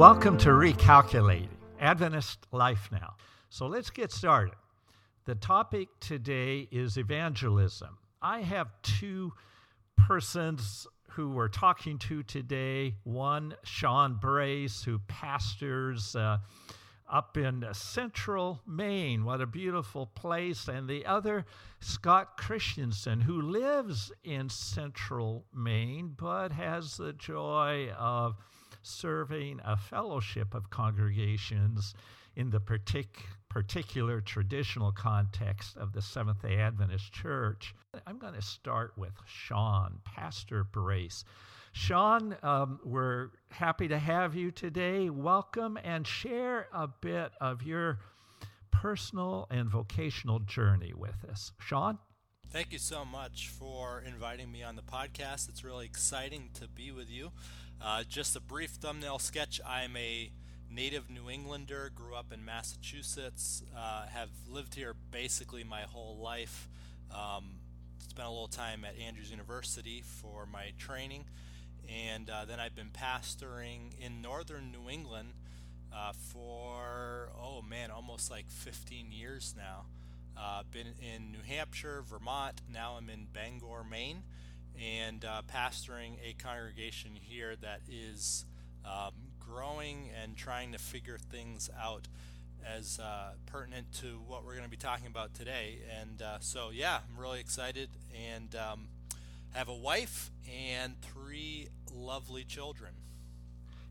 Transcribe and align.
Welcome 0.00 0.38
to 0.38 0.48
Recalculating 0.48 1.50
Adventist 1.78 2.46
Life 2.52 2.88
Now. 2.90 3.16
So 3.50 3.66
let's 3.66 3.90
get 3.90 4.10
started. 4.10 4.54
The 5.26 5.34
topic 5.34 5.88
today 6.00 6.66
is 6.72 6.96
evangelism. 6.96 7.98
I 8.22 8.40
have 8.40 8.68
two 8.80 9.34
persons 9.98 10.86
who 11.10 11.28
we're 11.28 11.48
talking 11.48 11.98
to 11.98 12.22
today. 12.22 12.94
One, 13.04 13.54
Shawn 13.62 14.14
Brace, 14.14 14.82
who 14.82 15.00
pastors 15.00 16.16
uh, 16.16 16.38
up 17.06 17.36
in 17.36 17.66
central 17.72 18.62
Maine. 18.66 19.26
What 19.26 19.42
a 19.42 19.46
beautiful 19.46 20.06
place. 20.06 20.66
And 20.66 20.88
the 20.88 21.04
other, 21.04 21.44
Scott 21.80 22.38
Christensen, 22.38 23.20
who 23.20 23.42
lives 23.42 24.12
in 24.24 24.48
central 24.48 25.44
Maine 25.54 26.14
but 26.16 26.52
has 26.52 26.96
the 26.96 27.12
joy 27.12 27.90
of 27.98 28.36
serving 28.82 29.60
a 29.64 29.76
fellowship 29.76 30.54
of 30.54 30.70
congregations 30.70 31.94
in 32.36 32.50
the 32.50 32.60
partic- 32.60 33.24
particular 33.48 34.20
traditional 34.20 34.92
context 34.92 35.76
of 35.76 35.92
the 35.92 36.02
Seventh 36.02 36.42
day 36.42 36.56
Adventist 36.56 37.12
Church. 37.12 37.74
I'm 38.06 38.18
going 38.18 38.34
to 38.34 38.42
start 38.42 38.92
with 38.96 39.12
Shawn, 39.26 40.00
Pastor 40.04 40.64
Brace. 40.64 41.24
Shawn, 41.72 42.36
um, 42.42 42.80
we're 42.84 43.30
happy 43.50 43.88
to 43.88 43.98
have 43.98 44.34
you 44.34 44.50
today. 44.50 45.10
Welcome 45.10 45.78
and 45.82 46.06
share 46.06 46.68
a 46.72 46.88
bit 46.88 47.32
of 47.40 47.62
your 47.62 47.98
personal 48.70 49.46
and 49.50 49.68
vocational 49.68 50.40
journey 50.40 50.92
with 50.94 51.24
us. 51.30 51.52
Shawn? 51.60 51.98
Thank 52.50 52.72
you 52.72 52.78
so 52.78 53.04
much 53.04 53.48
for 53.48 54.02
inviting 54.04 54.50
me 54.50 54.64
on 54.64 54.74
the 54.74 54.82
podcast. 54.82 55.48
It's 55.48 55.62
really 55.62 55.86
exciting 55.86 56.50
to 56.54 56.66
be 56.66 56.90
with 56.90 57.08
you. 57.08 57.30
Uh, 57.82 58.02
just 58.06 58.36
a 58.36 58.40
brief 58.40 58.72
thumbnail 58.72 59.18
sketch 59.18 59.58
I'm 59.66 59.96
a 59.96 60.30
native 60.70 61.08
New 61.08 61.30
Englander, 61.30 61.90
grew 61.94 62.14
up 62.14 62.30
in 62.30 62.44
Massachusetts, 62.44 63.62
uh, 63.74 64.06
have 64.06 64.28
lived 64.46 64.74
here 64.74 64.94
basically 65.10 65.64
my 65.64 65.82
whole 65.82 66.18
life. 66.18 66.68
Um, 67.10 67.54
spent 68.06 68.28
a 68.28 68.30
little 68.30 68.48
time 68.48 68.84
at 68.84 68.98
Andrews 68.98 69.30
University 69.30 70.02
for 70.04 70.44
my 70.44 70.72
training, 70.76 71.24
and 71.88 72.28
uh, 72.28 72.44
then 72.44 72.60
I've 72.60 72.76
been 72.76 72.90
pastoring 72.90 73.98
in 73.98 74.20
northern 74.20 74.70
New 74.70 74.90
England 74.90 75.32
uh, 75.90 76.12
for, 76.12 77.30
oh 77.40 77.62
man, 77.62 77.90
almost 77.90 78.30
like 78.30 78.50
15 78.50 79.10
years 79.10 79.54
now. 79.56 79.86
Uh, 80.38 80.64
been 80.70 80.88
in 81.00 81.32
New 81.32 81.42
Hampshire, 81.46 82.02
Vermont. 82.02 82.60
Now 82.70 82.96
I'm 82.98 83.08
in 83.08 83.26
Bangor, 83.32 83.84
Maine, 83.90 84.22
and 84.78 85.24
uh, 85.24 85.42
pastoring 85.52 86.14
a 86.24 86.34
congregation 86.34 87.12
here 87.14 87.54
that 87.60 87.80
is 87.88 88.44
um, 88.84 89.12
growing 89.38 90.10
and 90.22 90.36
trying 90.36 90.72
to 90.72 90.78
figure 90.78 91.18
things 91.18 91.70
out 91.80 92.08
as 92.66 92.98
uh, 92.98 93.32
pertinent 93.46 93.92
to 93.92 94.20
what 94.26 94.44
we're 94.44 94.52
going 94.52 94.64
to 94.64 94.70
be 94.70 94.76
talking 94.76 95.06
about 95.06 95.34
today. 95.34 95.78
And 96.00 96.22
uh, 96.22 96.38
so, 96.40 96.70
yeah, 96.72 96.98
I'm 97.08 97.20
really 97.20 97.40
excited 97.40 97.88
and 98.14 98.54
um, 98.54 98.88
have 99.52 99.68
a 99.68 99.74
wife 99.74 100.30
and 100.48 101.00
three 101.00 101.68
lovely 101.92 102.44
children 102.44 102.92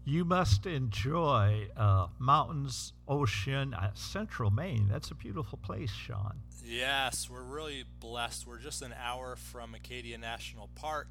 you 0.06 0.26
must 0.26 0.66
enjoy 0.66 1.68
uh, 1.78 2.08
mountains, 2.18 2.94
ocean, 3.08 3.74
uh, 3.74 3.92
central 3.94 4.50
Maine. 4.50 4.88
That's 4.90 5.12
a 5.12 5.16
beautiful 5.16 5.60
place, 5.62 5.92
Shawn. 5.92 6.42
Yes, 6.64 7.30
we're 7.30 7.44
really 7.44 7.84
blessed. 8.00 8.48
We're 8.48 8.60
just 8.60 8.82
an 8.82 8.94
hour 9.02 9.36
from 9.36 9.76
Acadia 9.76 10.18
National 10.18 10.70
Park 10.76 11.08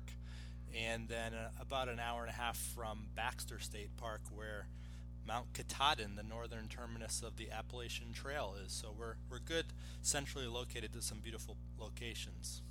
and 0.76 1.08
then 1.08 1.34
uh, 1.34 1.50
about 1.60 1.88
an 1.88 1.98
hour 1.98 2.22
and 2.22 2.30
a 2.30 2.34
half 2.34 2.56
from 2.56 3.06
Baxter 3.14 3.58
State 3.58 3.96
Park, 3.96 4.20
where 4.34 4.68
Mount 5.26 5.52
Katahdin, 5.52 6.16
the 6.16 6.22
northern 6.22 6.68
terminus 6.68 7.22
of 7.22 7.36
the 7.36 7.50
Appalachian 7.50 8.12
Trail, 8.12 8.54
is. 8.64 8.72
So 8.72 8.94
we're, 8.96 9.16
we're 9.30 9.40
good, 9.40 9.66
centrally 10.02 10.46
located 10.46 10.92
to 10.94 11.02
some 11.02 11.18
beautiful 11.20 11.56
locations. 11.78 12.62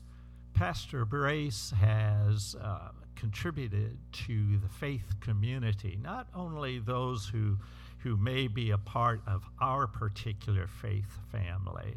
Pastor 0.53 1.05
Brace 1.05 1.71
has 1.79 2.55
uh, 2.59 2.89
contributed 3.17 3.97
to 4.11 4.57
the 4.57 4.69
faith 4.69 5.19
community, 5.21 5.97
not 6.01 6.27
only 6.35 6.79
those 6.79 7.27
who, 7.27 7.57
who 7.99 8.15
may 8.17 8.47
be 8.47 8.71
a 8.71 8.77
part 8.77 9.21
of 9.27 9.43
our 9.59 9.87
particular 9.87 10.67
faith 10.67 11.17
family, 11.31 11.95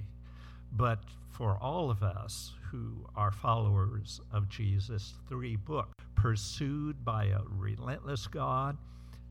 but 0.72 1.00
for 1.30 1.56
all 1.60 1.90
of 1.90 2.02
us 2.02 2.52
who 2.70 3.06
are 3.16 3.32
followers 3.32 4.20
of 4.32 4.48
Jesus. 4.48 5.14
Three 5.28 5.56
books 5.56 5.92
Pursued 6.14 7.02
by 7.02 7.24
a 7.24 7.40
Relentless 7.48 8.26
God, 8.26 8.76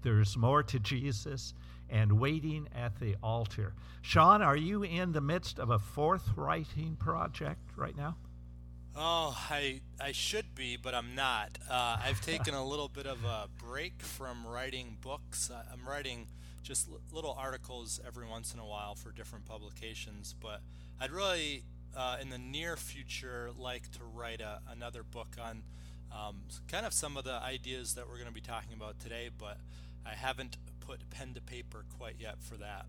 There's 0.02 0.36
More 0.36 0.64
to 0.64 0.80
Jesus, 0.80 1.54
and 1.88 2.20
Waiting 2.20 2.68
at 2.76 3.00
the 3.00 3.16
Altar. 3.22 3.74
Shawn, 4.02 4.42
are 4.42 4.58
you 4.58 4.82
in 4.84 5.12
the 5.12 5.22
midst 5.22 5.60
of 5.60 5.70
a 5.70 5.78
fourth 5.78 6.32
writing 6.36 6.96
project 6.96 7.62
right 7.76 7.96
now? 7.96 8.16
Oh, 9.02 9.34
I 9.50 9.80
I 10.02 10.12
should 10.12 10.54
be, 10.56 10.76
but 10.76 10.94
I'm 10.94 11.16
not. 11.16 11.58
Uh, 11.70 11.98
I've 12.04 12.20
taken 12.26 12.54
a 12.54 12.66
little 12.66 12.90
bit 12.90 13.06
of 13.06 13.24
a 13.24 13.48
break 13.58 14.02
from 14.02 14.46
writing 14.46 14.98
books. 15.00 15.50
I'm 15.72 15.88
writing 15.88 16.28
just 16.64 16.90
little 17.14 17.34
articles 17.40 18.02
every 18.06 18.28
once 18.28 18.54
in 18.54 18.60
a 18.60 18.66
while 18.66 18.96
for 18.96 19.14
different 19.14 19.46
publications, 19.46 20.36
but 20.42 20.60
I'd 21.00 21.12
really, 21.12 21.64
uh, 21.96 22.18
in 22.22 22.30
the 22.30 22.38
near 22.38 22.76
future, 22.76 23.52
like 23.58 23.90
to 23.94 24.00
write 24.04 24.42
a, 24.42 24.60
another 24.70 25.04
book 25.04 25.38
on 25.42 25.64
um, 26.12 26.42
kind 26.68 26.86
of 26.86 26.92
some 26.92 27.16
of 27.16 27.24
the 27.24 27.42
ideas 27.42 27.94
that 27.94 28.06
we're 28.06 28.16
going 28.16 28.28
to 28.28 28.34
be 28.34 28.42
talking 28.42 28.74
about 28.74 29.00
today, 29.00 29.30
but 29.36 29.60
I 30.06 30.16
haven't 30.16 30.58
put 30.82 31.10
pen 31.10 31.34
to 31.36 31.42
paper 31.42 31.86
quite 31.98 32.16
yet 32.20 32.36
for 32.42 32.56
that 32.58 32.86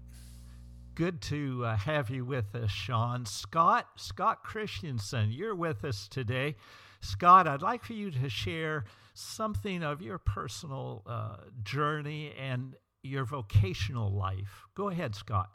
good 1.01 1.23
to 1.23 1.65
uh, 1.65 1.77
have 1.79 2.11
you 2.11 2.27
with 2.27 2.55
us, 2.55 2.71
Shawn. 2.71 3.25
Scott, 3.25 3.87
Scott 3.97 4.45
Christensen, 4.45 5.33
you're 5.33 5.55
with 5.55 5.83
us 5.83 6.07
today. 6.07 6.57
Scott, 7.01 7.49
I'd 7.49 7.63
like 7.63 7.83
for 7.83 7.95
you 7.95 8.11
to 8.11 8.29
share 8.29 8.85
something 9.15 9.83
of 9.83 10.03
your 10.03 10.19
personal 10.19 11.03
uh, 11.07 11.37
journey 11.63 12.35
and 12.39 12.75
your 13.03 13.25
vocational 13.25 14.13
life. 14.13 14.67
Go 14.75 14.91
ahead, 14.91 15.15
Scott. 15.15 15.49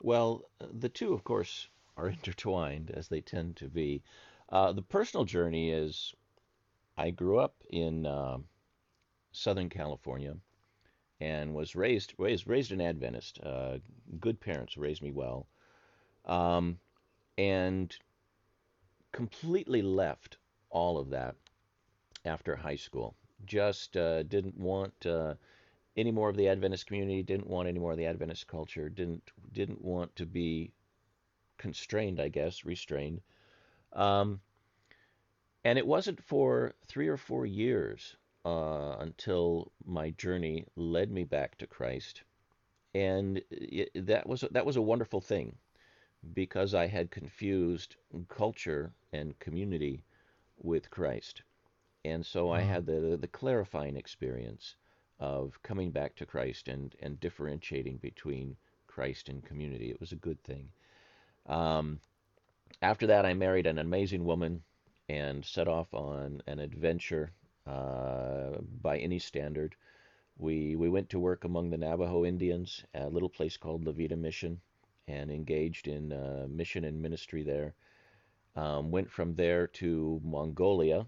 Well, 0.00 0.42
the 0.60 0.88
two, 0.88 1.12
of 1.12 1.24
course, 1.24 1.66
are 1.96 2.08
intertwined 2.10 2.92
as 2.92 3.08
they 3.08 3.20
tend 3.20 3.56
to 3.56 3.66
be. 3.66 4.04
Uh, 4.48 4.70
the 4.70 4.82
personal 4.82 5.24
journey 5.24 5.72
is 5.72 6.14
I 6.96 7.10
grew 7.10 7.40
up 7.40 7.56
in 7.68 8.06
uh, 8.06 8.38
Southern 9.32 9.70
California 9.70 10.36
and 11.24 11.54
was 11.54 11.74
raised 11.74 12.12
raised 12.18 12.46
raised 12.46 12.70
an 12.70 12.82
Adventist. 12.82 13.40
Uh, 13.42 13.78
good 14.20 14.38
parents 14.38 14.76
raised 14.76 15.02
me 15.02 15.10
well, 15.10 15.46
um, 16.26 16.78
and 17.38 17.96
completely 19.10 19.80
left 19.80 20.36
all 20.68 20.98
of 20.98 21.08
that 21.10 21.34
after 22.26 22.54
high 22.54 22.76
school. 22.76 23.14
Just 23.46 23.96
uh, 23.96 24.22
didn't 24.24 24.58
want 24.58 24.92
uh, 25.06 25.34
any 25.96 26.10
more 26.10 26.28
of 26.28 26.36
the 26.36 26.48
Adventist 26.48 26.86
community. 26.86 27.22
Didn't 27.22 27.48
want 27.48 27.68
any 27.68 27.78
more 27.78 27.92
of 27.92 27.98
the 27.98 28.06
Adventist 28.06 28.46
culture. 28.46 28.90
Didn't 28.90 29.22
didn't 29.52 29.82
want 29.82 30.14
to 30.16 30.26
be 30.26 30.72
constrained, 31.56 32.20
I 32.20 32.28
guess, 32.28 32.66
restrained. 32.66 33.22
Um, 33.94 34.40
and 35.64 35.78
it 35.78 35.86
wasn't 35.86 36.22
for 36.22 36.74
three 36.86 37.08
or 37.08 37.16
four 37.16 37.46
years 37.46 38.16
uh, 38.44 38.96
until 39.00 39.72
my 39.84 40.10
journey 40.10 40.66
led 40.76 41.10
me 41.10 41.24
back 41.24 41.56
to 41.58 41.66
Christ, 41.66 42.22
and 42.94 43.42
it, 43.50 43.90
that 44.06 44.26
was 44.26 44.44
that 44.50 44.66
was 44.66 44.76
a 44.76 44.82
wonderful 44.82 45.20
thing, 45.20 45.56
because 46.34 46.74
I 46.74 46.86
had 46.86 47.10
confused 47.10 47.96
culture 48.28 48.92
and 49.12 49.38
community 49.38 50.04
with 50.58 50.90
Christ, 50.90 51.42
and 52.04 52.24
so 52.24 52.50
I 52.50 52.60
had 52.60 52.86
the 52.86 53.18
the 53.20 53.28
clarifying 53.28 53.96
experience 53.96 54.76
of 55.20 55.62
coming 55.62 55.90
back 55.90 56.14
to 56.16 56.26
Christ 56.26 56.68
and 56.68 56.94
and 57.00 57.20
differentiating 57.20 57.98
between 57.98 58.56
Christ 58.86 59.28
and 59.28 59.44
community. 59.44 59.90
It 59.90 60.00
was 60.00 60.12
a 60.12 60.16
good 60.16 60.42
thing. 60.42 60.68
Um, 61.46 62.00
after 62.82 63.06
that, 63.06 63.24
I 63.24 63.34
married 63.34 63.66
an 63.66 63.78
amazing 63.78 64.24
woman 64.24 64.62
and 65.08 65.44
set 65.44 65.68
off 65.68 65.92
on 65.92 66.42
an 66.46 66.58
adventure 66.58 67.32
uh, 67.66 68.58
by 68.82 68.98
any 68.98 69.18
standard. 69.18 69.74
We, 70.36 70.76
we 70.76 70.88
went 70.88 71.10
to 71.10 71.18
work 71.18 71.44
among 71.44 71.70
the 71.70 71.78
Navajo 71.78 72.24
Indians 72.24 72.84
at 72.92 73.06
a 73.06 73.08
little 73.08 73.28
place 73.28 73.56
called 73.56 73.84
La 73.84 73.92
Vida 73.92 74.16
Mission 74.16 74.60
and 75.06 75.30
engaged 75.30 75.86
in 75.86 76.12
uh, 76.12 76.46
mission 76.48 76.84
and 76.84 77.00
ministry 77.00 77.42
there. 77.42 77.74
Um, 78.56 78.90
went 78.90 79.10
from 79.10 79.34
there 79.34 79.66
to 79.66 80.20
Mongolia, 80.24 81.06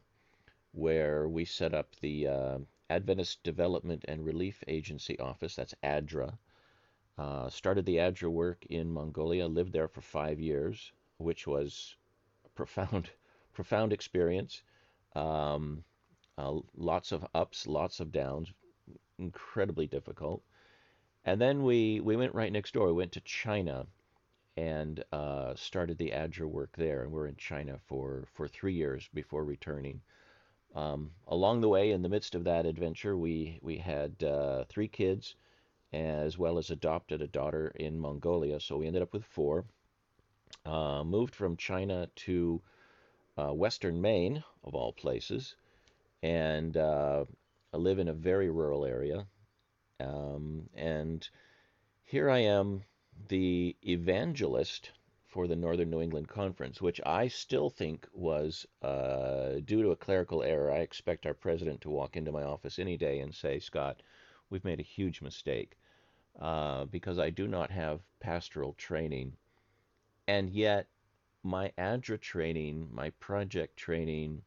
where 0.73 1.29
we 1.29 1.44
set 1.44 1.75
up 1.75 1.94
the 2.00 2.26
uh, 2.26 2.59
Adventist 2.91 3.43
Development 3.43 4.05
and 4.09 4.25
Relief 4.25 4.62
Agency 4.69 5.19
office, 5.19 5.56
that's 5.56 5.75
ADRA. 5.82 6.38
Uh, 7.19 7.49
started 7.49 7.87
the 7.87 7.99
ADRA 7.99 8.31
work 8.31 8.67
in 8.67 8.91
Mongolia, 8.91 9.47
lived 9.47 9.73
there 9.73 9.88
for 9.88 10.02
five 10.02 10.38
years, 10.38 10.93
which 11.19 11.47
was 11.47 11.97
a 12.44 12.49
profound, 12.50 13.11
profound 13.55 13.93
experience. 13.93 14.62
Um, 15.14 15.82
uh, 16.38 16.55
lots 16.77 17.12
of 17.12 17.27
ups, 17.35 17.67
lots 17.67 18.00
of 18.00 18.12
downs, 18.12 18.53
incredibly 19.19 19.87
difficult. 19.87 20.43
And 21.25 21.41
then 21.41 21.62
we, 21.62 22.00
we 22.00 22.17
went 22.17 22.35
right 22.35 22.53
next 22.53 22.75
door. 22.75 22.87
We 22.87 22.93
went 22.93 23.12
to 23.12 23.21
China 23.21 23.87
and 24.56 25.03
uh, 25.12 25.55
started 25.55 25.99
the 25.99 26.12
ADRA 26.12 26.49
work 26.49 26.75
there. 26.77 27.03
And 27.03 27.12
we're 27.12 27.27
in 27.27 27.37
China 27.37 27.79
for, 27.87 28.27
for 28.33 28.47
three 28.47 28.75
years 28.75 29.09
before 29.12 29.44
returning. 29.44 30.00
Um, 30.75 31.11
along 31.29 31.62
the 31.62 31.69
way, 31.69 31.91
in 31.91 32.03
the 32.03 32.09
midst 32.09 32.35
of 32.35 32.44
that 32.44 32.67
adventure, 32.67 33.17
we, 33.17 33.59
we 33.62 33.79
had 33.79 34.23
uh, 34.23 34.65
three 34.65 34.88
kids 34.88 35.35
as 35.93 36.37
well 36.37 36.59
as 36.59 36.71
adopted 36.71 37.23
a 37.23 37.27
daughter 37.27 37.73
in 37.77 37.99
Mongolia. 37.99 38.61
So 38.61 38.77
we 38.77 38.87
ended 38.87 39.03
up 39.03 39.12
with 39.12 39.25
four. 39.25 39.65
Uh, 40.65 41.03
moved 41.05 41.35
from 41.35 41.56
China 41.56 42.09
to 42.17 42.61
uh, 43.38 43.53
Western 43.53 44.00
Maine, 44.00 44.43
of 44.65 44.75
all 44.75 44.93
places, 44.93 45.56
and 46.26 46.76
uh, 46.76 47.25
I 47.73 47.76
live 47.76 48.00
in 48.00 48.08
a 48.08 48.12
very 48.12 48.50
rural 48.50 48.84
area. 48.84 49.28
Um, 50.00 50.69
and 50.75 51.28
here 52.02 52.28
I 52.28 52.38
am, 52.38 52.82
the 53.28 53.76
evangelist 53.87 54.90
for 55.28 55.46
the 55.46 55.55
Northern 55.55 55.88
New 55.88 56.02
England 56.02 56.26
Conference, 56.26 56.82
which 56.82 57.00
I 57.06 57.28
still 57.28 57.70
think 57.70 58.08
was 58.12 58.67
uh, 58.82 59.61
due 59.64 59.82
to 59.82 59.93
a 59.93 59.96
clerical 59.96 60.43
error. 60.43 60.73
I 60.73 60.78
expect 60.78 61.26
our 61.26 61.34
president 61.34 61.81
to 61.82 61.90
walk 61.90 62.17
into 62.17 62.32
my 62.32 62.43
office 62.43 62.81
any 62.81 62.96
day 62.96 63.20
and 63.20 63.32
say, 63.32 63.61
Scott, 63.61 64.02
we've 64.50 64.64
made 64.64 64.81
a 64.81 64.94
huge 64.96 65.23
mistake 65.23 65.78
uh, 66.40 66.87
because 66.87 67.20
I 67.20 67.31
do 67.31 67.46
not 67.46 67.70
have 67.70 68.00
pastoral 68.19 68.73
training. 68.73 69.34
And 70.26 70.50
yet, 70.50 70.88
my 71.44 71.70
ADRA 71.78 72.20
training, 72.20 72.88
my 72.93 73.11
project 73.11 73.76
training, 73.76 74.43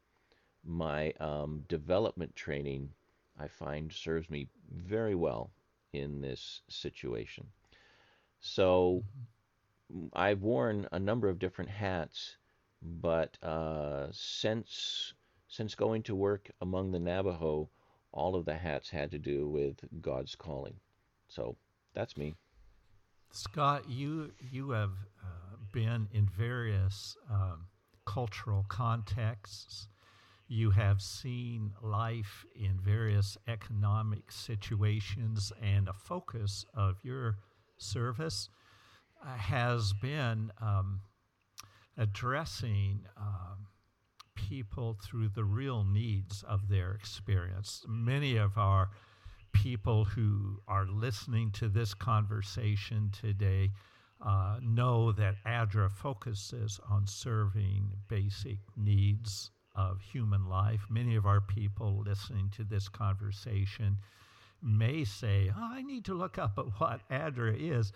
my 0.64 1.12
um, 1.20 1.64
development 1.68 2.34
training, 2.36 2.90
I 3.38 3.48
find 3.48 3.92
serves 3.92 4.28
me 4.30 4.48
very 4.70 5.14
well 5.14 5.50
in 5.92 6.20
this 6.20 6.62
situation. 6.68 7.46
So 8.40 9.02
mm-hmm. 9.92 10.06
I've 10.12 10.42
worn 10.42 10.86
a 10.92 10.98
number 10.98 11.28
of 11.28 11.38
different 11.38 11.70
hats, 11.70 12.36
but 12.82 13.36
uh, 13.42 14.08
since 14.12 15.14
since 15.48 15.74
going 15.74 16.02
to 16.04 16.14
work 16.14 16.48
among 16.60 16.92
the 16.92 17.00
Navajo, 17.00 17.68
all 18.12 18.36
of 18.36 18.44
the 18.44 18.54
hats 18.54 18.88
had 18.88 19.10
to 19.10 19.18
do 19.18 19.48
with 19.48 19.74
God's 20.00 20.36
calling. 20.36 20.74
So 21.28 21.56
that's 21.92 22.16
me. 22.16 22.36
Scott, 23.32 23.88
you 23.88 24.32
you 24.50 24.70
have 24.70 24.92
uh, 25.22 25.56
been 25.72 26.08
in 26.12 26.26
various 26.26 27.16
um, 27.30 27.66
cultural 28.04 28.64
contexts. 28.68 29.88
You 30.52 30.72
have 30.72 31.00
seen 31.00 31.74
life 31.80 32.44
in 32.56 32.80
various 32.80 33.38
economic 33.46 34.32
situations, 34.32 35.52
and 35.62 35.86
a 35.86 35.92
focus 35.92 36.66
of 36.74 36.96
your 37.04 37.36
service 37.78 38.48
uh, 39.24 39.36
has 39.36 39.92
been 39.92 40.50
um, 40.60 41.02
addressing 41.96 43.06
um, 43.16 43.68
people 44.34 44.98
through 45.00 45.28
the 45.28 45.44
real 45.44 45.84
needs 45.84 46.42
of 46.42 46.68
their 46.68 46.94
experience. 46.94 47.84
Many 47.86 48.36
of 48.36 48.58
our 48.58 48.90
people 49.52 50.04
who 50.04 50.60
are 50.66 50.86
listening 50.86 51.52
to 51.52 51.68
this 51.68 51.94
conversation 51.94 53.12
today 53.12 53.70
uh, 54.20 54.56
know 54.60 55.12
that 55.12 55.36
ADRA 55.46 55.92
focuses 55.92 56.80
on 56.90 57.06
serving 57.06 57.92
basic 58.08 58.58
needs 58.76 59.52
of 59.88 60.00
human 60.00 60.48
life. 60.48 60.82
Many 60.90 61.16
of 61.16 61.26
our 61.26 61.40
people 61.40 62.02
listening 62.04 62.50
to 62.56 62.64
this 62.64 62.88
conversation 62.88 63.98
may 64.62 65.04
say, 65.04 65.50
oh, 65.56 65.70
I 65.72 65.82
need 65.82 66.04
to 66.06 66.14
look 66.14 66.38
up 66.38 66.58
at 66.58 66.66
what 66.78 67.00
ADRA 67.10 67.56
is. 67.58 67.92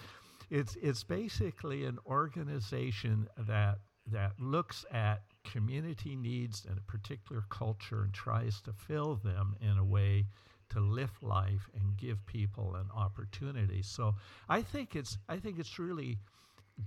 It's, 0.50 0.76
it's 0.80 1.02
basically 1.04 1.84
an 1.84 1.98
organization 2.06 3.28
that, 3.38 3.78
that 4.10 4.32
looks 4.40 4.84
at 4.90 5.22
community 5.44 6.16
needs 6.16 6.64
in 6.64 6.78
a 6.78 6.90
particular 6.90 7.44
culture 7.50 8.02
and 8.02 8.12
tries 8.12 8.60
to 8.62 8.72
fill 8.72 9.16
them 9.16 9.56
in 9.60 9.78
a 9.78 9.84
way 9.84 10.26
to 10.70 10.80
lift 10.80 11.22
life 11.22 11.68
and 11.74 11.96
give 11.96 12.24
people 12.26 12.74
an 12.76 12.88
opportunity. 12.94 13.82
So 13.82 14.14
I 14.48 14.62
think 14.62 14.96
it's 14.96 15.18
I 15.28 15.36
think 15.36 15.58
it's 15.58 15.78
really 15.78 16.18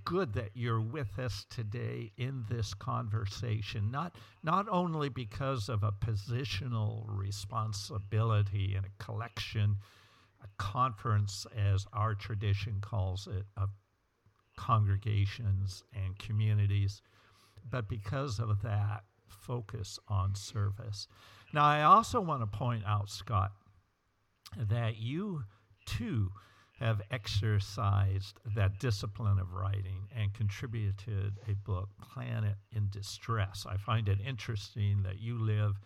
good 0.04 0.34
that 0.34 0.50
you're 0.54 0.81
with 0.81 1.18
us 1.18 1.45
today 1.50 2.12
in 2.18 2.44
this 2.50 2.74
conversation 2.74 3.89
not 3.89 4.16
not 4.44 4.68
only 4.69 5.07
because 5.07 5.69
of 5.69 5.81
a 5.84 5.92
positional 5.92 7.06
responsibility 7.07 8.75
and 8.75 8.86
a 8.86 9.04
collection 9.04 9.78
a 10.44 10.48
conference 10.57 11.45
as 11.57 11.86
our 11.94 12.13
tradition 12.13 12.78
calls 12.81 13.28
it 13.28 13.45
of 13.56 13.69
congregations 14.57 15.84
and 15.94 16.19
communities 16.19 17.01
but 17.69 17.88
because 17.88 18.40
of 18.40 18.62
that 18.62 19.04
focus 19.28 20.00
on 20.07 20.36
service. 20.36 21.07
Now 21.54 21.63
i 21.63 21.83
also 21.83 22.19
want 22.19 22.42
to 22.42 22.57
point 22.57 22.83
out 22.86 23.10
scott 23.10 23.51
that 24.57 24.98
you 24.98 25.44
too 25.86 26.31
have 26.79 27.01
exercised 27.12 28.39
that 28.56 28.79
discipline 28.79 29.39
of 29.39 29.53
writing 29.53 30.07
and 30.15 30.33
contributed 30.33 31.33
a 31.47 31.53
book, 31.53 31.89
Planet 32.01 32.56
in 32.75 32.88
Distress. 32.91 33.65
I 33.68 33.77
find 33.77 34.07
it 34.07 34.19
interesting 34.25 35.03
that 35.03 35.19
you 35.19 35.39
live 35.39 35.79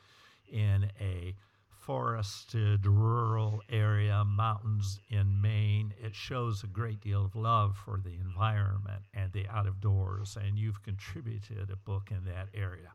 in 0.52 0.92
a 1.00 1.34
forested 1.70 2.86
rural 2.86 3.62
area, 3.70 4.24
mountains 4.24 5.00
in 5.10 5.42
Maine. 5.42 5.94
It 6.00 6.14
shows 6.14 6.64
a 6.64 6.68
great 6.68 7.02
deal 7.02 7.26
of 7.26 7.36
love 7.36 7.76
for 7.84 8.00
the 8.04 8.14
environment 8.14 9.02
and 9.14 9.32
the 9.32 9.48
out 9.48 9.68
of 9.68 9.82
doors, 9.82 10.38
and 10.40 10.60
you've 10.60 10.84
contributed 10.84 11.70
a 11.72 11.76
book 11.76 12.12
in 12.12 12.24
that 12.26 12.50
area. 12.54 12.92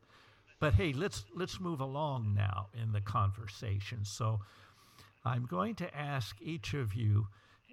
But 0.60 0.74
hey, 0.74 0.92
let's 0.92 1.24
let's 1.34 1.60
move 1.60 1.80
along 1.80 2.34
now 2.34 2.68
in 2.80 2.92
the 2.92 3.00
conversation. 3.00 4.04
So 4.04 4.40
I'm 5.24 5.46
going 5.46 5.74
to 5.76 5.96
ask 5.96 6.36
each 6.40 6.72
of 6.72 6.94
you, 6.94 7.26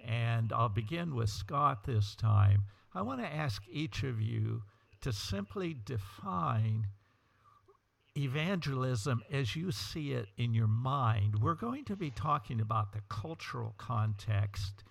and 0.06 0.52
I'll 0.52 0.68
begin 0.68 1.14
with 1.14 1.30
Scott 1.30 1.84
this 1.84 2.14
time. 2.14 2.64
I 2.94 3.02
want 3.02 3.20
to 3.20 3.32
ask 3.32 3.62
each 3.70 4.02
of 4.02 4.20
you 4.20 4.62
to 5.00 5.12
simply 5.12 5.76
define 5.84 6.86
evangelism 8.16 9.22
as 9.32 9.56
you 9.56 9.72
see 9.72 10.12
it 10.12 10.28
in 10.36 10.54
your 10.54 10.68
mind. 10.68 11.42
We're 11.42 11.54
going 11.54 11.84
to 11.86 11.96
be 11.96 12.10
talking 12.10 12.60
about 12.60 12.92
the 12.92 13.00
cultural 13.08 13.74
context 13.76 14.84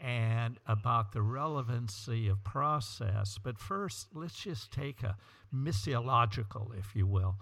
and 0.00 0.58
about 0.66 1.12
the 1.12 1.22
relevancy 1.22 2.28
of 2.28 2.42
process. 2.44 3.38
But 3.42 3.58
first, 3.58 4.08
let's 4.14 4.42
just 4.42 4.72
take 4.72 5.02
a 5.02 5.16
missiological, 5.54 6.76
if 6.78 6.94
you 6.94 7.06
will, 7.06 7.36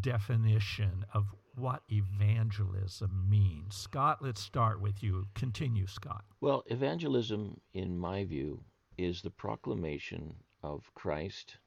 definition 0.00 1.04
of 1.14 1.26
what 1.56 1.82
evangelism 1.90 3.26
means. 3.28 3.74
Scott, 3.76 4.18
let's 4.22 4.40
start 4.40 4.80
with 4.80 5.02
you. 5.02 5.26
Continue, 5.34 5.86
Scott. 5.86 6.24
Well, 6.40 6.64
evangelism, 6.66 7.60
in 7.72 7.98
my 7.98 8.24
view, 8.24 8.62
is 8.98 9.22
the 9.22 9.30
proclamation 9.30 10.34
of 10.62 10.90
Christ 10.94 11.58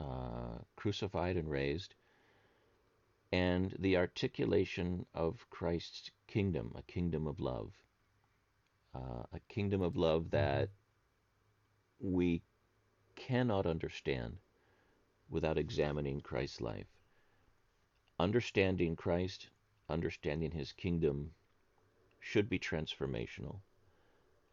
uh, 0.00 0.58
crucified 0.76 1.36
and 1.36 1.50
raised, 1.50 1.94
and 3.32 3.74
the 3.78 3.96
articulation 3.96 5.06
of 5.14 5.48
Christ's 5.50 6.10
kingdom, 6.26 6.72
a 6.76 6.82
kingdom 6.82 7.26
of 7.26 7.40
love. 7.40 7.72
Uh, 8.94 9.24
a 9.32 9.40
kingdom 9.48 9.82
of 9.82 9.96
love 9.96 10.22
mm-hmm. 10.22 10.36
that 10.36 10.68
we 12.00 12.42
cannot 13.16 13.66
understand 13.66 14.36
without 15.30 15.58
examining 15.58 16.20
Christ's 16.20 16.60
life 16.60 16.86
understanding 18.18 18.96
Christ, 18.96 19.48
understanding 19.88 20.50
His 20.50 20.72
kingdom, 20.72 21.30
should 22.20 22.48
be 22.48 22.58
transformational. 22.58 23.56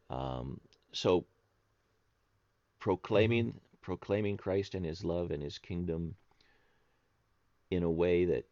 Um, 0.09 0.59
so, 0.91 1.25
proclaiming 2.79 3.59
proclaiming 3.81 4.37
Christ 4.37 4.75
and 4.75 4.85
His 4.85 5.03
love 5.03 5.31
and 5.31 5.41
His 5.41 5.57
kingdom 5.57 6.15
in 7.69 7.83
a 7.83 7.89
way 7.89 8.25
that 8.25 8.45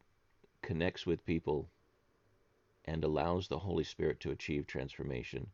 connects 0.62 1.06
with 1.06 1.26
people 1.26 1.70
and 2.86 3.04
allows 3.04 3.48
the 3.48 3.60
Holy 3.60 3.84
Spirit 3.84 4.20
to 4.22 4.32
achieve 4.32 4.66
transformation, 4.66 5.48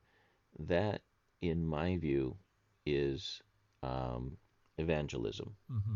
that, 0.60 1.02
in 1.42 1.66
my 1.66 1.98
view, 1.98 2.38
is 2.86 3.42
um, 3.84 4.38
evangelism. 4.78 5.56
Mm-hmm. 5.72 5.96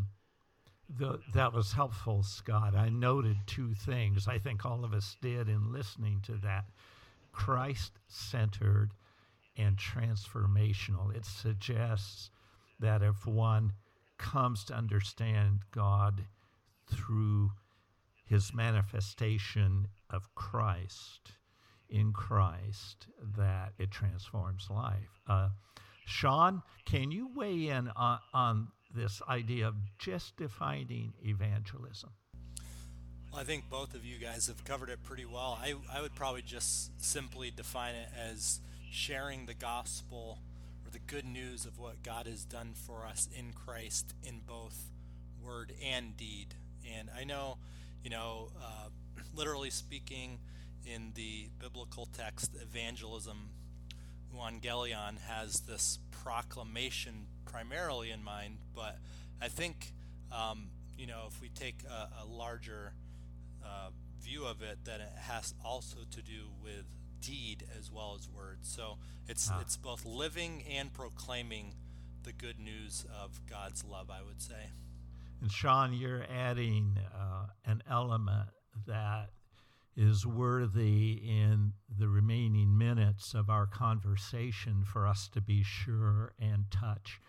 The, 0.98 1.20
that 1.34 1.52
was 1.52 1.72
helpful, 1.72 2.22
Scott. 2.22 2.74
I 2.74 2.88
noted 2.88 3.36
two 3.46 3.74
things. 3.74 4.26
I 4.26 4.38
think 4.38 4.64
all 4.64 4.84
of 4.84 4.92
us 4.92 5.16
did 5.20 5.48
in 5.48 5.72
listening 5.72 6.20
to 6.26 6.32
that 6.42 6.64
Christ 7.32 7.92
centered 8.08 8.90
and 9.56 9.76
transformational. 9.76 11.14
It 11.14 11.24
suggests 11.24 12.30
that 12.80 13.02
if 13.02 13.26
one 13.26 13.72
comes 14.18 14.64
to 14.64 14.74
understand 14.74 15.60
God 15.70 16.24
through 16.92 17.52
his 18.24 18.52
manifestation 18.52 19.88
of 20.08 20.34
Christ, 20.34 21.32
in 21.90 22.12
Christ 22.12 23.06
that 23.36 23.72
it 23.78 23.90
transforms 23.90 24.68
life. 24.70 25.20
Uh, 25.28 25.48
Shawn, 26.06 26.62
can 26.84 27.10
you 27.10 27.30
weigh 27.34 27.68
in 27.68 27.88
on, 27.96 28.18
on 28.32 28.68
this 28.94 29.22
idea 29.28 29.68
of 29.68 29.74
just 29.98 30.36
defining 30.36 31.14
evangelism? 31.24 32.10
Well, 33.30 33.40
I 33.40 33.44
think 33.44 33.70
both 33.70 33.94
of 33.94 34.04
you 34.04 34.18
guys 34.18 34.48
have 34.48 34.64
covered 34.64 34.88
it 34.88 35.02
pretty 35.04 35.24
well. 35.24 35.58
I, 35.62 35.74
I 35.92 36.02
would 36.02 36.14
probably 36.14 36.42
just 36.42 37.02
simply 37.02 37.50
define 37.50 37.94
it 37.94 38.08
as 38.18 38.60
sharing 38.90 39.46
the 39.46 39.54
gospel 39.54 40.38
or 40.84 40.90
the 40.90 40.98
good 40.98 41.24
news 41.24 41.64
of 41.64 41.78
what 41.78 42.02
God 42.02 42.26
has 42.26 42.44
done 42.44 42.72
for 42.74 43.06
us 43.06 43.28
in 43.36 43.52
Christ 43.52 44.14
in 44.24 44.40
both 44.44 44.90
word 45.40 45.72
and 45.82 46.16
deed. 46.16 46.54
And 46.96 47.08
I 47.16 47.24
know, 47.24 47.58
you 48.02 48.10
know, 48.10 48.50
uh, 48.60 48.88
literally 49.34 49.70
speaking 49.70 50.40
in 50.84 51.12
the 51.14 51.48
biblical 51.58 52.06
text, 52.06 52.56
evangelism, 52.60 53.50
evangelion, 54.34 55.20
has 55.20 55.60
this 55.60 55.98
proclamation 56.10 57.26
primarily 57.50 58.10
in 58.10 58.22
mind, 58.22 58.58
but 58.74 58.98
I 59.42 59.48
think, 59.48 59.92
um, 60.32 60.68
you 60.96 61.06
know, 61.06 61.24
if 61.28 61.40
we 61.40 61.48
take 61.48 61.82
a, 61.88 62.22
a 62.22 62.26
larger 62.26 62.92
uh, 63.64 63.90
view 64.20 64.44
of 64.44 64.62
it, 64.62 64.84
that 64.84 65.00
it 65.00 65.12
has 65.16 65.54
also 65.64 65.98
to 66.10 66.22
do 66.22 66.48
with 66.62 66.84
deed 67.20 67.64
as 67.78 67.90
well 67.90 68.16
as 68.18 68.28
words. 68.28 68.68
So 68.68 68.98
it's 69.28 69.50
ah. 69.52 69.58
it's 69.60 69.76
both 69.76 70.06
living 70.06 70.64
and 70.70 70.92
proclaiming 70.92 71.74
the 72.22 72.32
good 72.32 72.58
news 72.58 73.04
of 73.22 73.40
God's 73.48 73.84
love. 73.84 74.10
I 74.10 74.22
would 74.22 74.40
say. 74.40 74.70
And 75.40 75.50
Shawn, 75.50 75.94
you're 75.94 76.24
adding 76.30 76.98
uh, 77.14 77.46
an 77.64 77.82
element 77.90 78.48
that 78.86 79.30
is 79.96 80.26
worthy 80.26 81.20
in 81.24 81.72
the 81.98 82.08
remaining 82.08 82.76
minutes 82.76 83.34
of 83.34 83.50
our 83.50 83.66
conversation 83.66 84.84
for 84.84 85.06
us 85.06 85.28
to 85.28 85.40
be 85.40 85.62
sure 85.62 86.32
and 86.40 86.64
touch 86.70 87.20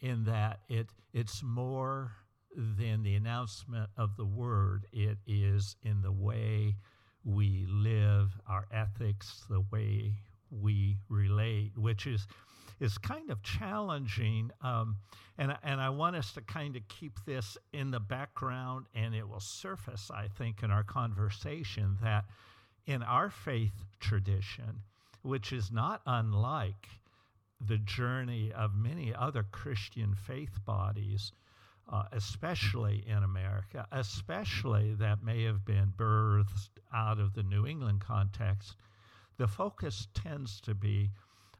in 0.00 0.24
that 0.24 0.60
it 0.68 0.88
it's 1.12 1.42
more 1.42 2.12
than 2.54 3.02
the 3.02 3.14
announcement 3.14 3.88
of 3.96 4.16
the 4.16 4.24
word. 4.24 4.86
It 4.92 5.18
is 5.26 5.76
in 5.82 6.02
the 6.02 6.12
way 6.12 6.76
we 7.24 7.66
live 7.68 8.30
our 8.46 8.66
ethics 8.72 9.44
the 9.48 9.64
way 9.70 10.14
we 10.50 10.98
relate 11.08 11.72
which 11.76 12.06
is 12.06 12.26
is 12.82 12.98
kind 12.98 13.30
of 13.30 13.42
challenging. 13.42 14.50
Um, 14.60 14.96
and, 15.38 15.56
and 15.62 15.80
I 15.80 15.88
want 15.90 16.16
us 16.16 16.32
to 16.32 16.40
kind 16.40 16.76
of 16.76 16.82
keep 16.88 17.24
this 17.24 17.56
in 17.72 17.90
the 17.90 18.00
background, 18.00 18.86
and 18.94 19.14
it 19.14 19.28
will 19.28 19.40
surface, 19.40 20.10
I 20.12 20.28
think, 20.36 20.62
in 20.62 20.70
our 20.70 20.82
conversation 20.82 21.96
that 22.02 22.24
in 22.86 23.02
our 23.02 23.30
faith 23.30 23.84
tradition, 24.00 24.82
which 25.22 25.52
is 25.52 25.70
not 25.70 26.02
unlike 26.06 26.88
the 27.64 27.78
journey 27.78 28.52
of 28.52 28.74
many 28.74 29.14
other 29.14 29.44
Christian 29.52 30.16
faith 30.16 30.58
bodies, 30.64 31.32
uh, 31.92 32.04
especially 32.10 33.04
in 33.06 33.22
America, 33.22 33.86
especially 33.92 34.94
that 34.94 35.22
may 35.22 35.44
have 35.44 35.64
been 35.64 35.92
birthed 35.96 36.70
out 36.92 37.20
of 37.20 37.34
the 37.34 37.44
New 37.44 37.64
England 37.64 38.00
context, 38.00 38.74
the 39.36 39.46
focus 39.46 40.08
tends 40.14 40.60
to 40.62 40.74
be 40.74 41.10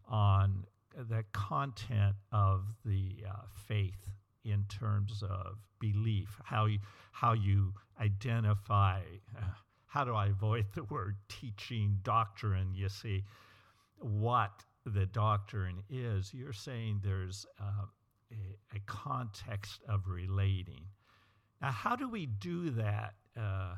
on 0.09 0.65
the 0.97 1.25
content 1.33 2.17
of 2.33 2.67
the 2.85 3.25
uh, 3.29 3.43
faith 3.67 4.07
in 4.45 4.65
terms 4.69 5.23
of 5.23 5.57
belief, 5.79 6.41
how 6.45 6.67
you, 6.67 6.79
how 7.13 7.33
you 7.33 7.73
identify, 8.01 9.01
uh, 9.37 9.43
how 9.87 10.05
do 10.05 10.15
I 10.15 10.27
avoid 10.27 10.67
the 10.75 10.85
word 10.85 11.17
teaching 11.29 11.99
doctrine? 12.03 12.75
You 12.75 12.89
see, 12.89 13.25
what 13.99 14.63
the 14.87 15.07
doctrine 15.07 15.83
is. 15.91 16.33
You're 16.35 16.53
saying 16.53 17.01
there's 17.05 17.47
uh, 17.61 17.87
a, 18.33 18.77
a, 18.77 18.81
context 18.87 19.81
of 19.89 20.09
relating. 20.09 20.81
Now, 21.61 21.71
how 21.71 21.95
do 21.95 22.09
we 22.09 22.27
do 22.27 22.71
that, 22.71 23.15
uh, 23.39 23.75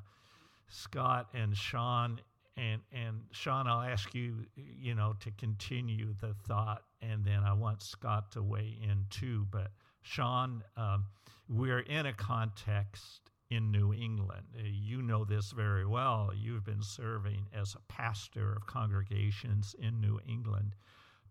Scott 0.69 1.29
and 1.35 1.57
Shawn? 1.57 2.21
And 2.57 2.81
and 2.93 3.21
Shawn, 3.33 3.67
I'll 3.67 3.83
ask 3.83 4.15
you, 4.15 4.47
you 4.57 4.95
know, 4.95 5.15
to 5.21 5.31
continue 5.33 6.15
the 6.21 6.35
thought, 6.47 6.85
and 7.11 7.25
then 7.25 7.43
I 7.45 7.53
want 7.53 7.83
Scott 7.83 8.33
to 8.33 8.43
weigh 8.43 8.79
in 8.83 9.07
too. 9.11 9.47
But 9.51 9.71
Shawn, 10.03 10.63
um, 10.77 11.07
we're 11.49 11.81
in 11.81 12.07
a 12.07 12.13
context 12.13 13.31
in 13.51 13.71
New 13.71 13.93
England. 13.93 14.47
Uh, 14.57 14.63
you 14.65 15.03
know 15.03 15.25
this 15.25 15.51
very 15.53 15.87
well. 15.87 16.31
You've 16.35 16.65
been 16.65 16.83
serving 16.83 17.47
as 17.55 17.75
a 17.75 17.93
pastor 17.93 18.55
of 18.55 18.67
congregations 18.67 19.75
in 19.79 20.01
New 20.01 20.19
England. 20.29 20.75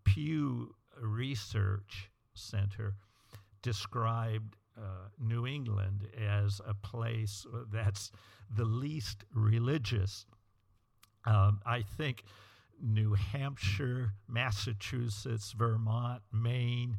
Pew 0.04 0.74
Research 1.00 2.10
Center 2.34 2.94
described 3.62 4.56
uh, 4.76 5.08
New 5.18 5.46
England 5.46 6.08
as 6.18 6.60
a 6.66 6.74
place 6.74 7.46
that's 7.72 8.10
the 8.54 8.64
least 8.64 9.24
religious 9.32 10.26
um, 11.26 11.60
I 11.64 11.82
think 11.82 12.24
New 12.82 13.14
Hampshire, 13.14 14.12
Massachusetts, 14.28 15.52
Vermont, 15.52 16.22
Maine, 16.32 16.98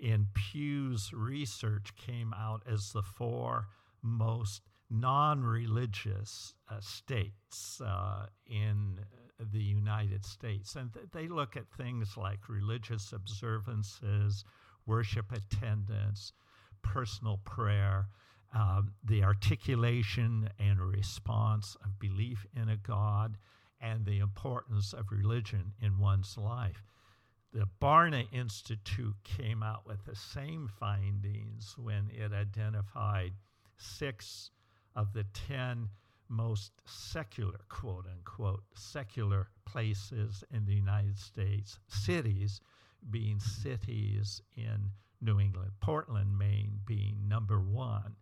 in 0.00 0.28
Pew's 0.34 1.12
research 1.12 1.94
came 1.96 2.34
out 2.34 2.62
as 2.70 2.92
the 2.92 3.02
four 3.02 3.66
most 4.02 4.62
non 4.90 5.42
religious 5.42 6.54
uh, 6.70 6.80
states 6.80 7.80
uh, 7.80 8.26
in 8.46 9.00
the 9.38 9.62
United 9.62 10.24
States. 10.24 10.76
And 10.76 10.92
th- 10.92 11.06
they 11.12 11.28
look 11.28 11.56
at 11.56 11.68
things 11.68 12.16
like 12.16 12.48
religious 12.48 13.12
observances, 13.12 14.44
worship 14.86 15.32
attendance, 15.32 16.32
personal 16.82 17.40
prayer, 17.44 18.08
um, 18.54 18.92
the 19.02 19.24
articulation 19.24 20.48
and 20.58 20.80
response 20.80 21.76
of 21.84 21.98
belief 21.98 22.46
in 22.54 22.68
a 22.68 22.76
God 22.76 23.36
and 23.80 24.04
the 24.04 24.18
importance 24.18 24.92
of 24.92 25.10
religion 25.10 25.72
in 25.80 25.98
one's 25.98 26.36
life. 26.38 26.82
The 27.52 27.68
Barna 27.80 28.26
Institute 28.32 29.16
came 29.22 29.62
out 29.62 29.86
with 29.86 30.04
the 30.04 30.16
same 30.16 30.68
findings 30.80 31.76
when 31.78 32.10
it 32.10 32.32
identified 32.32 33.32
six 33.76 34.50
of 34.96 35.12
the 35.12 35.24
10 35.48 35.88
most 36.28 36.72
secular, 36.84 37.60
quote 37.68 38.06
unquote, 38.06 38.64
secular 38.74 39.48
places 39.64 40.42
in 40.50 40.64
the 40.64 40.74
United 40.74 41.18
States, 41.18 41.78
cities 41.88 42.60
being 43.10 43.38
cities 43.38 44.40
in 44.56 44.90
New 45.20 45.38
England, 45.38 45.72
Portland, 45.80 46.36
Maine 46.36 46.80
being 46.86 47.28
number 47.28 47.60
one. 47.60 48.16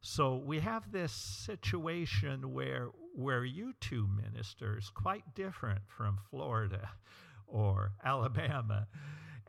So 0.00 0.36
we 0.36 0.60
have 0.60 0.92
this 0.92 1.12
situation 1.12 2.52
where 2.52 2.88
where 3.18 3.44
you 3.44 3.72
two 3.80 4.08
ministers 4.22 4.92
quite 4.94 5.34
different 5.34 5.80
from 5.88 6.18
Florida 6.30 6.88
or 7.48 7.90
Alabama. 8.04 8.86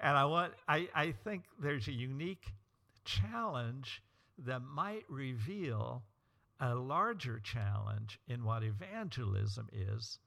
And 0.02 0.18
I 0.18 0.26
want 0.26 0.54
I, 0.68 0.90
I 0.96 1.12
think 1.12 1.44
there's 1.62 1.88
a 1.88 1.92
unique 1.92 2.48
challenge 3.06 4.02
that 4.40 4.62
might 4.62 5.04
reveal 5.08 6.04
a 6.60 6.74
larger 6.74 7.40
challenge 7.40 8.20
in 8.28 8.44
what 8.44 8.64
evangelism 8.64 9.70
is 9.72 10.18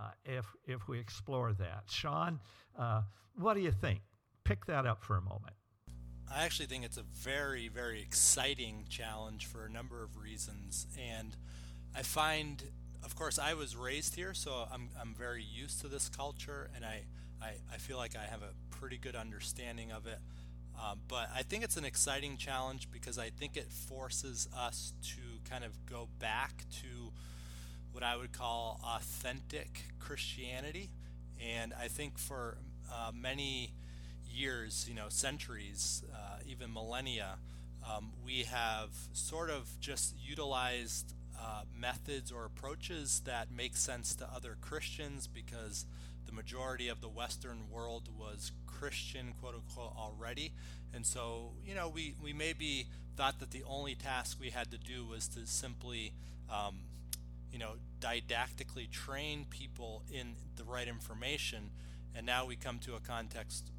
uh, 0.00 0.10
if, 0.24 0.46
if 0.66 0.88
we 0.88 0.98
explore 0.98 1.52
that. 1.52 1.84
Shawn, 1.90 2.40
uh, 2.78 3.02
what 3.36 3.54
do 3.54 3.60
you 3.60 3.72
think? 3.72 4.00
Pick 4.44 4.64
that 4.66 4.86
up 4.86 5.02
for 5.02 5.16
a 5.16 5.20
moment. 5.20 5.54
I 6.32 6.44
actually 6.44 6.66
think 6.66 6.84
it's 6.84 6.96
a 6.96 7.02
very, 7.02 7.68
very 7.68 8.00
exciting 8.00 8.86
challenge 8.88 9.46
for 9.46 9.64
a 9.66 9.70
number 9.70 10.02
of 10.02 10.16
reasons. 10.16 10.86
And 10.98 11.36
I 11.94 12.02
find, 12.02 12.62
of 13.06 13.14
course, 13.14 13.38
I 13.38 13.54
was 13.54 13.76
raised 13.76 14.16
here, 14.16 14.34
so 14.34 14.66
I'm, 14.70 14.88
I'm 15.00 15.14
very 15.14 15.44
used 15.44 15.80
to 15.82 15.88
this 15.88 16.08
culture, 16.08 16.68
and 16.74 16.84
I, 16.84 17.02
I, 17.40 17.52
I 17.72 17.76
feel 17.78 17.96
like 17.98 18.16
I 18.16 18.24
have 18.24 18.42
a 18.42 18.50
pretty 18.74 18.98
good 18.98 19.14
understanding 19.14 19.92
of 19.92 20.08
it. 20.08 20.18
Um, 20.76 20.98
but 21.06 21.30
I 21.34 21.42
think 21.42 21.62
it's 21.62 21.76
an 21.76 21.84
exciting 21.84 22.36
challenge 22.36 22.88
because 22.90 23.16
I 23.16 23.30
think 23.30 23.56
it 23.56 23.70
forces 23.70 24.48
us 24.54 24.92
to 25.14 25.48
kind 25.48 25.62
of 25.62 25.86
go 25.86 26.08
back 26.18 26.64
to 26.82 27.12
what 27.92 28.02
I 28.02 28.16
would 28.16 28.32
call 28.32 28.80
authentic 28.84 29.84
Christianity. 30.00 30.90
And 31.40 31.72
I 31.80 31.86
think 31.86 32.18
for 32.18 32.58
uh, 32.92 33.12
many 33.14 33.72
years, 34.28 34.84
you 34.88 34.96
know, 34.96 35.06
centuries, 35.10 36.02
uh, 36.12 36.38
even 36.44 36.72
millennia, 36.72 37.36
um, 37.88 38.10
we 38.24 38.42
have 38.42 38.90
sort 39.12 39.48
of 39.48 39.78
just 39.80 40.14
utilized 40.20 41.14
uh, 41.40 41.62
methods 41.78 42.32
or 42.32 42.44
approaches 42.44 43.20
that 43.24 43.50
make 43.50 43.76
sense 43.76 44.14
to 44.16 44.28
other 44.34 44.56
Christians 44.60 45.26
because 45.26 45.86
the 46.26 46.32
majority 46.32 46.88
of 46.88 47.00
the 47.00 47.08
Western 47.08 47.70
world 47.70 48.08
was 48.18 48.52
Christian, 48.66 49.34
quote 49.40 49.54
unquote, 49.54 49.92
already. 49.96 50.52
And 50.94 51.06
so, 51.06 51.50
you 51.66 51.74
know, 51.74 51.88
we, 51.88 52.14
we 52.22 52.32
maybe 52.32 52.86
thought 53.16 53.38
that 53.40 53.50
the 53.50 53.62
only 53.66 53.94
task 53.94 54.38
we 54.40 54.50
had 54.50 54.70
to 54.70 54.78
do 54.78 55.04
was 55.04 55.28
to 55.28 55.46
simply, 55.46 56.12
um, 56.50 56.80
you 57.52 57.58
know, 57.58 57.72
didactically 58.00 58.90
train 58.90 59.46
people 59.48 60.02
in 60.12 60.34
the 60.56 60.64
right 60.64 60.88
information. 60.88 61.70
And 62.14 62.26
now 62.26 62.46
we 62.46 62.56
come 62.56 62.78
to 62.80 62.94
a 62.94 63.00
context 63.00 63.70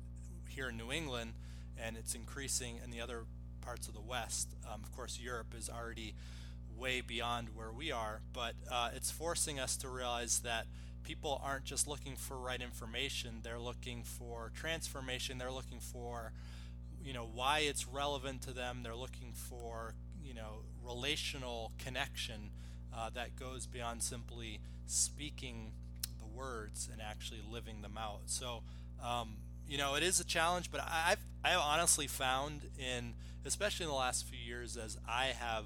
here 0.48 0.70
in 0.70 0.78
New 0.78 0.92
England, 0.92 1.34
and 1.78 1.98
it's 1.98 2.16
increasing 2.16 2.80
in 2.84 2.92
the 2.92 3.02
other 3.02 3.26
parts 3.62 3.88
of 3.88 3.94
the 3.94 4.02
West. 4.02 4.50
Um, 4.66 4.82
of 4.84 4.96
course, 4.96 5.20
Europe 5.22 5.54
is 5.58 5.70
already 5.70 6.16
way 6.78 7.02
beyond 7.02 7.50
where 7.56 7.72
we 7.72 7.92
are, 7.92 8.22
but 8.34 8.54
uh, 8.72 8.90
it's 8.96 9.12
forcing 9.12 9.60
us 9.60 9.78
to 9.78 9.90
realize 9.90 10.40
that 10.40 10.66
people 11.04 11.42
aren't 11.44 11.64
just 11.64 11.88
looking 11.88 12.16
for 12.16 12.38
right 12.38 12.62
information, 12.62 13.40
they're 13.44 13.60
looking 13.60 14.04
for 14.04 14.52
transformation, 14.54 15.38
they're 15.38 15.52
looking 15.52 15.80
for 15.80 16.34
you 17.04 17.14
know 17.14 17.28
why 17.34 17.60
it's 17.60 17.88
relevant 17.88 18.42
to 18.42 18.52
them, 18.52 18.82
they're 18.84 18.96
looking 18.96 19.32
for 19.34 19.94
you 20.24 20.34
know 20.34 20.64
relational 20.84 21.72
connection 21.78 22.52
uh, 22.96 23.10
that 23.10 23.36
goes 23.36 23.66
beyond 23.66 24.04
simply 24.04 24.60
speaking 24.86 25.72
the 26.20 26.26
words 26.26 26.90
and 26.92 27.02
actually 27.02 27.42
living 27.50 27.82
them 27.82 27.98
out. 27.98 28.22
So, 28.26 28.64
um, 29.04 29.38
you 29.68 29.78
know, 29.78 29.96
it 29.96 30.04
is 30.04 30.20
a 30.20 30.26
challenge, 30.26 30.72
but 30.72 30.82
I've 30.82 31.24
I 31.44 31.56
honestly 31.56 32.08
found 32.08 32.70
in 32.78 33.14
especially 33.46 33.86
in 33.86 33.90
the 33.90 33.98
last 33.98 34.26
few 34.26 34.40
years 34.40 34.76
as 34.76 34.98
I 35.08 35.28
have 35.28 35.66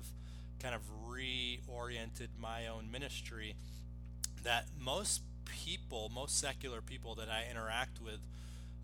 kind 0.62 0.76
of 0.76 0.82
reoriented 1.10 2.28
my 2.40 2.68
own 2.68 2.92
ministry 2.92 3.56
that 4.44 4.66
most 4.80 5.22
people, 5.46 6.12
most 6.14 6.40
secular 6.40 6.82
people 6.82 7.16
that 7.16 7.30
I 7.30 7.50
interact 7.50 8.02
with, 8.02 8.20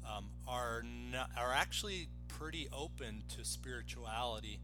um, 0.05 0.25
are 0.47 0.83
not, 1.11 1.29
are 1.37 1.53
actually 1.53 2.07
pretty 2.27 2.67
open 2.71 3.23
to 3.35 3.45
spirituality. 3.45 4.59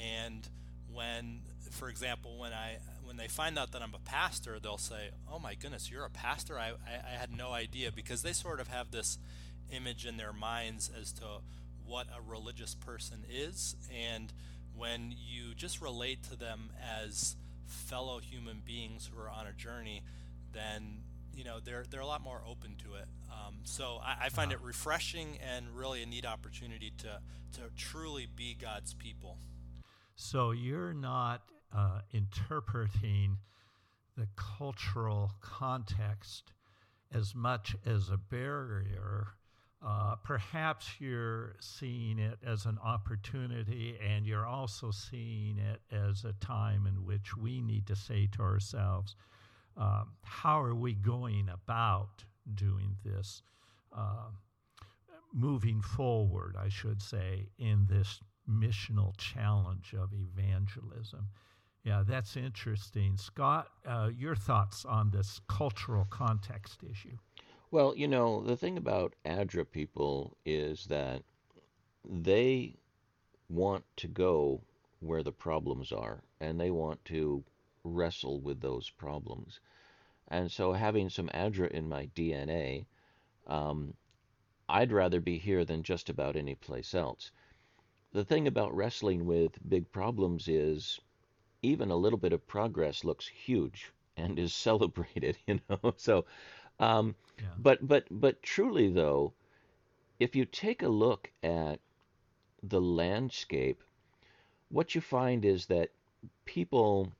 And 0.00 0.46
when, 0.92 1.40
for 1.70 1.88
example, 1.88 2.38
when 2.38 2.52
I 2.52 2.78
when 3.04 3.16
they 3.16 3.28
find 3.28 3.58
out 3.58 3.72
that 3.72 3.80
I'm 3.80 3.94
a 3.94 4.10
pastor, 4.10 4.58
they'll 4.60 4.76
say, 4.76 5.10
"Oh 5.30 5.38
my 5.38 5.54
goodness, 5.54 5.90
you're 5.90 6.04
a 6.04 6.10
pastor! 6.10 6.58
I, 6.58 6.70
I, 6.70 7.14
I 7.14 7.18
had 7.18 7.30
no 7.34 7.52
idea," 7.52 7.90
because 7.90 8.22
they 8.22 8.32
sort 8.32 8.60
of 8.60 8.68
have 8.68 8.90
this 8.90 9.18
image 9.70 10.04
in 10.04 10.16
their 10.16 10.32
minds 10.32 10.90
as 11.00 11.12
to 11.12 11.24
what 11.86 12.06
a 12.08 12.20
religious 12.20 12.74
person 12.74 13.24
is, 13.30 13.76
and 13.90 14.32
when 14.78 15.14
you 15.16 15.54
just 15.54 15.80
relate 15.82 16.22
to 16.24 16.36
them 16.36 16.70
as 17.02 17.36
fellow 17.66 18.18
human 18.18 18.62
beings 18.64 19.10
who 19.12 19.20
are 19.20 19.28
on 19.28 19.46
a 19.46 19.52
journey, 19.52 20.02
then 20.52 21.02
you 21.34 21.44
know 21.44 21.58
they're 21.62 21.84
they're 21.90 22.00
a 22.00 22.06
lot 22.06 22.22
more 22.22 22.42
open 22.48 22.76
to 22.84 22.94
it. 22.94 23.06
Um, 23.30 23.56
so 23.64 24.00
I, 24.02 24.26
I 24.26 24.28
find 24.28 24.52
uh-huh. 24.52 24.62
it 24.62 24.66
refreshing 24.66 25.38
and 25.54 25.66
really 25.74 26.02
a 26.02 26.06
neat 26.06 26.26
opportunity 26.26 26.92
to 26.98 27.20
to 27.52 27.60
truly 27.76 28.26
be 28.34 28.56
God's 28.58 28.94
people. 28.94 29.38
So 30.14 30.50
you're 30.50 30.94
not 30.94 31.42
uh, 31.74 32.00
interpreting 32.12 33.38
the 34.16 34.28
cultural 34.36 35.32
context 35.40 36.52
as 37.12 37.34
much 37.34 37.76
as 37.86 38.10
a 38.10 38.16
barrier. 38.16 39.28
Uh, 39.80 40.16
perhaps 40.24 40.88
you're 40.98 41.54
seeing 41.60 42.18
it 42.18 42.38
as 42.44 42.66
an 42.66 42.78
opportunity, 42.84 43.96
and 44.04 44.26
you're 44.26 44.46
also 44.46 44.90
seeing 44.90 45.56
it 45.58 45.80
as 45.94 46.24
a 46.24 46.32
time 46.44 46.86
in 46.86 47.04
which 47.04 47.36
we 47.36 47.60
need 47.60 47.86
to 47.86 47.94
say 47.94 48.26
to 48.26 48.42
ourselves, 48.42 49.14
um, 49.76 50.10
how 50.22 50.60
are 50.60 50.74
we 50.74 50.94
going 50.94 51.48
about 51.48 52.24
doing 52.54 52.96
this? 53.04 53.42
Uh, 53.96 54.30
moving 55.32 55.80
forward, 55.80 56.56
I 56.58 56.68
should 56.68 57.00
say, 57.00 57.48
in 57.58 57.86
this 57.88 58.20
missional 58.50 59.16
challenge 59.16 59.94
of 59.96 60.10
evangelism. 60.12 61.28
Yeah, 61.84 62.02
that's 62.06 62.36
interesting. 62.36 63.16
Scott, 63.16 63.68
uh, 63.86 64.10
your 64.16 64.34
thoughts 64.34 64.84
on 64.84 65.10
this 65.10 65.40
cultural 65.48 66.06
context 66.10 66.82
issue? 66.82 67.18
Well, 67.70 67.96
you 67.96 68.06
know, 68.08 68.42
the 68.42 68.58
thing 68.58 68.76
about 68.76 69.14
ADRA 69.24 69.64
people 69.64 70.36
is 70.44 70.84
that 70.88 71.22
they 72.04 72.76
want 73.48 73.84
to 73.96 74.08
go 74.08 74.62
where 75.00 75.22
the 75.22 75.32
problems 75.32 75.92
are 75.92 76.22
and 76.40 76.60
they 76.60 76.70
want 76.70 77.04
to 77.06 77.44
wrestle 77.84 78.40
with 78.40 78.60
those 78.60 78.90
problems. 78.90 79.60
And 80.28 80.50
so, 80.52 80.72
having 80.72 81.10
some 81.10 81.30
ADRA 81.34 81.70
in 81.70 81.88
my 81.88 82.06
DNA, 82.06 82.86
um, 83.46 83.94
I'd 84.68 84.92
rather 84.92 85.20
be 85.20 85.38
here 85.38 85.64
than 85.64 85.82
just 85.82 86.08
about 86.10 86.36
any 86.36 86.54
place 86.54 86.94
else. 86.94 87.30
The 88.12 88.24
thing 88.24 88.46
about 88.46 88.74
wrestling 88.76 89.24
with 89.24 89.66
big 89.66 89.90
problems 89.92 90.46
is 90.46 91.00
even 91.62 91.90
a 91.90 91.96
little 91.96 92.18
bit 92.18 92.32
of 92.32 92.46
progress 92.46 93.04
looks 93.04 93.28
huge 93.28 93.92
and 94.16 94.38
is 94.38 94.54
celebrated, 94.68 95.38
you 95.46 95.60
know. 95.68 95.94
So, 95.96 96.26
um, 96.80 97.14
yeah. 97.38 97.46
but 97.58 97.86
but 97.86 98.06
but 98.10 98.42
truly 98.42 98.88
though, 98.88 99.32
if 100.18 100.36
you 100.36 100.44
take 100.44 100.82
a 100.82 100.88
look 100.88 101.30
at 101.42 101.80
the 102.62 102.80
landscape, 102.80 103.82
what 104.68 104.94
you 104.94 105.00
find 105.00 105.44
is 105.44 105.66
that 105.66 105.90
people, 106.44 107.12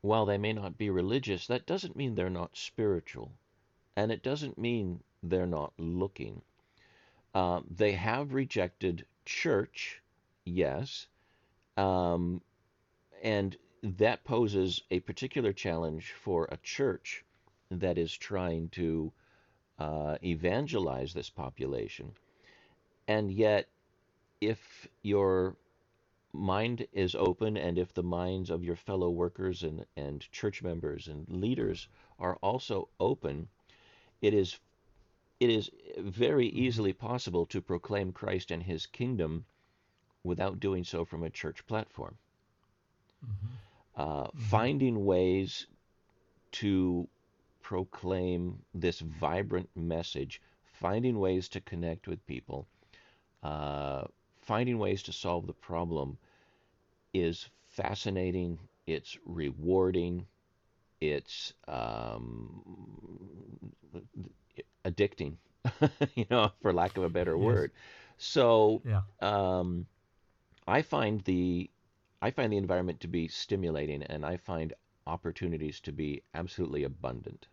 while 0.00 0.26
they 0.26 0.38
may 0.38 0.52
not 0.52 0.78
be 0.78 0.90
religious, 0.90 1.46
that 1.46 1.66
doesn't 1.66 1.96
mean 1.96 2.14
they're 2.14 2.30
not 2.30 2.56
spiritual, 2.56 3.32
and 3.96 4.10
it 4.10 4.22
doesn't 4.22 4.58
mean 4.58 5.02
they're 5.22 5.46
not 5.46 5.72
looking. 5.78 6.42
Uh, 7.34 7.60
they 7.70 7.92
have 7.92 8.32
rejected 8.32 9.04
church, 9.26 10.00
yes, 10.44 11.06
um, 11.76 12.40
and 13.22 13.56
that 13.82 14.24
poses 14.24 14.82
a 14.90 15.00
particular 15.00 15.52
challenge 15.52 16.12
for 16.12 16.46
a 16.50 16.56
church 16.62 17.25
that 17.70 17.98
is 17.98 18.16
trying 18.16 18.68
to 18.70 19.12
uh, 19.78 20.16
evangelize 20.22 21.12
this 21.12 21.30
population. 21.30 22.12
And 23.08 23.30
yet, 23.30 23.68
if 24.40 24.88
your 25.02 25.56
mind 26.32 26.86
is 26.92 27.14
open 27.14 27.56
and 27.56 27.78
if 27.78 27.94
the 27.94 28.02
minds 28.02 28.50
of 28.50 28.62
your 28.62 28.76
fellow 28.76 29.10
workers 29.10 29.62
and, 29.62 29.84
and 29.96 30.30
church 30.32 30.62
members 30.62 31.08
and 31.08 31.26
leaders 31.28 31.88
are 32.18 32.36
also 32.42 32.88
open, 33.00 33.48
it 34.20 34.34
is 34.34 34.58
it 35.38 35.50
is 35.50 35.70
very 35.98 36.48
easily 36.48 36.94
possible 36.94 37.44
to 37.46 37.60
proclaim 37.60 38.10
Christ 38.12 38.50
and 38.50 38.62
his 38.62 38.86
kingdom 38.86 39.44
without 40.24 40.60
doing 40.60 40.82
so 40.82 41.04
from 41.04 41.22
a 41.22 41.30
church 41.30 41.66
platform. 41.66 42.16
Mm-hmm. 43.24 44.00
Uh, 44.00 44.24
mm-hmm. 44.24 44.38
Finding 44.38 45.04
ways 45.04 45.66
to 46.52 47.06
proclaim 47.66 48.56
this 48.74 49.00
vibrant 49.00 49.68
message, 49.74 50.40
finding 50.62 51.18
ways 51.18 51.48
to 51.48 51.60
connect 51.60 52.06
with 52.06 52.24
people, 52.28 52.64
uh, 53.42 54.04
finding 54.36 54.78
ways 54.78 55.02
to 55.02 55.12
solve 55.12 55.48
the 55.48 55.52
problem 55.52 56.16
is 57.12 57.48
fascinating, 57.70 58.56
it's 58.86 59.18
rewarding, 59.26 60.24
it's 61.00 61.54
um, 61.66 62.62
addicting, 64.84 65.34
you 66.14 66.26
know, 66.30 66.52
for 66.62 66.72
lack 66.72 66.96
of 66.96 67.02
a 67.02 67.08
better 67.08 67.36
yes. 67.36 67.44
word. 67.44 67.72
So 68.16 68.80
yeah. 68.84 69.02
um, 69.20 69.86
I 70.68 70.82
find 70.82 71.20
the 71.24 71.68
I 72.22 72.30
find 72.30 72.52
the 72.52 72.58
environment 72.58 73.00
to 73.00 73.08
be 73.08 73.26
stimulating, 73.26 74.04
and 74.04 74.24
I 74.24 74.36
find 74.36 74.72
opportunities 75.04 75.80
to 75.80 75.90
be 75.90 76.22
absolutely 76.32 76.84
abundant. 76.84 77.48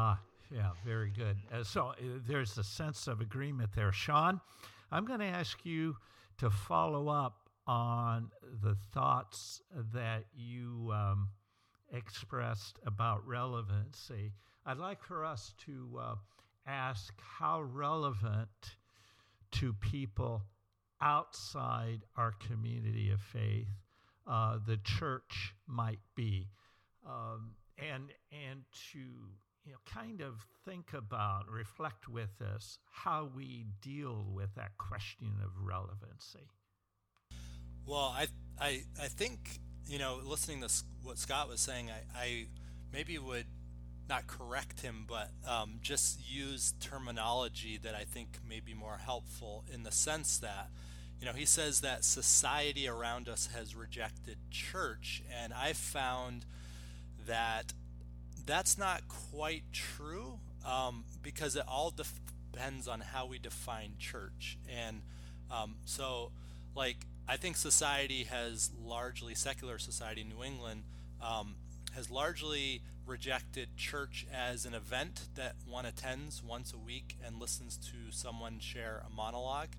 Ah, 0.00 0.20
yeah, 0.54 0.70
very 0.86 1.10
good. 1.10 1.36
Uh, 1.52 1.64
so 1.64 1.86
uh, 1.86 1.94
there's 2.24 2.56
a 2.56 2.62
sense 2.62 3.08
of 3.08 3.20
agreement 3.20 3.70
there, 3.74 3.90
Shawn. 3.90 4.40
I'm 4.92 5.04
going 5.04 5.18
to 5.18 5.26
ask 5.26 5.66
you 5.66 5.96
to 6.38 6.50
follow 6.50 7.08
up 7.08 7.50
on 7.66 8.30
the 8.62 8.76
thoughts 8.94 9.60
that 9.92 10.26
you 10.36 10.92
um, 10.94 11.30
expressed 11.92 12.78
about 12.86 13.26
relevancy. 13.26 14.30
I'd 14.64 14.78
like 14.78 15.02
for 15.02 15.24
us 15.24 15.52
to 15.66 15.98
uh, 16.00 16.14
ask 16.64 17.12
how 17.18 17.62
relevant 17.62 18.76
to 19.50 19.72
people 19.72 20.44
outside 21.00 22.04
our 22.16 22.34
community 22.46 23.10
of 23.10 23.20
faith 23.20 23.66
uh, 24.28 24.58
the 24.64 24.76
church 24.76 25.54
might 25.66 25.98
be, 26.14 26.46
um, 27.04 27.56
and 27.78 28.12
and 28.30 28.62
to 28.92 29.00
you 29.68 29.74
know 29.74 29.80
kind 29.84 30.22
of 30.22 30.46
think 30.64 30.94
about, 30.94 31.50
reflect 31.50 32.08
with 32.08 32.40
us 32.40 32.78
how 32.90 33.28
we 33.36 33.66
deal 33.82 34.24
with 34.32 34.54
that 34.54 34.78
question 34.78 35.32
of 35.44 35.50
relevancy. 35.62 36.48
Well, 37.86 38.14
I 38.16 38.28
I 38.58 38.84
I 39.00 39.08
think 39.08 39.60
you 39.86 39.98
know 39.98 40.20
listening 40.24 40.62
to 40.62 40.70
what 41.02 41.18
Scott 41.18 41.48
was 41.50 41.60
saying, 41.60 41.90
I, 41.90 42.18
I 42.18 42.46
maybe 42.90 43.18
would 43.18 43.44
not 44.08 44.26
correct 44.26 44.80
him, 44.80 45.04
but 45.06 45.30
um, 45.46 45.80
just 45.82 46.18
use 46.26 46.72
terminology 46.80 47.78
that 47.82 47.94
I 47.94 48.04
think 48.04 48.38
may 48.48 48.60
be 48.60 48.72
more 48.72 48.96
helpful 49.04 49.64
in 49.70 49.82
the 49.82 49.92
sense 49.92 50.38
that, 50.38 50.70
you 51.20 51.26
know, 51.26 51.34
he 51.34 51.44
says 51.44 51.82
that 51.82 52.06
society 52.06 52.88
around 52.88 53.28
us 53.28 53.50
has 53.54 53.76
rejected 53.76 54.38
church, 54.50 55.22
and 55.30 55.52
I've 55.52 55.76
found 55.76 56.46
that 57.26 57.74
that's 58.48 58.78
not 58.78 59.02
quite 59.08 59.62
true 59.72 60.40
um, 60.66 61.04
because 61.22 61.54
it 61.54 61.64
all 61.68 61.92
depends 61.92 62.88
on 62.88 63.00
how 63.00 63.26
we 63.26 63.38
define 63.38 63.92
church. 63.98 64.58
And 64.68 65.02
um, 65.50 65.76
so, 65.84 66.32
like, 66.74 66.96
I 67.28 67.36
think 67.36 67.58
society 67.58 68.24
has 68.24 68.70
largely, 68.82 69.34
secular 69.34 69.78
society, 69.78 70.22
in 70.22 70.30
New 70.30 70.42
England, 70.42 70.84
um, 71.22 71.56
has 71.94 72.10
largely 72.10 72.80
rejected 73.06 73.76
church 73.76 74.26
as 74.32 74.64
an 74.64 74.72
event 74.72 75.28
that 75.34 75.56
one 75.66 75.84
attends 75.84 76.42
once 76.42 76.72
a 76.72 76.78
week 76.78 77.16
and 77.24 77.38
listens 77.38 77.76
to 77.76 78.10
someone 78.10 78.58
share 78.60 79.02
a 79.06 79.14
monologue. 79.14 79.70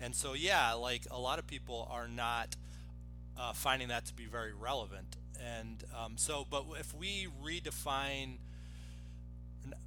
And 0.00 0.16
so, 0.16 0.32
yeah, 0.34 0.72
like 0.72 1.06
a 1.12 1.18
lot 1.20 1.38
of 1.38 1.46
people 1.46 1.86
are 1.90 2.08
not 2.08 2.56
uh, 3.38 3.52
finding 3.52 3.88
that 3.88 4.06
to 4.06 4.14
be 4.14 4.26
very 4.26 4.52
relevant. 4.52 5.16
And 5.58 5.82
um, 5.96 6.14
so, 6.16 6.46
but 6.50 6.64
if 6.78 6.94
we 6.94 7.28
redefine, 7.42 8.38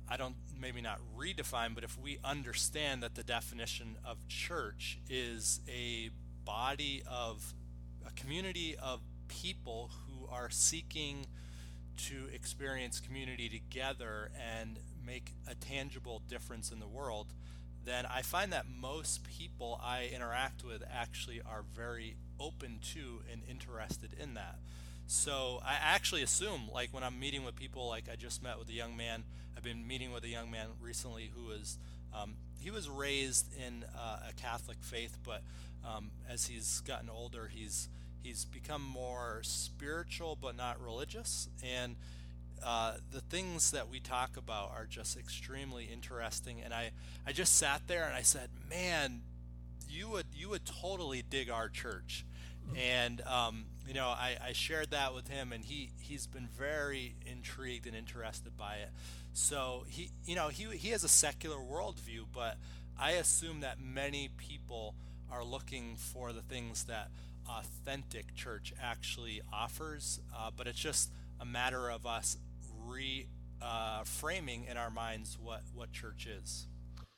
I 0.10 0.18
don't, 0.18 0.36
maybe 0.60 0.82
not 0.82 1.00
redefine, 1.18 1.76
but 1.76 1.84
if 1.84 2.00
we 2.00 2.20
understand 2.24 3.04
that 3.04 3.16
the 3.16 3.24
definition 3.24 3.98
of 4.06 4.28
church 4.28 5.00
is 5.10 5.60
a 5.68 6.10
body 6.46 7.04
of 7.10 7.54
a 8.06 8.12
community 8.12 8.76
of 8.82 9.00
people 9.28 9.92
who 10.08 10.28
are 10.28 10.50
seeking 10.50 11.26
to 11.96 12.28
experience 12.34 13.00
community 13.00 13.50
together 13.50 14.32
and 14.60 14.80
make 15.06 15.34
a 15.48 15.56
tangible 15.56 16.22
difference 16.28 16.72
in 16.72 16.80
the 16.80 16.88
world, 16.88 17.28
then 17.86 18.06
I 18.06 18.22
find 18.22 18.52
that 18.54 18.66
most 18.68 19.24
people 19.24 19.80
I 19.84 20.10
interact 20.14 20.64
with 20.64 20.84
actually 20.92 21.42
are 21.42 21.64
very 21.76 22.16
open 22.40 22.80
to 22.94 23.22
and 23.32 23.42
interested 23.50 24.12
in 24.20 24.34
that. 24.36 24.58
So 25.08 25.60
I 25.66 25.76
actually 25.82 26.24
assume, 26.24 26.70
like 26.74 26.94
when 26.94 27.04
I'm 27.04 27.20
meeting 27.20 27.44
with 27.44 27.56
people, 27.56 27.88
like 27.88 28.06
I 28.12 28.16
just 28.16 28.42
met 28.42 28.58
with 28.58 28.70
a 28.70 28.74
young 28.74 28.96
man. 28.96 29.24
I've 29.56 29.64
been 29.64 29.86
meeting 29.88 30.12
with 30.12 30.24
a 30.24 30.30
young 30.30 30.50
man 30.50 30.68
recently 30.82 31.30
who 31.36 31.52
is 31.52 31.78
um, 32.14 32.36
he 32.60 32.72
was 32.72 32.90
raised 32.90 33.48
in 33.56 33.86
uh, 33.98 34.30
a 34.30 34.34
Catholic 34.34 34.78
faith, 34.82 35.18
but 35.24 35.42
um, 35.86 36.12
as 36.30 36.48
he's 36.48 36.82
gotten 36.82 37.10
older, 37.10 37.50
he's 37.54 37.90
he's 38.24 38.46
become 38.46 38.82
more 38.82 39.42
spiritual 39.44 40.38
but 40.42 40.56
not 40.56 40.82
religious 40.82 41.50
and 41.62 41.98
uh, 42.66 42.94
the 43.12 43.20
things 43.20 43.72
that 43.72 43.90
we 43.90 44.00
talk 44.00 44.38
about 44.38 44.72
are 44.72 44.86
just 44.86 45.18
extremely 45.18 45.90
interesting 45.92 46.62
and 46.64 46.74
I, 46.74 46.92
I 47.28 47.34
just 47.34 47.58
sat 47.58 47.82
there 47.88 48.06
and 48.06 48.16
I 48.16 48.22
said 48.22 48.50
man 48.70 49.22
would 50.14 50.26
you 50.36 50.50
would 50.50 50.66
totally 50.66 51.24
dig 51.28 51.50
our 51.50 51.70
church. 51.70 52.26
And 52.78 53.22
um, 53.22 53.66
you 53.88 53.94
know 53.94 54.08
I, 54.08 54.38
I 54.42 54.54
shared 54.54 54.92
that 54.92 55.14
with 55.14 55.28
him 55.28 55.52
and 55.52 55.66
he 55.66 55.90
he's 56.00 56.28
been 56.28 56.48
very 56.58 57.16
intrigued 57.26 57.88
and 57.88 57.96
interested 57.96 58.56
by 58.58 58.76
it. 58.76 58.90
So 59.34 59.86
he 59.90 60.12
you 60.26 60.36
know 60.36 60.48
he, 60.48 60.66
he 60.78 60.90
has 60.90 61.04
a 61.04 61.10
secular 61.10 61.58
worldview 61.58 62.26
but 62.34 62.58
I 62.98 63.12
assume 63.12 63.62
that 63.62 63.82
many 63.82 64.30
people 64.38 64.96
are 65.32 65.44
looking 65.44 65.96
for 65.98 66.32
the 66.32 66.42
things 66.42 66.86
that 66.86 67.10
authentic 67.50 68.36
church 68.36 68.74
actually 68.82 69.42
offers, 69.52 70.20
uh, 70.36 70.52
but 70.56 70.68
it's 70.68 70.80
just 70.80 71.12
a 71.40 71.46
matter 71.46 71.90
of 71.90 72.06
us 72.06 72.38
reframing 72.90 74.68
uh, 74.68 74.72
in 74.72 74.78
our 74.78 74.90
minds 74.90 75.38
what, 75.42 75.62
what 75.74 75.92
church 75.92 76.28
is. 76.28 76.68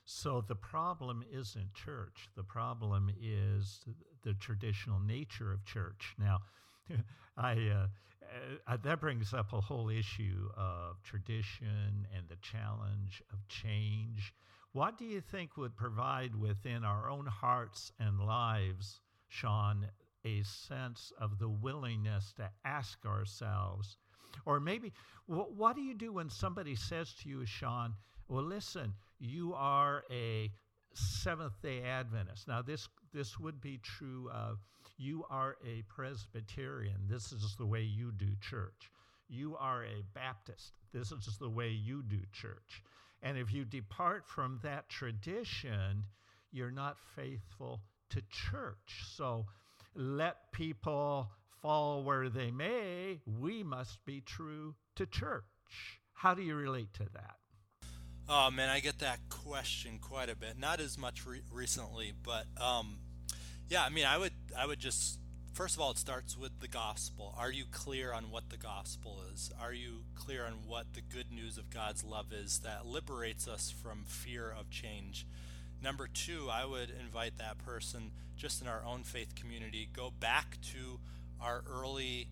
So 0.05 0.41
the 0.47 0.55
problem 0.55 1.23
isn't 1.31 1.73
church. 1.73 2.29
The 2.35 2.43
problem 2.43 3.11
is 3.21 3.81
the 4.23 4.33
traditional 4.35 4.99
nature 4.99 5.51
of 5.51 5.65
church. 5.65 6.15
Now, 6.19 6.41
I 7.37 7.53
uh, 7.53 7.87
uh, 8.67 8.77
that 8.83 9.01
brings 9.01 9.33
up 9.33 9.53
a 9.53 9.61
whole 9.61 9.89
issue 9.89 10.49
of 10.57 11.01
tradition 11.03 12.07
and 12.15 12.27
the 12.27 12.37
challenge 12.37 13.21
of 13.31 13.47
change. 13.47 14.33
What 14.73 14.97
do 14.97 15.05
you 15.05 15.21
think 15.21 15.57
would 15.57 15.75
provide 15.75 16.35
within 16.35 16.83
our 16.83 17.09
own 17.09 17.25
hearts 17.27 17.91
and 17.99 18.19
lives, 18.19 18.99
Shawn, 19.27 19.87
a 20.25 20.43
sense 20.43 21.13
of 21.19 21.37
the 21.39 21.47
willingness 21.47 22.33
to 22.33 22.49
ask 22.65 23.05
ourselves. 23.05 23.97
Or 24.45 24.59
maybe, 24.59 24.91
what 25.27 25.75
do 25.75 25.81
you 25.81 25.93
do 25.93 26.11
when 26.11 26.29
somebody 26.29 26.75
says 26.75 27.13
to 27.21 27.29
you, 27.29 27.45
Shawn, 27.45 27.93
well, 28.27 28.43
listen, 28.43 28.93
you 29.19 29.53
are 29.55 30.03
a 30.11 30.51
Seventh 30.93 31.61
day 31.61 31.83
Adventist. 31.83 32.47
Now, 32.47 32.61
this, 32.61 32.87
this 33.13 33.37
would 33.37 33.59
be 33.59 33.79
true 33.79 34.29
of 34.33 34.59
you 34.97 35.25
are 35.29 35.57
a 35.65 35.83
Presbyterian. 35.89 37.07
This 37.09 37.33
is 37.33 37.55
the 37.57 37.65
way 37.65 37.81
you 37.81 38.13
do 38.13 38.29
church. 38.39 38.91
You 39.27 39.57
are 39.59 39.83
a 39.83 40.03
Baptist. 40.13 40.71
This 40.93 41.11
is 41.11 41.37
the 41.37 41.49
way 41.49 41.69
you 41.69 42.01
do 42.03 42.19
church. 42.31 42.81
And 43.21 43.37
if 43.37 43.53
you 43.53 43.65
depart 43.65 44.25
from 44.27 44.59
that 44.63 44.87
tradition, 44.87 46.05
you're 46.51 46.71
not 46.71 46.97
faithful 47.15 47.81
to 48.11 48.21
church. 48.29 49.03
So, 49.15 49.47
let 49.95 50.51
people 50.51 51.29
fall 51.61 52.03
where 52.03 52.29
they 52.29 52.51
may, 52.51 53.19
we 53.25 53.63
must 53.63 54.05
be 54.05 54.21
true 54.21 54.75
to 54.95 55.05
church. 55.05 55.43
How 56.13 56.33
do 56.33 56.43
you 56.43 56.55
relate 56.55 56.93
to 56.93 57.05
that? 57.13 57.37
Oh 58.27 58.49
man, 58.49 58.69
I 58.69 58.79
get 58.79 58.99
that 58.99 59.19
question 59.29 59.99
quite 60.01 60.29
a 60.29 60.35
bit. 60.35 60.57
Not 60.59 60.79
as 60.79 60.97
much 60.97 61.25
re- 61.25 61.41
recently, 61.51 62.13
but 62.23 62.45
um, 62.59 62.97
yeah, 63.69 63.83
I 63.83 63.89
mean, 63.89 64.05
I 64.05 64.17
would, 64.17 64.33
I 64.57 64.65
would 64.65 64.79
just 64.79 65.19
first 65.55 65.75
of 65.75 65.81
all, 65.81 65.91
it 65.91 65.97
starts 65.97 66.37
with 66.37 66.59
the 66.59 66.67
gospel. 66.67 67.33
Are 67.37 67.51
you 67.51 67.63
clear 67.71 68.11
on 68.11 68.25
what 68.29 68.49
the 68.49 68.57
gospel 68.57 69.21
is? 69.33 69.51
Are 69.61 69.73
you 69.73 70.03
clear 70.13 70.45
on 70.45 70.67
what 70.67 70.93
the 70.93 71.01
good 71.01 71.31
news 71.31 71.57
of 71.57 71.69
God's 71.69 72.03
love 72.03 72.33
is 72.33 72.59
that 72.59 72.85
liberates 72.85 73.47
us 73.47 73.71
from 73.71 74.03
fear 74.05 74.51
of 74.51 74.69
change? 74.69 75.25
Number 75.81 76.07
two, 76.07 76.49
I 76.51 76.65
would 76.65 76.91
invite 76.99 77.37
that 77.37 77.57
person 77.59 78.11
just 78.35 78.61
in 78.61 78.67
our 78.67 78.83
own 78.85 79.03
faith 79.03 79.33
community, 79.35 79.87
go 79.93 80.11
back 80.19 80.57
to 80.73 80.99
our 81.39 81.63
early 81.71 82.27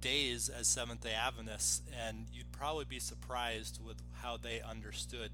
days 0.00 0.48
as 0.48 0.66
Seventh 0.66 1.02
day 1.02 1.14
Adventists, 1.14 1.82
and 2.06 2.26
you'd 2.32 2.52
probably 2.52 2.84
be 2.84 2.98
surprised 2.98 3.80
with 3.84 3.96
how 4.22 4.36
they 4.36 4.60
understood 4.60 5.30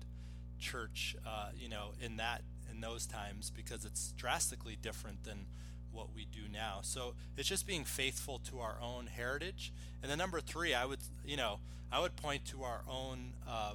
church, 0.58 1.16
uh, 1.26 1.48
you 1.58 1.68
know, 1.68 1.90
in 2.00 2.16
that 2.16 2.42
in 2.70 2.80
those 2.80 3.06
times 3.06 3.50
because 3.54 3.84
it's 3.84 4.12
drastically 4.16 4.76
different 4.80 5.24
than 5.24 5.46
what 5.92 6.08
we 6.14 6.24
do 6.24 6.40
now. 6.52 6.80
So 6.82 7.14
it's 7.36 7.48
just 7.48 7.66
being 7.66 7.84
faithful 7.84 8.40
to 8.50 8.60
our 8.60 8.76
own 8.82 9.06
heritage. 9.06 9.72
And 10.02 10.10
then 10.10 10.18
number 10.18 10.40
three, 10.40 10.74
I 10.74 10.84
would, 10.84 10.98
you 11.24 11.36
know, 11.36 11.60
I 11.92 12.00
would 12.00 12.16
point 12.16 12.44
to 12.46 12.64
our 12.64 12.80
own 12.90 13.32
uh, 13.48 13.72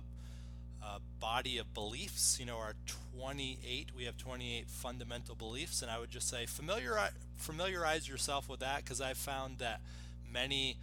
uh, 0.83 0.99
body 1.19 1.57
of 1.57 1.73
beliefs. 1.73 2.37
You 2.39 2.45
know, 2.45 2.57
our 2.57 2.73
28, 3.17 3.91
we 3.95 4.03
have 4.03 4.17
28 4.17 4.67
fundamental 4.67 5.35
beliefs, 5.35 5.81
and 5.81 5.89
I 5.89 5.99
would 5.99 6.11
just 6.11 6.29
say 6.29 6.45
familiarize, 6.45 7.11
familiarize 7.37 8.07
yourself 8.07 8.49
with 8.49 8.59
that 8.59 8.83
because 8.83 8.99
I've 8.99 9.17
found 9.17 9.59
that 9.59 9.79
many 10.31 10.77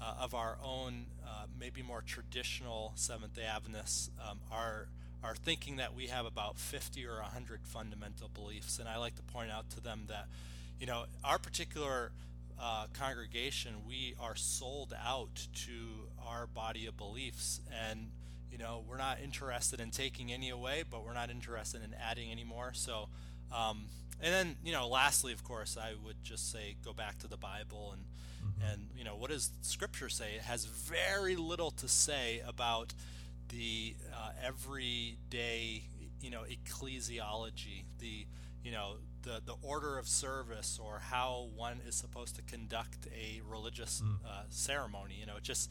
uh, 0.00 0.14
of 0.20 0.34
our 0.34 0.58
own, 0.62 1.06
uh, 1.26 1.46
maybe 1.58 1.82
more 1.82 2.02
traditional 2.02 2.92
Seventh 2.94 3.34
day 3.34 3.44
Adventists 3.44 4.10
um, 4.28 4.38
are 4.50 4.88
are 5.22 5.34
thinking 5.34 5.76
that 5.76 5.94
we 5.94 6.08
have 6.08 6.26
about 6.26 6.58
50 6.58 7.06
or 7.06 7.14
100 7.22 7.60
fundamental 7.62 8.28
beliefs, 8.28 8.78
and 8.78 8.86
I 8.86 8.98
like 8.98 9.14
to 9.16 9.22
point 9.22 9.50
out 9.50 9.70
to 9.70 9.80
them 9.80 10.02
that, 10.08 10.26
you 10.78 10.86
know, 10.86 11.06
our 11.24 11.38
particular 11.38 12.12
uh, 12.60 12.88
congregation, 12.92 13.76
we 13.88 14.14
are 14.20 14.36
sold 14.36 14.94
out 15.02 15.46
to 15.64 16.10
our 16.26 16.46
body 16.46 16.84
of 16.84 16.98
beliefs, 16.98 17.62
and 17.88 18.10
you 18.54 18.58
know, 18.58 18.84
we're 18.88 18.98
not 18.98 19.18
interested 19.20 19.80
in 19.80 19.90
taking 19.90 20.32
any 20.32 20.48
away, 20.48 20.84
but 20.88 21.04
we're 21.04 21.14
not 21.14 21.28
interested 21.28 21.82
in 21.82 21.92
adding 22.00 22.30
any 22.30 22.44
more. 22.44 22.70
So, 22.72 23.08
um, 23.50 23.86
and 24.22 24.32
then, 24.32 24.56
you 24.64 24.70
know, 24.70 24.86
lastly, 24.86 25.32
of 25.32 25.42
course, 25.42 25.76
I 25.76 25.94
would 26.04 26.22
just 26.22 26.52
say 26.52 26.76
go 26.84 26.92
back 26.92 27.18
to 27.18 27.26
the 27.26 27.36
Bible 27.36 27.90
and, 27.94 28.04
mm-hmm. 28.44 28.72
and 28.72 28.88
you 28.96 29.04
know, 29.04 29.16
what 29.16 29.30
does 29.30 29.50
Scripture 29.62 30.08
say? 30.08 30.34
It 30.36 30.42
has 30.42 30.64
very 30.64 31.36
little 31.36 31.70
to 31.72 31.88
say 31.88 32.42
about 32.46 32.94
the 33.48 33.94
uh, 34.12 34.30
everyday, 34.44 35.84
you 36.20 36.30
know, 36.30 36.42
ecclesiology, 36.50 37.84
the, 37.98 38.26
you 38.62 38.72
know, 38.72 38.94
the, 39.22 39.40
the 39.44 39.54
order 39.62 39.98
of 39.98 40.06
service 40.06 40.78
or 40.82 41.00
how 41.10 41.48
one 41.54 41.80
is 41.86 41.94
supposed 41.94 42.36
to 42.36 42.42
conduct 42.42 43.06
a 43.06 43.40
religious 43.48 44.02
mm. 44.04 44.16
uh, 44.26 44.42
ceremony. 44.48 45.16
You 45.18 45.26
know, 45.26 45.36
just 45.42 45.70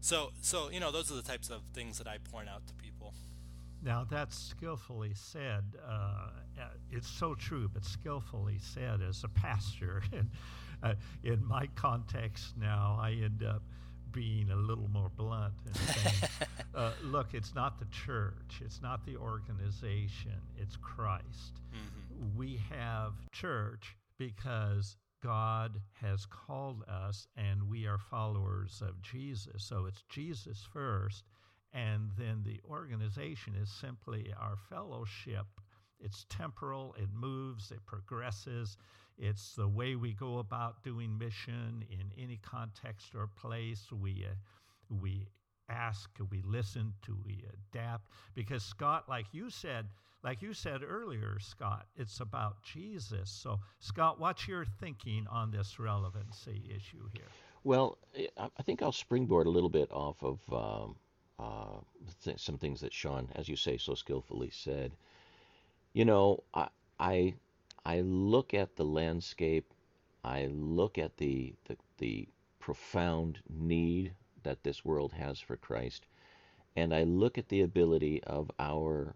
so, 0.00 0.30
so 0.40 0.70
you 0.70 0.80
know, 0.80 0.90
those 0.90 1.10
are 1.10 1.14
the 1.16 1.22
types 1.22 1.50
of 1.50 1.62
things 1.72 1.98
that 1.98 2.06
I 2.06 2.18
point 2.18 2.48
out 2.48 2.66
to 2.66 2.74
people. 2.74 3.14
Now 3.82 4.06
that's 4.08 4.36
skillfully 4.38 5.12
said. 5.14 5.64
Uh, 5.86 6.28
it's 6.90 7.08
so 7.08 7.34
true, 7.34 7.70
but 7.72 7.84
skillfully 7.84 8.58
said 8.58 9.00
as 9.00 9.24
a 9.24 9.28
pastor. 9.28 10.02
and 10.12 10.28
uh, 10.30 10.69
in 11.24 11.44
my 11.46 11.66
context 11.74 12.56
now, 12.56 12.98
I 13.00 13.12
end 13.12 13.42
up 13.42 13.62
being 14.12 14.50
a 14.50 14.56
little 14.56 14.88
more 14.88 15.10
blunt 15.16 15.54
and 15.66 15.76
saying, 15.76 16.30
uh, 16.74 16.92
"Look, 17.04 17.34
it's 17.34 17.54
not 17.54 17.78
the 17.78 17.86
church, 17.86 18.60
it's 18.64 18.82
not 18.82 19.04
the 19.06 19.16
organization, 19.16 20.40
it's 20.58 20.76
Christ. 20.76 21.60
Mm-hmm. 21.72 22.36
We 22.36 22.60
have 22.70 23.12
church 23.32 23.96
because 24.18 24.96
God 25.22 25.80
has 26.00 26.26
called 26.26 26.82
us 26.88 27.26
and 27.36 27.68
we 27.68 27.86
are 27.86 27.98
followers 27.98 28.82
of 28.86 29.00
Jesus. 29.02 29.64
So 29.64 29.86
it's 29.86 30.02
Jesus 30.08 30.66
first, 30.72 31.24
and 31.72 32.10
then 32.18 32.42
the 32.44 32.60
organization 32.68 33.54
is 33.54 33.70
simply 33.70 34.32
our 34.38 34.56
fellowship. 34.68 35.46
It's 36.00 36.24
temporal, 36.30 36.94
it 36.98 37.08
moves, 37.12 37.70
it 37.70 37.84
progresses. 37.86 38.76
It's 39.20 39.54
the 39.54 39.68
way 39.68 39.96
we 39.96 40.14
go 40.14 40.38
about 40.38 40.82
doing 40.82 41.18
mission 41.18 41.84
in 41.90 42.10
any 42.22 42.38
context 42.42 43.14
or 43.14 43.26
place. 43.26 43.86
We, 43.92 44.26
uh, 44.26 44.34
we 45.00 45.28
ask, 45.68 46.08
we 46.30 46.42
listen, 46.42 46.94
do 47.06 47.16
we 47.24 47.44
adapt? 47.74 48.08
Because 48.34 48.64
Scott, 48.64 49.08
like 49.08 49.26
you 49.32 49.50
said, 49.50 49.86
like 50.22 50.42
you 50.42 50.54
said 50.54 50.80
earlier, 50.82 51.38
Scott, 51.38 51.86
it's 51.96 52.20
about 52.20 52.62
Jesus. 52.62 53.30
So, 53.30 53.60
Scott, 53.78 54.18
what's 54.18 54.48
your 54.48 54.64
thinking 54.64 55.26
on 55.30 55.50
this 55.50 55.78
relevancy 55.78 56.70
issue 56.74 57.08
here? 57.12 57.28
Well, 57.62 57.98
I 58.38 58.62
think 58.62 58.82
I'll 58.82 58.92
springboard 58.92 59.46
a 59.46 59.50
little 59.50 59.68
bit 59.68 59.90
off 59.92 60.22
of 60.22 60.40
um, 60.52 60.96
uh, 61.38 61.80
th- 62.24 62.38
some 62.38 62.56
things 62.56 62.80
that 62.80 62.92
Shawn, 62.92 63.28
as 63.34 63.48
you 63.48 63.56
say, 63.56 63.76
so 63.76 63.94
skillfully 63.94 64.50
said. 64.50 64.92
You 65.92 66.06
know, 66.06 66.42
I, 66.54 66.68
I, 66.98 67.34
I 67.84 68.00
look 68.00 68.54
at 68.54 68.76
the 68.76 68.84
landscape, 68.84 69.72
I 70.22 70.46
look 70.46 70.98
at 70.98 71.16
the, 71.16 71.54
the, 71.64 71.76
the 71.98 72.28
profound 72.58 73.40
need 73.48 74.12
that 74.42 74.62
this 74.62 74.84
world 74.84 75.12
has 75.12 75.40
for 75.40 75.56
Christ, 75.56 76.06
and 76.76 76.94
I 76.94 77.04
look 77.04 77.38
at 77.38 77.48
the 77.48 77.62
ability 77.62 78.22
of 78.24 78.50
our 78.58 79.14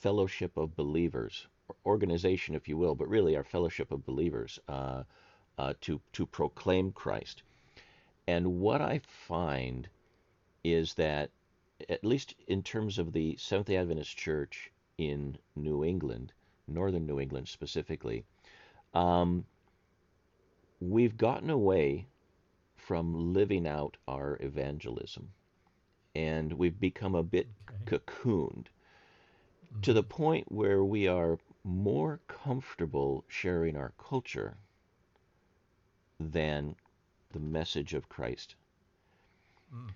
fellowship 0.00 0.56
of 0.56 0.76
believers, 0.76 1.46
organization, 1.84 2.54
if 2.54 2.68
you 2.68 2.76
will, 2.76 2.94
but 2.94 3.08
really 3.08 3.36
our 3.36 3.44
fellowship 3.44 3.92
of 3.92 4.06
believers 4.06 4.58
uh, 4.68 5.02
uh, 5.58 5.74
to 5.82 6.00
to 6.12 6.26
proclaim 6.26 6.90
Christ. 6.92 7.42
And 8.26 8.60
what 8.60 8.80
I 8.80 9.00
find 9.00 9.88
is 10.64 10.94
that, 10.94 11.30
at 11.88 12.04
least 12.04 12.34
in 12.46 12.62
terms 12.62 12.98
of 12.98 13.12
the 13.12 13.36
Seventh 13.36 13.66
Day 13.66 13.76
Adventist 13.76 14.16
Church 14.16 14.70
in 14.96 15.36
New 15.56 15.84
England, 15.84 16.32
northern 16.70 17.06
New 17.06 17.20
England 17.20 17.48
specifically, 17.48 18.24
um, 18.94 19.44
we've 20.80 21.16
gotten 21.16 21.50
away 21.50 22.06
from 22.76 23.32
living 23.32 23.66
out 23.66 23.96
our 24.08 24.38
evangelism. 24.40 25.28
And 26.14 26.52
we've 26.54 26.80
become 26.80 27.14
a 27.14 27.22
bit 27.22 27.46
okay. 27.68 27.98
cocooned 27.98 28.66
mm-hmm. 28.66 29.80
to 29.82 29.92
the 29.92 30.02
point 30.02 30.50
where 30.50 30.82
we 30.82 31.06
are 31.06 31.38
more 31.62 32.18
comfortable 32.26 33.24
sharing 33.28 33.76
our 33.76 33.92
culture 33.96 34.56
than 36.18 36.74
the 37.32 37.38
message 37.38 37.94
of 37.94 38.08
Christ. 38.08 38.56
Mm. 39.72 39.90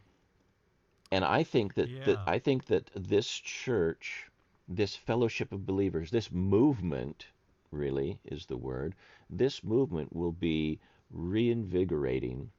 And 1.11 1.25
I 1.25 1.43
think 1.43 1.75
that, 1.75 1.89
yeah. 1.89 2.05
that 2.05 2.19
I 2.27 2.39
think 2.39 2.67
that 2.67 2.91
this 2.95 3.29
church, 3.29 4.31
this 4.69 4.97
fellowship 4.97 5.53
of 5.53 5.67
believers, 5.67 6.11
this 6.11 6.31
movement 6.33 7.27
really 7.71 8.19
is 8.25 8.47
the 8.47 8.57
word. 8.57 8.95
This 9.29 9.63
movement 9.63 10.15
will 10.15 10.33
be 10.33 10.81
reinvigorating 11.11 12.51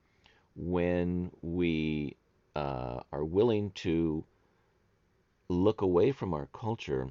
when 0.55 1.31
we 1.41 2.15
uh, 2.55 3.01
are 3.11 3.25
willing 3.25 3.71
to 3.71 4.23
look 5.49 5.81
away 5.81 6.11
from 6.11 6.33
our 6.33 6.47
culture 6.53 7.09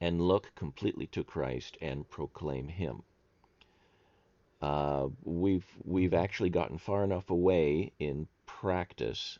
and 0.00 0.20
look 0.20 0.52
completely 0.54 1.06
to 1.06 1.24
Christ 1.24 1.78
and 1.80 2.08
proclaim 2.10 2.68
Him. 2.68 3.02
Uh, 4.60 5.08
we've 5.24 5.66
we've 5.84 6.14
actually 6.14 6.50
gotten 6.50 6.78
far 6.78 7.02
enough 7.02 7.30
away 7.30 7.92
in 7.98 8.28
practice 8.46 9.38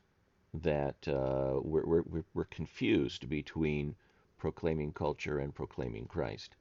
that 0.55 0.97
uh, 1.09 1.61
we're, 1.63 2.03
we're, 2.05 2.25
we're 2.35 2.45
confused 2.45 3.29
between 3.29 3.95
proclaiming 4.43 4.93
culture 4.93 5.39
and 5.39 5.55
proclaiming 5.55 6.05
Christ. 6.05 6.57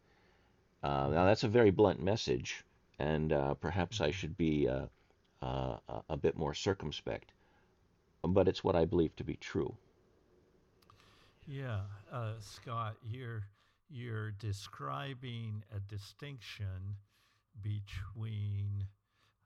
Uh, 0.84 1.08
now 1.10 1.26
that's 1.26 1.44
a 1.44 1.48
very 1.48 1.72
blunt 1.72 2.00
message, 2.00 2.64
and 3.00 3.34
uh, 3.34 3.56
perhaps 3.56 4.00
I 4.00 4.12
should 4.12 4.38
be 4.38 4.70
uh, 4.70 4.86
uh, 5.42 5.78
a 6.08 6.16
bit 6.16 6.38
more 6.38 6.54
circumspect, 6.54 7.32
but 8.24 8.48
it's 8.48 8.64
what 8.64 8.76
I 8.76 8.86
believe 8.86 9.16
to 9.16 9.24
be 9.24 9.36
true. 9.36 9.76
Yeah, 11.48 11.82
uh, 12.14 12.34
Scott, 12.40 12.98
you're 13.04 13.42
you're 13.90 14.30
describing 14.30 15.64
a 15.76 15.80
distinction 15.80 16.98
between 17.64 18.86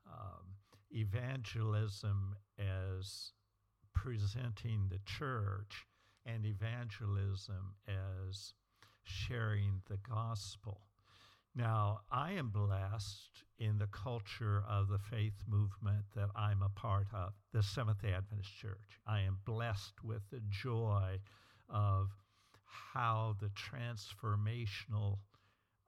um, 0.06 0.44
evangelism 0.90 2.36
as 2.58 3.32
presenting 3.94 4.88
the 4.90 5.00
church 5.06 5.86
and 6.26 6.44
evangelism 6.44 7.74
as 7.88 8.52
sharing 9.04 9.80
the 9.88 9.98
gospel. 9.98 10.80
Now, 11.54 12.00
I 12.12 12.32
am 12.32 12.50
blessed 12.50 13.44
in 13.58 13.78
the 13.78 13.86
culture 13.86 14.62
of 14.68 14.88
the 14.88 14.98
faith 14.98 15.42
movement 15.48 16.04
that 16.14 16.28
I'm 16.36 16.60
a 16.62 16.68
part 16.68 17.06
of, 17.14 17.32
the 17.52 17.62
Seventh 17.62 18.02
day 18.02 18.12
Adventist 18.12 18.54
Church. 18.60 19.00
I 19.06 19.20
am 19.20 19.38
blessed 19.46 20.04
with 20.04 20.22
the 20.30 20.42
joy 20.50 21.18
of 21.70 22.10
how 22.92 23.36
the 23.40 23.50
transformational 23.50 25.18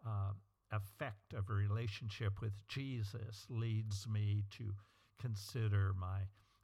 uh, 0.06 0.32
effect 0.72 1.34
of 1.34 1.50
a 1.50 1.52
relationship 1.54 2.40
with 2.40 2.52
Jesus 2.68 3.44
leads 3.50 4.06
me 4.08 4.44
to 4.56 4.72
consider 5.20 5.92
my 5.98 6.20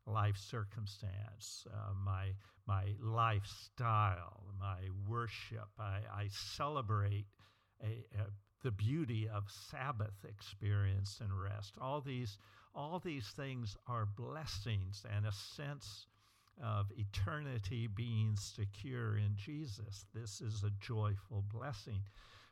life 0.06 0.36
circumstance, 0.36 1.66
uh, 1.72 1.92
my 2.04 2.34
my 2.66 2.94
lifestyle, 3.00 4.42
my 4.58 4.88
worship. 5.06 5.68
I, 5.78 6.00
I 6.12 6.28
celebrate 6.30 7.26
a, 7.82 8.04
a 8.18 8.26
the 8.64 8.70
beauty 8.70 9.28
of 9.28 9.44
Sabbath 9.70 10.24
experience 10.26 11.20
and 11.20 11.30
rest. 11.38 11.74
All 11.80 12.00
these, 12.00 12.38
all 12.74 12.98
these 12.98 13.28
things 13.28 13.76
are 13.86 14.06
blessings 14.06 15.04
and 15.14 15.26
a 15.26 15.32
sense 15.32 16.06
of 16.62 16.90
eternity 16.96 17.86
being 17.86 18.36
secure 18.36 19.18
in 19.18 19.36
Jesus. 19.36 20.06
This 20.14 20.40
is 20.40 20.64
a 20.64 20.70
joyful 20.80 21.44
blessing. 21.52 22.00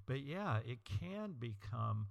But 0.04 0.22
yeah, 0.22 0.58
it 0.66 0.80
can 1.00 1.34
become 1.38 2.08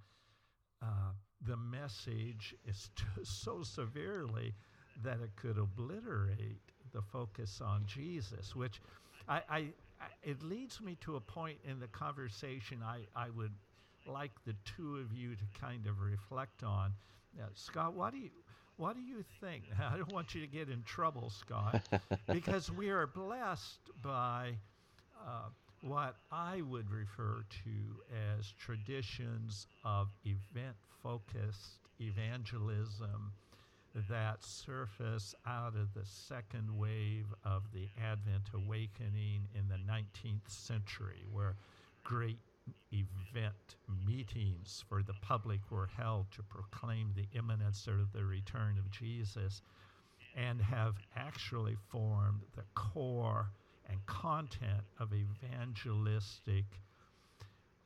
uh, 0.82 1.12
the 1.40 1.56
message 1.56 2.56
is 2.66 2.90
so 3.22 3.62
severely 3.62 4.54
that 5.02 5.18
it 5.22 5.30
could 5.36 5.58
obliterate 5.58 6.60
the 6.92 7.02
focus 7.02 7.60
on 7.64 7.84
Jesus, 7.86 8.54
which 8.54 8.80
I, 9.28 9.42
I, 9.48 9.58
I, 9.58 10.06
it 10.22 10.42
leads 10.42 10.80
me 10.80 10.96
to 11.02 11.16
a 11.16 11.20
point 11.20 11.58
in 11.68 11.80
the 11.80 11.86
conversation 11.88 12.78
I, 12.84 13.00
I 13.16 13.30
would 13.30 13.52
like 14.06 14.32
the 14.46 14.54
two 14.64 14.96
of 14.96 15.12
you 15.12 15.34
to 15.36 15.60
kind 15.60 15.86
of 15.86 16.00
reflect 16.00 16.62
on. 16.62 16.92
Uh, 17.40 17.46
Scott, 17.54 17.94
what 17.94 18.12
do 18.12 18.18
you 18.18 18.30
what 18.76 18.96
do 18.96 19.02
you 19.02 19.24
think? 19.40 19.64
I 19.80 19.96
don't 19.96 20.12
want 20.12 20.34
you 20.34 20.40
to 20.40 20.46
get 20.46 20.68
in 20.68 20.82
trouble, 20.82 21.30
Scott, 21.30 21.82
because 22.32 22.70
we 22.70 22.90
are 22.90 23.06
blessed 23.06 23.78
by 24.02 24.54
uh, 25.24 25.48
what 25.82 26.16
I 26.30 26.62
would 26.62 26.90
refer 26.90 27.44
to 27.64 28.38
as 28.38 28.52
traditions 28.58 29.66
of 29.84 30.08
event 30.24 30.76
focused 31.02 31.78
evangelism 32.00 33.32
that 34.08 34.42
surface 34.42 35.34
out 35.46 35.74
of 35.76 35.94
the 35.94 36.04
second 36.04 36.76
wave 36.76 37.26
of 37.44 37.62
the 37.72 37.88
Advent 38.02 38.50
awakening 38.54 39.48
in 39.54 39.68
the 39.68 39.78
19th 39.90 40.48
century, 40.48 41.24
where 41.30 41.56
great 42.04 42.38
event 42.92 43.76
meetings 44.06 44.84
for 44.88 45.02
the 45.02 45.14
public 45.20 45.60
were 45.70 45.88
held 45.96 46.30
to 46.32 46.42
proclaim 46.42 47.12
the 47.14 47.26
imminence 47.36 47.86
of 47.86 48.12
the 48.12 48.24
return 48.24 48.78
of 48.78 48.90
Jesus 48.90 49.62
and 50.36 50.60
have 50.60 50.94
actually 51.16 51.76
formed 51.88 52.42
the 52.56 52.64
core 52.74 53.50
and 53.88 54.04
content 54.06 54.82
of 54.98 55.10
evangelistic 55.12 56.64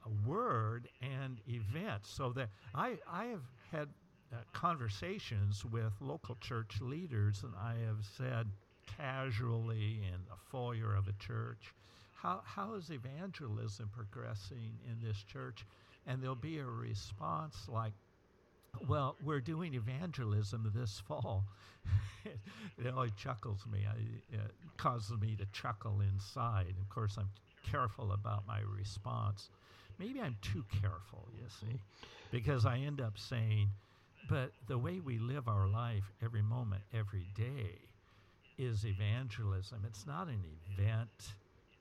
uh, 0.04 0.10
word 0.24 0.88
and 1.02 1.40
events. 1.48 2.10
So 2.10 2.32
that 2.32 2.50
I, 2.74 2.98
I 3.10 3.26
have 3.26 3.42
had 3.72 3.88
uh, 4.32 4.36
conversations 4.52 5.64
with 5.64 5.92
local 6.00 6.36
church 6.40 6.80
leaders, 6.80 7.42
and 7.42 7.52
I 7.56 7.74
have 7.86 8.04
said 8.16 8.48
casually 8.96 10.00
in 10.06 10.20
the 10.28 10.36
foyer 10.50 10.94
of 10.94 11.08
a 11.08 11.12
church, 11.12 11.74
how, 12.14 12.40
how 12.44 12.74
is 12.74 12.90
evangelism 12.90 13.90
progressing 13.94 14.78
in 14.86 15.06
this 15.06 15.22
church? 15.22 15.64
And 16.06 16.22
there'll 16.22 16.34
be 16.34 16.58
a 16.58 16.64
response 16.64 17.56
like, 17.68 17.92
well, 18.88 19.16
we're 19.22 19.40
doing 19.40 19.74
evangelism 19.74 20.70
this 20.74 21.02
fall. 21.06 21.44
it 22.24 22.92
always 22.94 23.12
chuckles 23.16 23.64
me. 23.70 23.86
I, 23.88 24.34
it 24.34 24.50
causes 24.76 25.18
me 25.20 25.36
to 25.36 25.46
chuckle 25.52 26.00
inside. 26.00 26.74
Of 26.80 26.88
course, 26.88 27.16
I'm 27.18 27.30
careful 27.70 28.12
about 28.12 28.46
my 28.46 28.60
response 28.60 29.50
maybe 29.98 30.20
I'm 30.20 30.36
too 30.42 30.64
careful, 30.80 31.28
you 31.34 31.46
see, 31.60 31.80
because 32.30 32.66
I 32.66 32.78
end 32.78 33.00
up 33.00 33.18
saying, 33.18 33.70
but 34.28 34.52
the 34.66 34.78
way 34.78 35.00
we 35.00 35.18
live 35.18 35.48
our 35.48 35.68
life 35.68 36.12
every 36.22 36.42
moment, 36.42 36.82
every 36.92 37.26
day, 37.34 37.78
is 38.58 38.84
evangelism. 38.84 39.84
It's 39.86 40.06
not 40.06 40.28
an 40.28 40.42
event, 40.72 41.34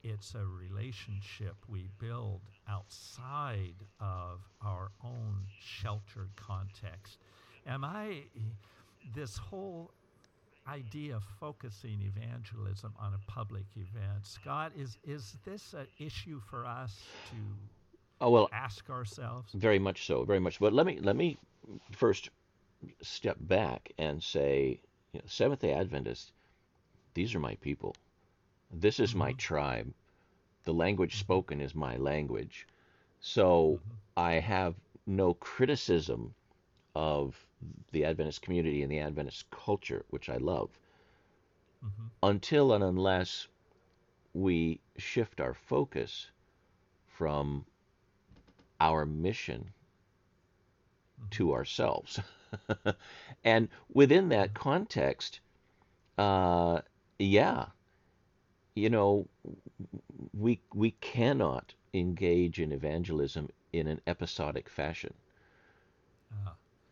it's 0.03 0.36
a 0.36 0.45
relationship 0.45 1.55
we 1.67 1.89
build 1.99 2.41
outside 2.69 3.75
of 3.99 4.41
our 4.62 4.91
own 5.03 5.45
sheltered 5.60 6.29
context. 6.36 7.17
Am 7.65 7.84
I, 7.84 8.23
this 9.15 9.38
whole 9.38 9.91
idea 10.67 11.15
of 11.15 11.23
focusing 11.39 12.01
evangelism 12.01 12.93
on 12.99 13.13
a 13.13 13.31
public 13.31 13.65
event, 13.75 14.25
Scott, 14.25 14.71
is, 14.77 14.97
is 15.03 15.38
this 15.45 15.73
an 15.73 15.88
issue 15.99 16.39
for 16.49 16.65
us 16.65 17.03
to 17.29 17.38
Oh 18.21 18.30
well, 18.30 18.51
ask 18.51 18.89
ourselves? 18.89 19.56
very 19.56 19.80
much 19.80 20.06
so, 20.06 20.23
very 20.23 20.39
much. 20.39 20.60
But 20.60 20.73
let 20.73 20.86
me 20.86 20.99
let 20.99 21.15
me 21.15 21.38
first 21.91 22.30
step 23.01 23.38
back 23.39 23.91
and 23.97 24.21
say, 24.23 24.82
you 25.13 25.19
know, 25.19 25.25
Seventh 25.28 25.62
Day 25.62 25.73
Adventists, 25.73 26.32
these 27.13 27.36
are 27.36 27.39
my 27.39 27.56
people. 27.56 27.95
This 28.71 28.99
is 28.99 29.15
my 29.15 29.32
Mhm. 29.32 29.38
tribe. 29.38 29.93
The 30.63 30.73
language 30.73 31.17
spoken 31.17 31.62
is 31.62 31.75
my 31.75 31.97
language. 31.97 32.67
So 33.19 33.80
Mhm. 33.80 33.99
I 34.17 34.34
have 34.34 34.75
no 35.06 35.34
criticism 35.36 36.34
of 36.95 37.47
the 37.91 38.06
Adventist 38.06 38.41
community 38.41 38.82
and 38.84 38.91
the 38.91 38.99
Adventist 38.99 39.49
culture, 39.51 40.06
which 40.10 40.30
I 40.30 40.38
love, 40.38 40.69
Mhm. 41.82 42.12
until 42.23 42.73
and 42.73 42.84
unless 42.84 43.47
we 44.34 44.80
shift 44.97 45.39
our 45.39 45.54
focus 45.54 46.32
from 47.08 47.65
our 48.79 49.05
mission 49.05 49.71
to 51.31 51.53
ourselves. 51.53 52.19
and 53.43 53.69
within 53.93 54.29
that 54.29 54.53
context, 54.53 55.39
uh, 56.17 56.81
yeah, 57.19 57.67
you 58.75 58.89
know, 58.89 59.27
we 60.33 60.59
we 60.73 60.91
cannot 60.91 61.73
engage 61.93 62.59
in 62.59 62.71
evangelism 62.71 63.49
in 63.71 63.88
an 63.88 64.01
episodic 64.07 64.69
fashion. 64.69 65.13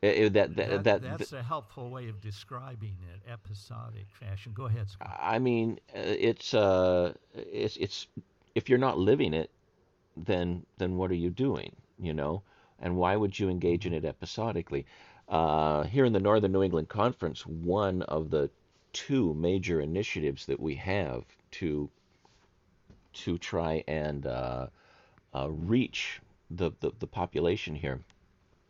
Uh, 0.04 0.28
that, 0.30 0.34
that, 0.34 0.56
that, 0.56 0.84
that, 0.84 1.02
that's 1.02 1.32
a 1.32 1.42
helpful 1.42 1.90
way 1.90 2.10
of 2.10 2.20
describing 2.20 2.98
it, 3.14 3.32
episodic 3.32 4.06
fashion. 4.20 4.52
Go 4.54 4.66
ahead, 4.66 4.90
Scott. 4.90 5.18
I 5.18 5.40
mean, 5.40 5.80
uh, 5.96 6.00
it's 6.02 6.54
uh, 6.54 7.14
it's 7.34 7.78
it's 7.78 8.08
if 8.54 8.68
you're 8.68 8.80
not 8.80 8.98
living 8.98 9.34
it, 9.34 9.50
then 10.16 10.66
then 10.78 10.98
what 10.98 11.12
are 11.12 11.16
you 11.16 11.30
doing? 11.30 11.76
You 12.00 12.14
know, 12.14 12.44
and 12.80 12.98
why 12.98 13.16
would 13.16 13.40
you 13.40 13.50
engage 13.50 13.86
in 13.86 13.94
it 13.94 14.06
episodically? 14.06 14.86
Uh, 15.30 15.84
here 15.84 16.06
in 16.06 16.14
the 16.14 16.20
Northern 16.20 16.52
New 16.52 16.64
England 16.64 16.90
Conference, 16.90 17.46
one 17.46 18.02
of 18.04 18.30
the 18.30 18.50
two 18.92 19.34
major 19.34 19.82
initiatives 19.82 20.46
that 20.46 20.60
we 20.60 20.76
have 20.76 21.24
to 21.52 21.90
to 23.14 23.38
try 23.38 23.84
and 23.88 24.26
uh, 24.26 24.68
uh, 25.34 25.50
reach 25.50 26.22
the, 26.52 26.72
the 26.80 26.92
the 27.00 27.08
population 27.08 27.76
here. 27.76 28.00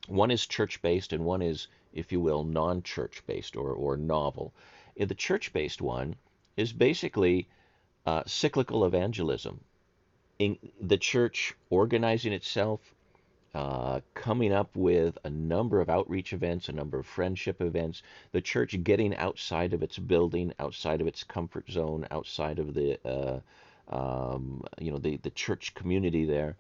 One 0.08 0.32
is 0.32 0.46
church-based, 0.46 1.14
and 1.14 1.24
one 1.24 1.42
is, 1.42 1.68
if 1.94 2.12
you 2.12 2.20
will, 2.20 2.44
non-church-based 2.44 3.56
or 3.56 3.72
or 3.72 3.98
novel. 3.98 4.54
In 4.96 5.08
the 5.08 5.16
church-based 5.16 5.82
one 5.82 6.16
is 6.56 6.74
basically 6.74 7.48
uh, 8.06 8.24
cyclical 8.26 8.86
evangelism. 8.86 9.62
In 10.40 10.58
the 10.82 10.98
church 10.98 11.56
organizing 11.70 12.34
itself, 12.34 12.94
uh, 13.54 14.00
coming 14.16 14.52
up 14.52 14.76
with 14.76 15.18
a 15.24 15.30
number 15.30 15.80
of 15.80 15.90
outreach 15.90 16.34
events, 16.34 16.70
a 16.70 16.72
number 16.72 16.98
of 16.98 17.06
friendship 17.06 17.62
events, 17.62 18.02
the 18.32 18.42
church 18.42 18.82
getting 18.84 19.16
outside 19.16 19.74
of 19.74 19.84
its 19.84 20.00
building, 20.00 20.54
outside 20.60 21.02
of 21.02 21.08
its 21.08 21.24
comfort 21.24 21.70
zone, 21.70 22.08
outside 22.10 22.58
of 22.58 22.74
the 22.74 23.00
uh, 23.08 23.40
um, 23.90 24.64
you 24.80 24.92
know 24.92 24.98
the, 24.98 25.18
the 25.18 25.30
church 25.30 25.76
community 25.76 26.26
there, 26.26 26.56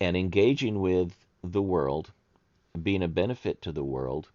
and 0.00 0.16
engaging 0.16 0.80
with 0.80 1.14
the 1.44 1.62
world, 1.62 2.10
being 2.82 3.04
a 3.04 3.08
benefit 3.08 3.62
to 3.62 3.70
the 3.70 3.84
world, 3.84 4.28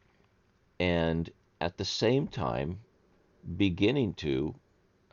and 0.80 1.30
at 1.60 1.78
the 1.78 1.86
same 1.86 2.28
time 2.28 2.80
beginning 3.58 4.14
to 4.14 4.56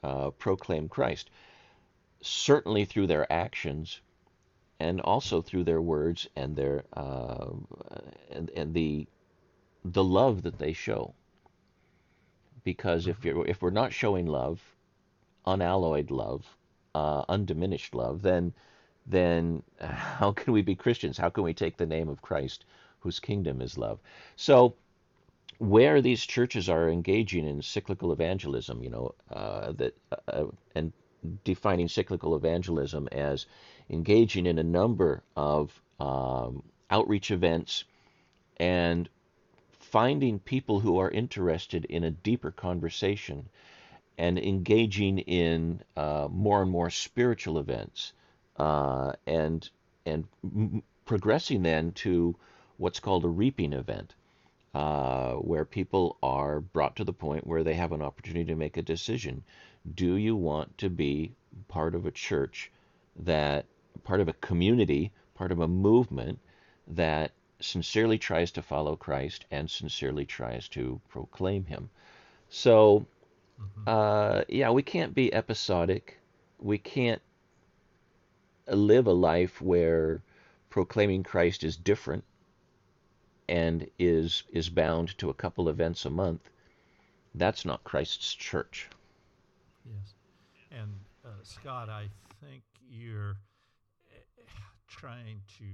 uh, 0.05 0.31
proclaim 0.31 0.89
Christ, 0.89 1.31
certainly 2.23 2.85
through 2.85 3.07
their 3.07 3.31
actions 3.33 4.01
and 4.79 5.01
also 5.01 5.43
through 5.43 5.65
their 5.65 5.81
words 5.81 6.29
and 6.37 6.57
their 6.57 6.85
uh, 6.95 7.51
and, 8.31 8.51
and 8.51 8.75
the 8.75 9.07
the 9.85 10.05
love 10.05 10.43
that 10.43 10.59
they 10.59 10.73
show. 10.73 11.15
Because 12.65 13.07
if 13.07 13.25
you're, 13.25 13.47
if 13.47 13.63
we're 13.63 13.71
not 13.71 13.93
showing 13.93 14.27
love, 14.27 14.61
unalloyed 15.47 16.11
love, 16.11 16.45
uh, 16.95 17.25
undiminished 17.29 17.95
love, 17.95 18.23
then 18.23 18.53
then 19.07 19.63
how 19.81 20.33
can 20.33 20.53
we 20.53 20.63
be 20.63 20.75
Christians? 20.75 21.19
How 21.19 21.31
can 21.31 21.45
we 21.45 21.55
take 21.55 21.77
the 21.77 21.87
name 21.87 22.09
of 22.09 22.23
Christ, 22.23 22.65
whose 23.01 23.19
kingdom 23.19 23.61
is 23.61 23.79
love? 23.79 23.99
So 24.37 24.75
where 25.59 26.01
these 26.01 26.25
churches 26.25 26.69
are 26.69 26.89
engaging 26.89 27.47
in 27.47 27.61
cyclical 27.61 28.13
evangelism, 28.13 28.83
you 28.83 28.91
know, 28.91 29.15
uh, 29.31 29.73
that 29.73 29.97
uh, 30.29 30.45
and 30.75 30.93
defining 31.45 31.89
cyclical 31.89 32.35
evangelism 32.35 33.09
as 33.13 33.47
engaging 33.89 34.47
in 34.47 34.59
a 34.59 34.63
number 34.63 35.23
of 35.37 35.81
um, 35.99 36.63
outreach 36.91 37.31
events 37.31 37.85
and 38.57 39.09
finding 39.73 40.39
people 40.39 40.81
who 40.81 40.99
are 40.99 41.11
interested 41.11 41.85
in 41.85 42.05
a 42.05 42.11
deeper 42.11 42.51
conversation 42.51 43.49
and 44.19 44.39
engaging 44.39 45.19
in 45.19 45.83
uh, 45.97 46.29
more 46.31 46.63
and 46.63 46.71
more 46.71 46.91
spiritual 46.91 47.59
events 47.59 48.13
uh, 48.57 49.13
and 49.27 49.71
and 50.07 50.25
m- 50.45 50.83
progressing 51.05 51.63
then 51.63 51.93
to 51.93 52.37
what's 52.77 53.01
called 53.01 53.25
a 53.25 53.29
reaping 53.29 53.73
event 53.73 54.15
uh, 54.75 55.33
where 55.35 55.65
people 55.65 56.17
are 56.23 56.61
brought 56.61 56.97
to 56.97 57.05
the 57.05 57.13
point 57.13 57.47
where 57.47 57.65
they 57.65 57.75
have 57.75 57.93
an 57.93 58.03
opportunity 58.03 58.45
to 58.45 58.55
make 58.55 58.77
a 58.77 58.83
decision. 58.83 59.43
Do 59.95 60.15
you 60.15 60.37
want 60.37 60.79
to 60.79 60.91
be 60.91 61.33
part 61.69 61.95
of 61.95 62.07
a 62.07 62.11
church 62.11 62.71
that, 63.17 63.67
part 64.05 64.21
of 64.21 64.29
a 64.29 64.35
community, 64.35 65.13
part 65.35 65.53
of 65.53 65.61
a 65.61 65.69
movement 65.69 66.39
that 66.87 67.33
sincerely 67.61 68.19
tries 68.19 68.51
to 68.53 68.63
follow 68.63 68.97
Christ 68.97 69.45
and 69.51 69.71
sincerely 69.71 70.25
tries 70.25 70.69
to 70.69 71.01
proclaim 71.09 71.65
Him? 71.65 71.91
So, 72.49 73.07
uh, 73.87 74.43
yeah, 74.49 74.71
we 74.71 74.83
can't 74.83 75.15
be 75.15 75.33
episodic. 75.33 76.19
We 76.59 76.79
can't 76.79 77.23
live 78.67 79.07
a 79.07 79.13
life 79.13 79.61
where 79.61 80.23
proclaiming 80.69 81.23
Christ 81.23 81.65
is 81.65 81.77
different 81.77 82.25
and 83.49 83.91
is 83.99 84.45
is 84.51 84.69
bound 84.71 85.19
to 85.19 85.29
a 85.29 85.35
couple 85.35 85.69
events 85.69 86.05
a 86.05 86.11
month, 86.11 86.49
that's 87.35 87.65
not 87.65 87.83
Christ's 87.83 88.33
church. 88.35 88.89
Yes. 89.85 90.15
And 90.71 90.93
uh, 91.25 91.29
Scott, 91.43 91.89
I 91.89 92.09
think 92.41 92.63
you're 92.89 93.37
eh, 94.11 94.43
trying 94.89 95.41
to 95.59 95.65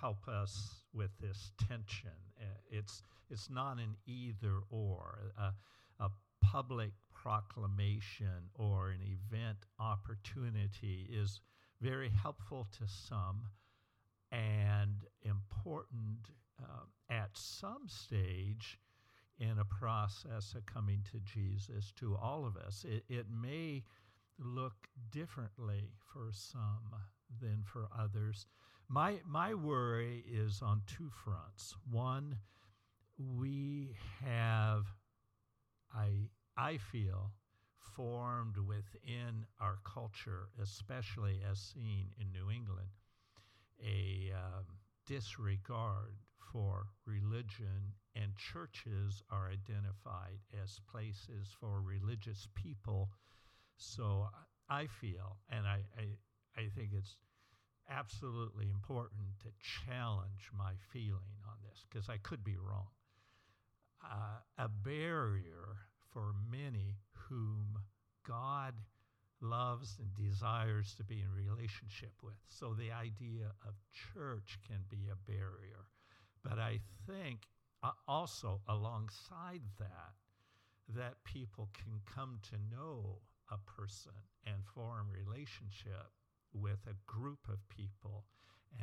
help 0.00 0.28
us 0.28 0.82
with 0.94 1.10
this 1.20 1.52
tension. 1.68 2.10
Uh, 2.40 2.44
it's 2.70 3.02
it's 3.30 3.50
not 3.50 3.78
an 3.78 3.96
either 4.06 4.54
or. 4.70 5.32
A, 5.38 5.52
a 6.04 6.10
public 6.40 6.92
proclamation 7.12 8.50
or 8.54 8.90
an 8.90 9.00
event 9.02 9.58
opportunity 9.80 11.08
is 11.10 11.40
very 11.80 12.10
helpful 12.22 12.68
to 12.78 12.86
some 12.86 13.42
and 14.30 15.04
important 15.22 16.30
uh, 16.62 16.84
at 17.10 17.30
some 17.34 17.88
stage 17.88 18.78
in 19.38 19.58
a 19.58 19.64
process 19.64 20.54
of 20.54 20.64
coming 20.66 21.02
to 21.12 21.18
Jesus 21.20 21.92
to 21.96 22.16
all 22.16 22.46
of 22.46 22.56
us. 22.56 22.84
It, 22.88 23.04
it 23.08 23.26
may 23.30 23.82
look 24.38 24.88
differently 25.10 25.90
for 26.12 26.30
some 26.32 26.94
than 27.40 27.62
for 27.64 27.88
others. 27.98 28.46
My, 28.88 29.16
my 29.26 29.54
worry 29.54 30.24
is 30.30 30.60
on 30.62 30.82
two 30.86 31.10
fronts. 31.24 31.74
One, 31.90 32.36
we 33.18 33.94
have, 34.24 34.86
I, 35.94 36.28
I 36.56 36.78
feel, 36.78 37.32
formed 37.96 38.58
within 38.58 39.46
our 39.60 39.78
culture, 39.84 40.48
especially 40.62 41.40
as 41.50 41.58
seen 41.58 42.08
in 42.20 42.30
New 42.32 42.50
England, 42.50 42.90
a 43.82 44.32
um, 44.34 44.64
disregard 45.06 46.14
for 46.52 46.86
religion, 47.06 47.94
and 48.14 48.36
churches 48.36 49.22
are 49.30 49.50
identified 49.50 50.38
as 50.62 50.80
places 50.90 51.48
for 51.60 51.80
religious 51.80 52.48
people. 52.54 53.10
So 53.76 54.28
I 54.68 54.86
feel, 54.86 55.36
and 55.50 55.66
I, 55.66 55.80
I, 55.98 56.60
I 56.60 56.68
think 56.74 56.90
it's 56.92 57.16
absolutely 57.88 58.70
important 58.70 59.38
to 59.42 59.48
challenge 59.86 60.50
my 60.56 60.72
feeling 60.92 61.38
on 61.46 61.56
this 61.68 61.84
because 61.88 62.08
I 62.08 62.16
could 62.18 62.42
be 62.42 62.56
wrong. 62.56 62.88
Uh, 64.04 64.40
a 64.58 64.68
barrier 64.68 65.76
for 66.12 66.32
many 66.50 66.96
whom 67.28 67.78
God 68.26 68.74
loves 69.40 69.98
and 69.98 70.08
desires 70.14 70.94
to 70.96 71.04
be 71.04 71.20
in 71.20 71.30
relationship 71.30 72.12
with. 72.22 72.38
So 72.48 72.74
the 72.74 72.92
idea 72.92 73.52
of 73.66 73.74
church 74.14 74.58
can 74.66 74.78
be 74.88 75.08
a 75.10 75.30
barrier. 75.30 75.86
But 76.48 76.58
I 76.58 76.78
think 77.06 77.40
uh, 77.82 77.90
also 78.06 78.60
alongside 78.68 79.62
that, 79.78 80.14
that 80.94 81.24
people 81.24 81.68
can 81.74 82.00
come 82.06 82.38
to 82.50 82.76
know 82.76 83.18
a 83.50 83.58
person 83.58 84.12
and 84.46 84.64
form 84.64 85.08
relationship 85.10 86.10
with 86.52 86.78
a 86.86 87.10
group 87.10 87.40
of 87.48 87.68
people 87.68 88.24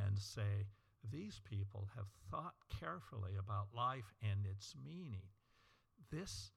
and 0.05 0.19
say, 0.19 0.65
these 1.09 1.41
people 1.49 1.89
have 1.95 2.07
thought 2.29 2.55
carefully 2.79 3.33
about 3.39 3.67
life 3.75 4.13
and 4.21 4.45
its 4.45 4.73
meaning. 4.85 5.27
This, 6.11 6.51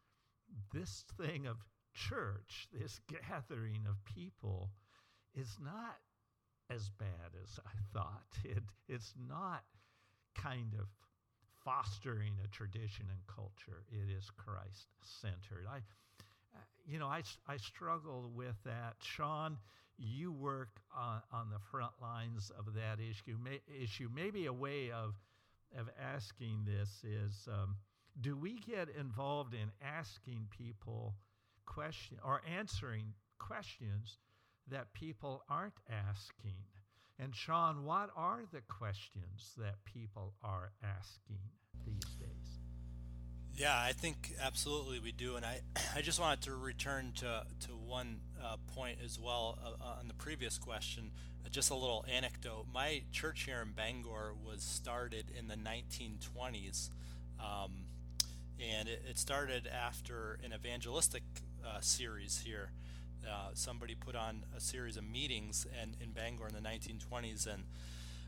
this 0.72 1.04
thing 1.16 1.46
of 1.46 1.57
church, 1.94 2.68
this 2.72 3.00
gathering 3.28 3.86
of 3.88 4.04
people, 4.04 4.70
is 5.34 5.57
not 5.62 5.98
as 6.70 6.90
bad 6.90 7.30
as 7.42 7.61
I 7.64 7.78
thought. 7.92 8.26
It, 8.44 8.62
it's 8.88 9.14
not 9.16 9.62
kind 10.37 10.74
of 10.78 10.87
fostering 11.64 12.34
a 12.45 12.49
tradition 12.49 13.07
and 13.11 13.20
culture. 13.26 13.82
It 13.91 14.11
is 14.16 14.30
Christ 14.37 14.87
centered. 15.03 15.66
I, 15.68 15.78
uh, 16.55 16.61
you 16.87 16.99
know, 16.99 17.07
I, 17.07 17.22
I 17.49 17.57
struggle 17.57 18.30
with 18.34 18.55
that. 18.64 18.95
Shawn, 19.03 19.59
you 19.99 20.32
work 20.32 20.80
on, 20.97 21.20
on 21.32 21.51
the 21.51 21.59
front 21.70 21.93
lines 22.01 22.53
of 22.59 22.74
that 22.74 22.99
issue. 23.01 23.37
May, 23.43 23.61
issue. 23.82 24.09
Maybe 24.14 24.47
a 24.47 24.53
way 24.53 24.91
of, 24.91 25.14
of 25.76 25.89
asking 26.01 26.66
this 26.66 26.91
is 27.03 27.49
um, 27.49 27.76
do 28.20 28.37
we 28.37 28.59
get 28.61 28.89
involved 28.99 29.55
in 29.55 29.70
asking 29.82 30.49
people 30.57 31.14
questions 31.66 32.20
or 32.24 32.43
answering 32.49 33.12
questions 33.39 34.18
that 34.68 34.93
people 34.95 35.43
aren't 35.49 35.80
asking? 35.91 36.55
And 37.18 37.34
Shawn, 37.34 37.84
what 37.84 38.10
are 38.14 38.42
the 38.52 38.60
questions 38.68 39.54
that 39.56 39.76
people 39.84 40.34
are 40.44 40.72
asking 40.82 41.38
these 41.86 42.04
days? 42.20 42.58
Yeah, 43.54 43.74
I 43.74 43.92
think 43.92 44.34
absolutely 44.38 45.00
we 45.00 45.12
do, 45.12 45.36
and 45.36 45.44
I 45.44 45.60
I 45.96 46.02
just 46.02 46.20
wanted 46.20 46.42
to 46.42 46.54
return 46.54 47.12
to 47.16 47.44
to 47.60 47.72
one 47.72 48.20
uh, 48.42 48.56
point 48.74 48.98
as 49.02 49.18
well 49.18 49.58
uh, 49.64 49.82
uh 49.82 49.98
on 50.00 50.08
the 50.08 50.14
previous 50.14 50.58
question. 50.58 51.10
Uh, 51.44 51.48
just 51.48 51.70
a 51.70 51.74
little 51.74 52.04
anecdote. 52.12 52.66
My 52.72 53.02
church 53.12 53.44
here 53.44 53.62
in 53.62 53.72
Bangor 53.72 54.34
was 54.44 54.62
started 54.62 55.32
in 55.36 55.48
the 55.48 55.54
1920s, 55.54 56.90
um, 57.40 57.86
and 58.60 58.88
it, 58.88 59.02
it, 59.08 59.18
started 59.18 59.66
after 59.66 60.38
an 60.44 60.52
evangelistic 60.52 61.22
uh, 61.64 61.80
series 61.80 62.42
here. 62.44 62.72
Uh, 63.26 63.50
somebody 63.54 63.94
put 63.94 64.14
on 64.14 64.44
a 64.56 64.60
series 64.60 64.96
of 64.96 65.04
meetings 65.04 65.66
and 65.80 65.96
in 66.00 66.10
Bangor 66.10 66.46
in 66.46 66.54
the 66.54 66.60
1920s, 66.60 67.46
and 67.46 67.64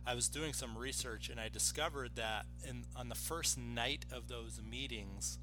I 0.07 0.15
was 0.15 0.29
doing 0.29 0.53
some 0.53 0.77
research 0.77 1.29
and 1.29 1.39
I 1.39 1.49
discovered 1.49 2.13
that 2.17 2.47
in, 2.67 2.85
on 2.97 3.09
the 3.09 3.15
first 3.15 3.59
night 3.59 4.07
of 4.11 4.29
those 4.29 4.61
meetings, 4.69 5.39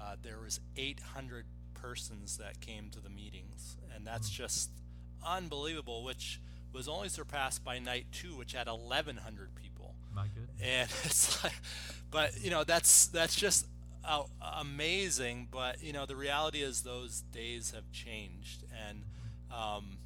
uh, 0.00 0.16
there 0.22 0.38
was 0.42 0.60
800 0.76 1.44
persons 1.74 2.38
that 2.38 2.60
came 2.60 2.90
to 2.90 3.00
the 3.00 3.10
meetings, 3.10 3.76
and 3.94 4.06
that's 4.06 4.28
hmm. 4.28 4.42
just 4.42 4.70
unbelievable. 5.24 6.04
Which 6.04 6.40
was 6.72 6.88
only 6.88 7.08
surpassed 7.08 7.64
by 7.64 7.78
night 7.78 8.06
two, 8.12 8.36
which 8.36 8.52
had 8.52 8.66
1,100 8.66 9.54
people. 9.54 9.94
My 10.14 10.26
goodness. 10.28 10.60
And 10.62 10.90
it's 11.04 11.44
like, 11.44 11.54
but 12.10 12.42
you 12.42 12.50
know, 12.50 12.64
that's 12.64 13.06
that's 13.08 13.34
just 13.34 13.66
uh, 14.06 14.24
amazing. 14.60 15.48
But 15.50 15.82
you 15.82 15.92
know, 15.92 16.06
the 16.06 16.16
reality 16.16 16.62
is 16.62 16.82
those 16.82 17.22
days 17.32 17.72
have 17.72 17.90
changed, 17.92 18.64
and 18.88 19.02
um, 19.50 19.98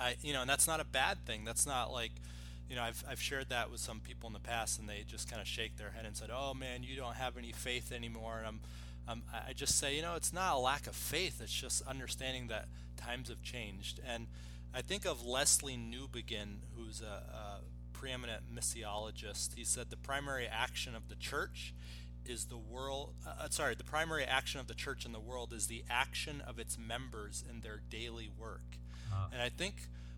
I, 0.00 0.16
you 0.22 0.32
know, 0.32 0.42
and 0.42 0.50
that's 0.50 0.66
not 0.66 0.80
a 0.80 0.84
bad 0.84 1.24
thing. 1.26 1.44
That's 1.44 1.66
not 1.66 1.92
like 1.92 2.12
you 2.70 2.76
know, 2.76 2.82
I've, 2.82 3.02
I've 3.10 3.20
shared 3.20 3.48
that 3.48 3.68
with 3.70 3.80
some 3.80 3.98
people 3.98 4.28
in 4.28 4.32
the 4.32 4.38
past, 4.38 4.78
and 4.78 4.88
they 4.88 5.02
just 5.04 5.28
kind 5.28 5.42
of 5.42 5.48
shake 5.48 5.76
their 5.76 5.90
head 5.90 6.06
and 6.06 6.16
said, 6.16 6.30
"Oh 6.32 6.54
man, 6.54 6.84
you 6.84 6.94
don't 6.94 7.16
have 7.16 7.36
any 7.36 7.50
faith 7.50 7.90
anymore." 7.90 8.38
And 8.38 8.46
I'm, 8.46 8.60
I'm 9.08 9.22
I 9.48 9.52
just 9.52 9.76
say, 9.76 9.96
you 9.96 10.02
know, 10.02 10.14
it's 10.14 10.32
not 10.32 10.54
a 10.54 10.58
lack 10.58 10.86
of 10.86 10.94
faith; 10.94 11.40
it's 11.42 11.52
just 11.52 11.82
understanding 11.82 12.46
that 12.46 12.68
times 12.96 13.28
have 13.28 13.42
changed. 13.42 14.00
And 14.06 14.28
I 14.72 14.82
think 14.82 15.04
of 15.04 15.22
Lesslie 15.22 15.76
Newbigin, 15.76 16.58
who's 16.76 17.02
a, 17.02 17.04
a 17.34 17.60
preeminent 17.92 18.44
missiologist. 18.54 19.56
He 19.56 19.64
said 19.64 19.90
the 19.90 19.96
primary 19.96 20.46
action 20.46 20.94
of 20.94 21.08
the 21.08 21.16
church 21.16 21.74
is 22.26 22.46
the 22.46 22.56
world. 22.56 23.14
Uh, 23.26 23.44
uh 23.44 23.48
sorry, 23.50 23.74
the 23.74 23.84
primary 23.84 24.24
action 24.24 24.60
of 24.60 24.66
the 24.66 24.74
church 24.74 25.04
in 25.04 25.12
the 25.12 25.20
world 25.20 25.52
is 25.52 25.66
the 25.66 25.84
action 25.90 26.42
of 26.46 26.58
its 26.58 26.78
members 26.78 27.44
in 27.48 27.60
their 27.60 27.80
daily 27.90 28.30
work. 28.38 28.78
Uh. 29.12 29.26
And 29.32 29.42
I 29.42 29.48
think 29.48 29.74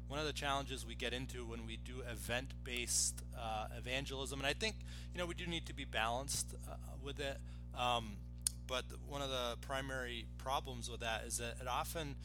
one 0.08 0.18
of 0.18 0.26
the 0.26 0.32
challenges 0.32 0.84
we 0.86 0.94
get 0.94 1.14
into 1.14 1.46
when 1.46 1.66
we 1.66 1.78
do 1.78 2.02
event-based 2.10 3.22
uh, 3.38 3.68
evangelism, 3.78 4.40
and 4.40 4.46
I 4.46 4.52
think 4.52 4.76
you 5.14 5.18
know 5.18 5.26
we 5.26 5.34
do 5.34 5.46
need 5.46 5.66
to 5.66 5.74
be 5.74 5.86
balanced 5.86 6.54
uh, 6.70 6.74
with 7.02 7.18
it. 7.18 7.38
Um, 7.76 8.16
but 8.66 8.84
one 9.08 9.22
of 9.22 9.30
the 9.30 9.56
primary 9.62 10.26
problems 10.38 10.90
with 10.90 11.00
that 11.00 11.24
is 11.26 11.38
that 11.38 11.56
it 11.60 11.66
often 11.68 12.16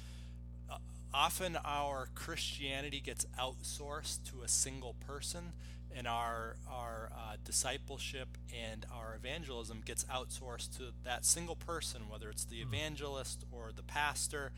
uh, 0.69 0.77
often 1.13 1.57
our 1.63 2.09
Christianity 2.13 2.99
gets 2.99 3.25
outsourced 3.39 4.23
to 4.31 4.41
a 4.43 4.47
single 4.47 4.95
person, 5.07 5.53
and 5.97 6.07
our 6.07 6.55
our 6.69 7.09
uh, 7.11 7.35
discipleship 7.43 8.37
and 8.71 8.85
our 8.93 9.15
evangelism 9.15 9.81
gets 9.85 10.03
outsourced 10.05 10.77
to 10.77 10.93
that 11.03 11.25
single 11.25 11.55
person, 11.55 12.03
whether 12.09 12.29
it's 12.29 12.45
the 12.45 12.61
hmm. 12.61 12.73
evangelist 12.73 13.45
or 13.51 13.71
the 13.75 13.83
pastor 13.83 14.51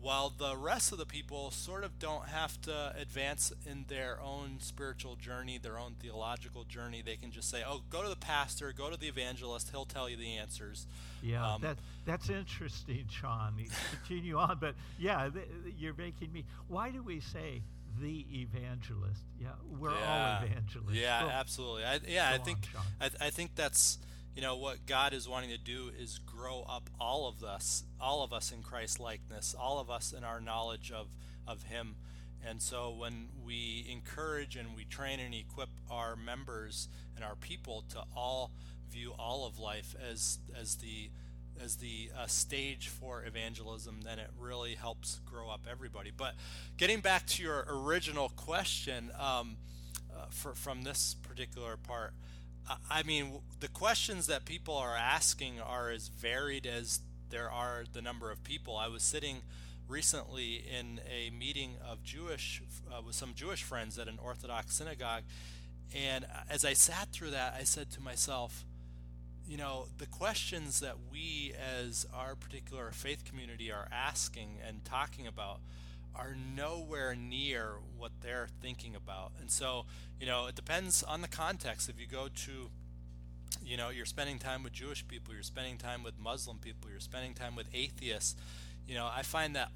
while 0.00 0.30
the 0.30 0.56
rest 0.56 0.92
of 0.92 0.98
the 0.98 1.06
people 1.06 1.50
sort 1.50 1.82
of 1.82 1.98
don't 1.98 2.28
have 2.28 2.60
to 2.62 2.94
advance 2.96 3.52
in 3.66 3.84
their 3.88 4.20
own 4.22 4.56
spiritual 4.60 5.16
journey, 5.16 5.58
their 5.58 5.78
own 5.78 5.94
theological 6.00 6.64
journey. 6.64 7.02
They 7.04 7.16
can 7.16 7.30
just 7.30 7.50
say, 7.50 7.62
"Oh, 7.66 7.82
go 7.90 8.02
to 8.02 8.08
the 8.08 8.16
pastor, 8.16 8.72
go 8.72 8.90
to 8.90 8.96
the 8.96 9.08
evangelist; 9.08 9.70
he'll 9.70 9.86
tell 9.86 10.08
you 10.08 10.16
the 10.16 10.36
answers." 10.36 10.86
Yeah, 11.22 11.54
um, 11.54 11.62
that 11.62 11.78
that's 12.04 12.30
interesting, 12.30 13.06
Shawn. 13.10 13.54
Continue 13.90 14.38
on, 14.38 14.58
but 14.60 14.74
yeah, 14.98 15.28
th- 15.28 15.46
you're 15.76 15.94
making 15.94 16.32
me. 16.32 16.44
Why 16.68 16.90
do 16.90 17.02
we 17.02 17.20
say 17.20 17.62
the 18.00 18.26
evangelist? 18.32 19.22
Yeah, 19.40 19.48
we're 19.66 19.92
yeah, 19.92 20.38
all 20.40 20.46
evangelists. 20.46 20.96
Yeah, 20.96 21.22
go, 21.22 21.28
absolutely. 21.28 21.84
I, 21.84 22.00
yeah, 22.06 22.30
I 22.30 22.38
think 22.38 22.58
on, 22.76 22.82
I, 23.00 23.26
I 23.26 23.30
think 23.30 23.54
that's 23.54 23.98
you 24.34 24.42
know 24.42 24.56
what 24.56 24.86
God 24.86 25.12
is 25.12 25.28
wanting 25.28 25.50
to 25.50 25.58
do 25.58 25.90
is 25.98 26.18
grow 26.18 26.64
up 26.68 26.90
all 27.00 27.26
of 27.28 27.42
us, 27.42 27.84
all 28.00 28.22
of 28.22 28.32
us 28.32 28.52
in 28.52 28.62
Christ 28.62 29.00
likeness, 29.00 29.54
all 29.58 29.78
of 29.80 29.90
us 29.90 30.12
in 30.12 30.24
our 30.24 30.40
knowledge 30.40 30.92
of 30.92 31.08
of 31.46 31.64
Him. 31.64 31.96
And 32.46 32.62
so 32.62 32.94
when 32.96 33.28
we 33.44 33.86
encourage 33.90 34.54
and 34.54 34.76
we 34.76 34.84
train 34.84 35.18
and 35.18 35.34
equip 35.34 35.70
our 35.90 36.14
members 36.14 36.88
and 37.16 37.24
our 37.24 37.34
people 37.34 37.84
to 37.90 38.04
all 38.16 38.52
view 38.90 39.12
all 39.18 39.46
of 39.46 39.58
life 39.58 39.94
as 40.00 40.38
as 40.58 40.76
the 40.76 41.10
as 41.62 41.76
the 41.76 42.10
uh, 42.16 42.26
stage 42.26 42.88
for 42.88 43.24
evangelism, 43.24 44.00
then 44.02 44.18
it 44.18 44.30
really 44.38 44.74
helps 44.74 45.20
grow 45.26 45.48
up 45.48 45.66
everybody. 45.70 46.12
But 46.16 46.34
getting 46.76 47.00
back 47.00 47.26
to 47.26 47.42
your 47.42 47.66
original 47.68 48.30
question 48.30 49.10
um, 49.18 49.56
uh, 50.12 50.26
for, 50.30 50.54
from 50.54 50.82
this 50.82 51.16
particular 51.22 51.76
part, 51.76 52.12
I 52.90 53.02
mean, 53.02 53.40
the 53.60 53.68
questions 53.68 54.26
that 54.26 54.44
people 54.44 54.76
are 54.76 54.94
asking 54.94 55.60
are 55.60 55.90
as 55.90 56.08
varied 56.08 56.66
as 56.66 57.00
there 57.30 57.50
are 57.50 57.84
the 57.92 58.02
number 58.02 58.30
of 58.30 58.42
people. 58.44 58.76
I 58.76 58.88
was 58.88 59.02
sitting 59.02 59.42
recently 59.88 60.56
in 60.56 61.00
a 61.10 61.30
meeting 61.30 61.76
of 61.86 62.02
Jewish 62.02 62.62
uh, 62.92 63.00
with 63.00 63.14
some 63.14 63.32
Jewish 63.34 63.62
friends 63.62 63.98
at 63.98 64.06
an 64.06 64.18
Orthodox 64.22 64.76
synagogue, 64.76 65.22
and 65.94 66.26
as 66.50 66.64
I 66.64 66.74
sat 66.74 67.08
through 67.08 67.30
that, 67.30 67.54
I 67.58 67.64
said 67.64 67.90
to 67.92 68.00
myself, 68.02 68.66
you 69.48 69.56
know, 69.56 69.86
the 69.96 70.06
questions 70.06 70.80
that 70.80 70.96
we 71.10 71.54
as 71.58 72.06
our 72.12 72.34
particular 72.34 72.90
faith 72.92 73.24
community 73.24 73.72
are 73.72 73.88
asking 73.90 74.58
and 74.66 74.84
talking 74.84 75.26
about 75.26 75.60
are 76.14 76.36
nowhere 76.54 77.14
near 77.14 77.76
what 77.96 78.12
they're 78.20 78.48
thinking 78.60 78.94
about. 78.94 79.32
And 79.40 79.50
so, 79.50 79.86
you 80.20 80.26
know, 80.26 80.46
it 80.46 80.54
depends 80.54 81.02
on 81.02 81.22
the 81.22 81.28
context. 81.28 81.88
If 81.88 81.98
you 81.98 82.06
go 82.06 82.28
to, 82.28 82.68
you 83.64 83.76
know, 83.78 83.88
you're 83.88 84.04
spending 84.04 84.38
time 84.38 84.62
with 84.62 84.74
Jewish 84.74 85.06
people, 85.08 85.32
you're 85.32 85.42
spending 85.42 85.78
time 85.78 86.02
with 86.02 86.18
Muslim 86.18 86.58
people, 86.58 86.90
you're 86.90 87.00
spending 87.00 87.32
time 87.32 87.56
with 87.56 87.68
atheists, 87.72 88.36
you 88.86 88.94
know, 88.94 89.08
I 89.10 89.22
find 89.22 89.56
that 89.56 89.70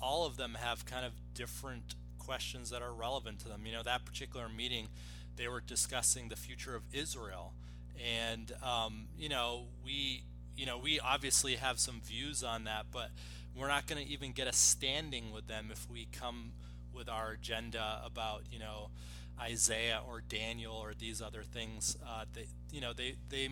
all 0.00 0.26
of 0.26 0.36
them 0.36 0.56
have 0.58 0.84
kind 0.84 1.04
of 1.04 1.12
different 1.34 1.94
questions 2.18 2.70
that 2.70 2.82
are 2.82 2.92
relevant 2.92 3.38
to 3.40 3.48
them. 3.48 3.66
You 3.66 3.72
know, 3.72 3.82
that 3.82 4.04
particular 4.04 4.48
meeting, 4.48 4.88
they 5.36 5.46
were 5.46 5.60
discussing 5.60 6.28
the 6.28 6.36
future 6.36 6.74
of 6.74 6.82
Israel. 6.92 7.52
And, 8.00 8.52
um, 8.62 9.06
you 9.18 9.28
know, 9.28 9.64
we, 9.84 10.24
you 10.56 10.66
know, 10.66 10.78
we 10.78 11.00
obviously 11.00 11.56
have 11.56 11.78
some 11.78 12.00
views 12.00 12.42
on 12.42 12.64
that, 12.64 12.86
but 12.92 13.10
we're 13.56 13.68
not 13.68 13.86
going 13.86 14.04
to 14.04 14.10
even 14.10 14.32
get 14.32 14.46
a 14.46 14.52
standing 14.52 15.32
with 15.32 15.46
them 15.46 15.68
if 15.70 15.88
we 15.90 16.08
come 16.10 16.52
with 16.94 17.08
our 17.08 17.32
agenda 17.32 18.02
about 18.04 18.42
you 18.50 18.58
know 18.58 18.90
Isaiah 19.40 20.00
or 20.06 20.20
Daniel 20.20 20.74
or 20.74 20.94
these 20.94 21.20
other 21.20 21.42
things. 21.42 21.96
Uh, 22.06 22.24
they, 22.32 22.46
you 22.70 22.80
know, 22.80 22.92
they, 22.92 23.16
they, 23.28 23.48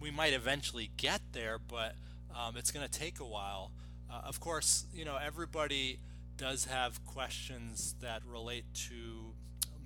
we 0.00 0.10
might 0.10 0.32
eventually 0.32 0.90
get 0.96 1.20
there, 1.32 1.58
but 1.58 1.94
um, 2.34 2.56
it's 2.56 2.70
going 2.70 2.86
to 2.86 2.98
take 2.98 3.18
a 3.18 3.24
while. 3.24 3.72
Uh, 4.10 4.20
of 4.24 4.40
course, 4.40 4.86
you 4.94 5.04
know, 5.04 5.16
everybody 5.16 5.98
does 6.36 6.66
have 6.66 7.04
questions 7.04 7.94
that 8.00 8.22
relate 8.26 8.66
to 8.74 9.32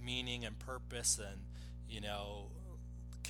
meaning 0.05 0.45
and 0.45 0.59
purpose 0.59 1.19
and, 1.19 1.41
you 1.89 2.01
know, 2.01 2.49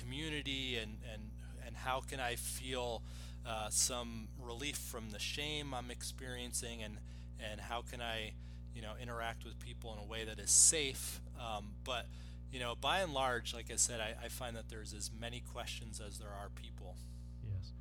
community 0.01 0.77
and, 0.77 0.97
and, 1.13 1.21
and 1.65 1.75
how 1.75 2.01
can 2.01 2.19
I 2.19 2.35
feel 2.35 3.01
uh, 3.47 3.69
some 3.69 4.27
relief 4.39 4.77
from 4.77 5.09
the 5.11 5.19
shame 5.19 5.73
I'm 5.73 5.91
experiencing 5.91 6.83
and, 6.83 6.97
and 7.39 7.59
how 7.59 7.81
can 7.81 8.01
I, 8.01 8.33
you 8.75 8.81
know, 8.81 8.93
interact 9.01 9.43
with 9.43 9.59
people 9.59 9.93
in 9.93 9.99
a 9.99 10.07
way 10.07 10.25
that 10.25 10.39
is 10.39 10.51
safe. 10.51 11.21
Um, 11.39 11.71
but, 11.83 12.07
you 12.51 12.59
know, 12.59 12.75
by 12.79 12.99
and 12.99 13.13
large, 13.13 13.53
like 13.53 13.71
I 13.71 13.77
said, 13.77 13.99
I, 13.99 14.25
I 14.25 14.27
find 14.27 14.55
that 14.55 14.69
there's 14.69 14.93
as 14.93 15.11
many 15.19 15.41
questions 15.53 16.01
as 16.05 16.19
there 16.19 16.29
are 16.29 16.49
people. 16.49 16.95
Yes. 17.43 17.73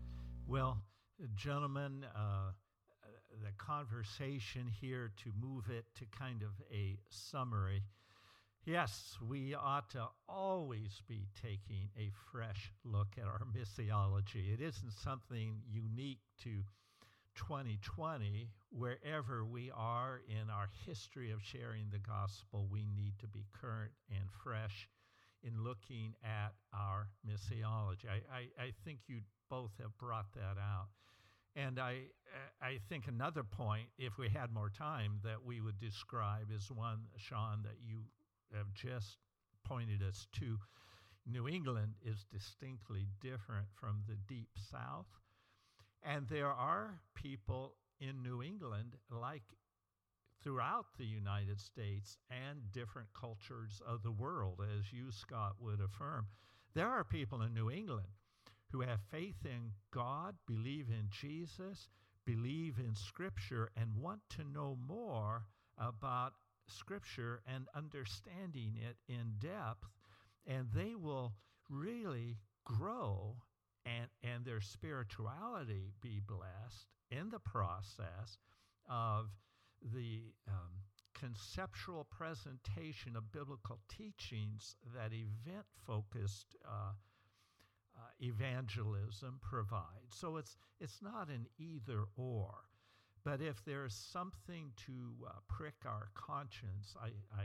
Well, 0.47 0.79
gentlemen, 1.37 2.07
uh, 2.15 2.53
the 3.43 3.53
conversation 3.57 4.67
here 4.81 5.13
to 5.23 5.33
move 5.41 5.65
it 5.71 5.85
to 5.97 6.05
kind 6.19 6.43
of 6.43 6.51
a 6.73 6.99
summary. 7.09 7.83
Yes, 8.65 9.17
we 9.27 9.55
ought 9.55 9.89
to 9.91 10.07
always 10.29 11.01
be 11.09 11.27
taking 11.41 11.89
a 11.99 12.11
fresh 12.31 12.73
look 12.85 13.09
at 13.17 13.25
our 13.25 13.41
missiology. 13.57 14.53
It 14.53 14.61
isn't 14.61 14.93
something 15.03 15.63
unique 15.67 16.21
to 16.45 16.63
2020. 17.37 18.51
Wherever 18.71 19.47
we 19.47 19.71
are 19.75 20.21
in 20.29 20.51
our 20.51 20.69
history 20.87 21.31
of 21.31 21.43
sharing 21.43 21.87
the 21.91 21.99
gospel, 21.99 22.69
we 22.71 22.87
need 22.95 23.15
to 23.21 23.27
be 23.27 23.47
current 23.59 23.93
and 24.11 24.29
fresh 24.45 24.89
in 25.43 25.65
looking 25.65 26.15
at 26.23 26.53
our 26.75 27.09
missiology. 27.27 28.05
I, 28.11 28.21
I, 28.31 28.65
I 28.65 28.73
think 28.85 29.01
you 29.07 29.21
both 29.49 29.71
have 29.81 29.97
brought 29.97 30.33
that 30.35 30.59
out. 30.61 30.89
And 31.57 31.81
I, 31.81 32.03
I 32.63 32.79
think 32.89 33.09
another 33.09 33.43
point, 33.43 33.87
if 33.99 34.19
we 34.19 34.29
had 34.29 34.53
more 34.53 34.69
time, 34.71 35.19
that 35.25 35.45
we 35.45 35.61
would 35.61 35.81
describe 35.81 36.53
is 36.55 36.71
one, 36.71 37.07
Shawn, 37.17 37.63
that 37.65 37.77
you 37.83 38.03
have 38.55 38.73
just 38.75 39.19
pointed 39.65 40.03
us 40.03 40.27
to. 40.33 40.59
New 41.27 41.49
England 41.49 41.95
is 42.05 42.25
distinctly 42.33 43.07
different 43.21 43.67
from 43.75 44.03
the 44.09 44.17
deep 44.27 44.49
south. 44.71 45.07
And 46.03 46.27
there 46.29 46.49
are 46.49 47.01
people 47.15 47.75
in 48.01 48.23
New 48.23 48.43
England, 48.43 48.97
like 49.11 49.43
throughout 50.43 50.87
the 50.99 51.05
United 51.05 51.61
States 51.61 52.17
and 52.31 52.73
different 52.73 53.09
cultures 53.13 53.83
of 53.87 54.03
the 54.03 54.11
world, 54.11 54.61
as 54.79 54.93
you, 54.93 55.11
Scott, 55.13 55.57
would 55.61 55.81
affirm. 55.81 56.27
There 56.75 56.89
are 56.89 57.05
people 57.05 57.43
in 57.43 57.53
New 57.53 57.71
England 57.71 58.09
who 58.73 58.81
have 58.81 59.01
faith 59.11 59.45
in 59.45 59.73
God, 59.93 60.37
believe 60.47 60.89
in 60.89 61.09
Jesus, 61.11 61.89
believe 62.25 62.79
in 62.79 62.95
Scripture, 62.95 63.71
and 63.77 63.97
want 63.97 64.21
to 64.37 64.45
know 64.45 64.79
more 64.87 65.45
about 65.77 66.33
Scripture 66.71 67.43
and 67.47 67.67
understanding 67.75 68.75
it 68.77 68.97
in 69.09 69.35
depth. 69.39 69.85
And 70.47 70.69
they 70.75 70.95
will 70.95 71.35
really 71.69 72.39
grow 72.65 73.37
and, 73.85 74.09
and 74.23 74.45
their 74.45 74.61
spirituality 74.61 75.93
be 76.01 76.21
blessed 76.27 76.87
in 77.11 77.31
the 77.31 77.39
process 77.39 78.39
of 78.89 79.31
the 79.95 80.33
um, 80.49 80.83
conceptual 81.15 82.07
presentation 82.11 83.17
of 83.17 83.33
biblical 83.33 83.79
teachings 83.89 84.77
that 84.95 85.13
event 85.13 85.67
focused 85.87 86.57
uh, 86.67 86.93
uh, 87.97 88.01
evangelism 88.21 89.39
provides. 89.43 90.15
So 90.15 90.37
it's, 90.37 90.57
it's 90.81 91.01
not 91.03 91.29
an 91.29 91.47
either 91.59 92.05
or. 92.17 92.55
But 93.25 93.41
if 93.41 93.63
there's 93.65 93.95
something 93.95 94.73
to 94.87 95.27
uh, 95.27 95.33
prick 95.49 95.75
our 95.85 96.09
conscience, 96.15 96.95
I, 97.01 97.09
I 97.39 97.45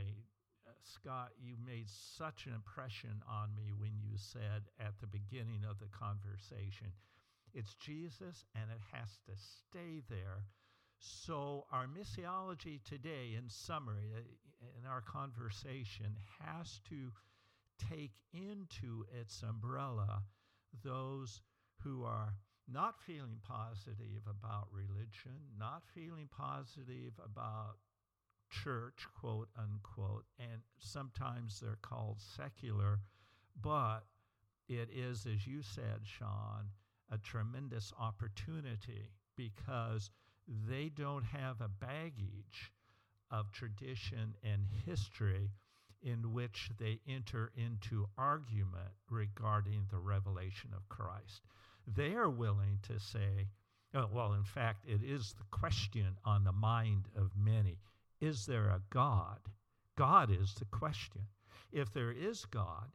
uh, 0.66 0.72
Scott, 0.82 1.30
you 1.38 1.54
made 1.64 1.88
such 1.88 2.46
an 2.46 2.54
impression 2.54 3.22
on 3.28 3.54
me 3.54 3.72
when 3.76 3.92
you 4.00 4.16
said 4.16 4.62
at 4.80 4.98
the 5.00 5.06
beginning 5.06 5.64
of 5.68 5.78
the 5.78 5.88
conversation, 5.88 6.88
it's 7.52 7.74
Jesus 7.74 8.44
and 8.54 8.70
it 8.70 8.80
has 8.92 9.18
to 9.26 9.32
stay 9.36 10.02
there. 10.08 10.44
So, 10.98 11.66
our 11.70 11.86
missiology 11.86 12.82
today, 12.82 13.34
in 13.36 13.48
summary, 13.48 14.12
uh, 14.16 14.66
in 14.80 14.86
our 14.86 15.02
conversation, 15.02 16.16
has 16.40 16.80
to 16.88 17.12
take 17.90 18.12
into 18.32 19.04
its 19.20 19.42
umbrella 19.42 20.22
those 20.82 21.42
who 21.82 22.04
are 22.04 22.34
not 22.72 23.00
feeling 23.00 23.40
positive 23.46 24.22
about 24.28 24.68
religion, 24.72 25.38
not 25.58 25.82
feeling 25.94 26.28
positive 26.36 27.12
about 27.24 27.76
church, 28.50 29.06
quote 29.18 29.48
unquote, 29.58 30.24
and 30.38 30.60
sometimes 30.78 31.60
they're 31.60 31.78
called 31.82 32.20
secular, 32.20 33.00
but 33.60 34.00
it 34.68 34.88
is, 34.94 35.26
as 35.26 35.46
you 35.46 35.62
said, 35.62 36.00
Shawn, 36.04 36.70
a 37.10 37.18
tremendous 37.18 37.92
opportunity 38.00 39.10
because 39.36 40.10
they 40.68 40.88
don't 40.88 41.24
have 41.24 41.60
a 41.60 41.68
baggage 41.68 42.72
of 43.30 43.52
tradition 43.52 44.34
and 44.42 44.66
history 44.84 45.50
in 46.02 46.32
which 46.32 46.70
they 46.78 47.00
enter 47.08 47.50
into 47.56 48.08
argument 48.16 48.90
regarding 49.10 49.86
the 49.90 49.98
revelation 49.98 50.70
of 50.74 50.88
Christ. 50.88 51.42
They 51.86 52.14
are 52.14 52.30
willing 52.30 52.78
to 52.82 52.98
say, 52.98 53.48
oh, 53.94 54.08
well, 54.12 54.32
in 54.32 54.44
fact, 54.44 54.84
it 54.86 55.02
is 55.02 55.34
the 55.38 55.44
question 55.50 56.18
on 56.24 56.44
the 56.44 56.52
mind 56.52 57.08
of 57.16 57.30
many 57.36 57.78
is 58.20 58.46
there 58.46 58.68
a 58.68 58.80
God? 58.90 59.40
God 59.96 60.30
is 60.30 60.54
the 60.54 60.64
question. 60.64 61.22
If 61.70 61.92
there 61.92 62.12
is 62.12 62.46
God, 62.46 62.90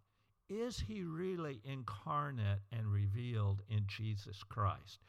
is 0.50 0.80
he 0.80 1.04
really 1.04 1.62
incarnate 1.64 2.60
and 2.72 2.88
revealed 2.88 3.62
in 3.70 3.86
Jesus 3.88 4.44
Christ? 4.44 5.00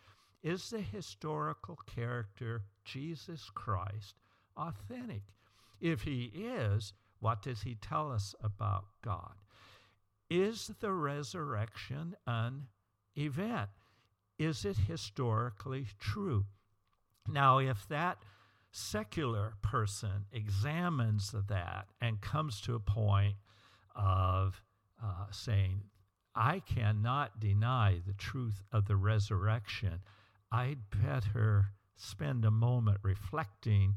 Is 0.43 0.71
the 0.71 0.81
historical 0.81 1.79
character 1.87 2.63
Jesus 2.85 3.51
Christ 3.55 4.15
authentic? 4.57 5.23
If 5.81 6.03
he 6.03 6.33
is, 6.35 6.93
what 7.21 7.43
does 7.43 7.63
he 7.63 7.75
tell 7.77 8.13
us 8.13 8.35
about 8.43 8.85
God? 9.03 9.35
Is 10.29 10.71
the 10.81 10.93
resurrection 10.93 12.17
an 12.27 12.67
event? 13.17 13.71
Is 14.39 14.65
it 14.65 14.77
historically 14.77 15.87
true? 15.99 16.47
Now, 17.29 17.59
if 17.59 17.87
that 17.89 18.19
secular 18.71 19.55
person 19.63 20.27
examines 20.33 21.35
that 21.49 21.87
and 22.01 22.21
comes 22.21 22.61
to 22.63 22.75
a 22.75 22.81
point 22.81 23.37
of 23.95 24.63
uh, 25.03 25.27
saying, 25.31 25.83
I 26.35 26.61
cannot 26.61 27.39
deny 27.39 28.01
the 28.07 28.15
truth 28.15 28.63
of 28.73 28.87
the 28.87 28.97
resurrection, 28.97 30.01
I'd 30.51 30.91
better 30.91 31.67
spend 31.97 32.45
a 32.45 32.51
moment 32.51 32.99
reflecting 33.03 33.97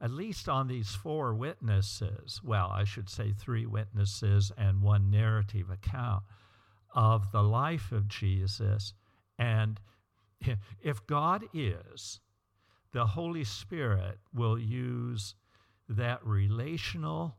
at 0.00 0.10
least 0.12 0.48
on 0.48 0.68
these 0.68 0.94
four 0.94 1.34
witnesses, 1.34 2.40
well, 2.44 2.70
I 2.72 2.84
should 2.84 3.08
say 3.08 3.32
three 3.32 3.66
witnesses 3.66 4.52
and 4.56 4.80
one 4.80 5.10
narrative 5.10 5.70
account 5.70 6.22
of 6.94 7.30
the 7.32 7.42
life 7.42 7.92
of 7.92 8.08
Jesus. 8.08 8.94
And 9.38 9.80
if 10.82 11.06
God 11.06 11.44
is, 11.52 12.20
the 12.92 13.06
Holy 13.06 13.44
Spirit 13.44 14.18
will 14.32 14.58
use 14.58 15.34
that 15.88 16.24
relational 16.24 17.36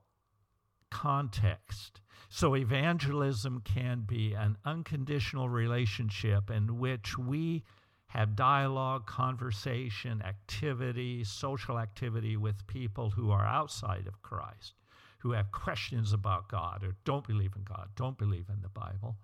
context. 0.90 2.02
So, 2.30 2.56
evangelism 2.56 3.62
can 3.64 4.02
be 4.02 4.34
an 4.34 4.58
unconditional 4.66 5.50
relationship 5.50 6.52
in 6.52 6.78
which 6.78 7.18
we 7.18 7.64
have 8.08 8.36
dialogue, 8.36 9.06
conversation, 9.06 10.22
activity, 10.24 11.24
social 11.24 11.80
activity 11.80 12.38
with 12.38 12.66
people 12.68 13.12
who 13.12 13.32
are 13.32 13.46
outside 13.46 14.08
of 14.08 14.22
Christ, 14.22 14.74
who 15.20 15.32
have 15.32 15.52
questions 15.52 16.14
about 16.14 16.50
God 16.50 16.84
or 16.84 16.96
don't 17.06 17.28
believe 17.28 17.54
in 17.56 17.64
God, 17.64 17.90
don't 17.96 18.18
believe 18.18 18.46
in 18.50 18.62
the 18.62 18.70
Bible. 18.70 19.18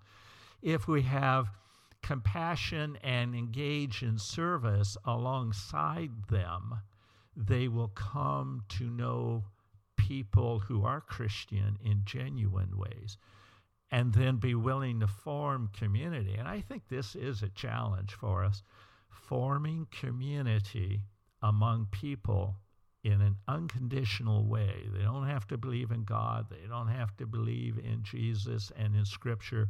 If 0.61 0.87
we 0.87 1.01
have 1.03 1.47
compassion 2.01 2.97
and 3.03 3.33
engage 3.33 4.03
in 4.03 4.17
service 4.17 4.97
alongside 5.05 6.11
them, 6.29 6.81
they 7.35 7.67
will 7.67 7.89
come 7.89 8.63
to 8.69 8.89
know 8.89 9.43
people 9.95 10.59
who 10.59 10.85
are 10.85 11.01
Christian 11.01 11.77
in 11.83 12.01
genuine 12.05 12.77
ways 12.77 13.17
and 13.91 14.13
then 14.13 14.37
be 14.37 14.55
willing 14.55 14.99
to 14.99 15.07
form 15.07 15.69
community. 15.77 16.35
And 16.35 16.47
I 16.47 16.61
think 16.61 16.87
this 16.89 17.15
is 17.15 17.41
a 17.41 17.49
challenge 17.49 18.13
for 18.13 18.43
us 18.43 18.61
forming 19.09 19.87
community 19.91 21.01
among 21.41 21.87
people 21.91 22.55
in 23.05 23.21
an 23.21 23.37
unconditional 23.47 24.47
way. 24.47 24.89
They 24.91 25.03
don't 25.03 25.27
have 25.27 25.45
to 25.49 25.57
believe 25.57 25.91
in 25.91 26.05
God, 26.05 26.47
they 26.49 26.67
don't 26.67 26.87
have 26.87 27.15
to 27.17 27.27
believe 27.27 27.77
in 27.77 28.01
Jesus 28.01 28.71
and 28.75 28.95
in 28.95 29.05
Scripture. 29.05 29.69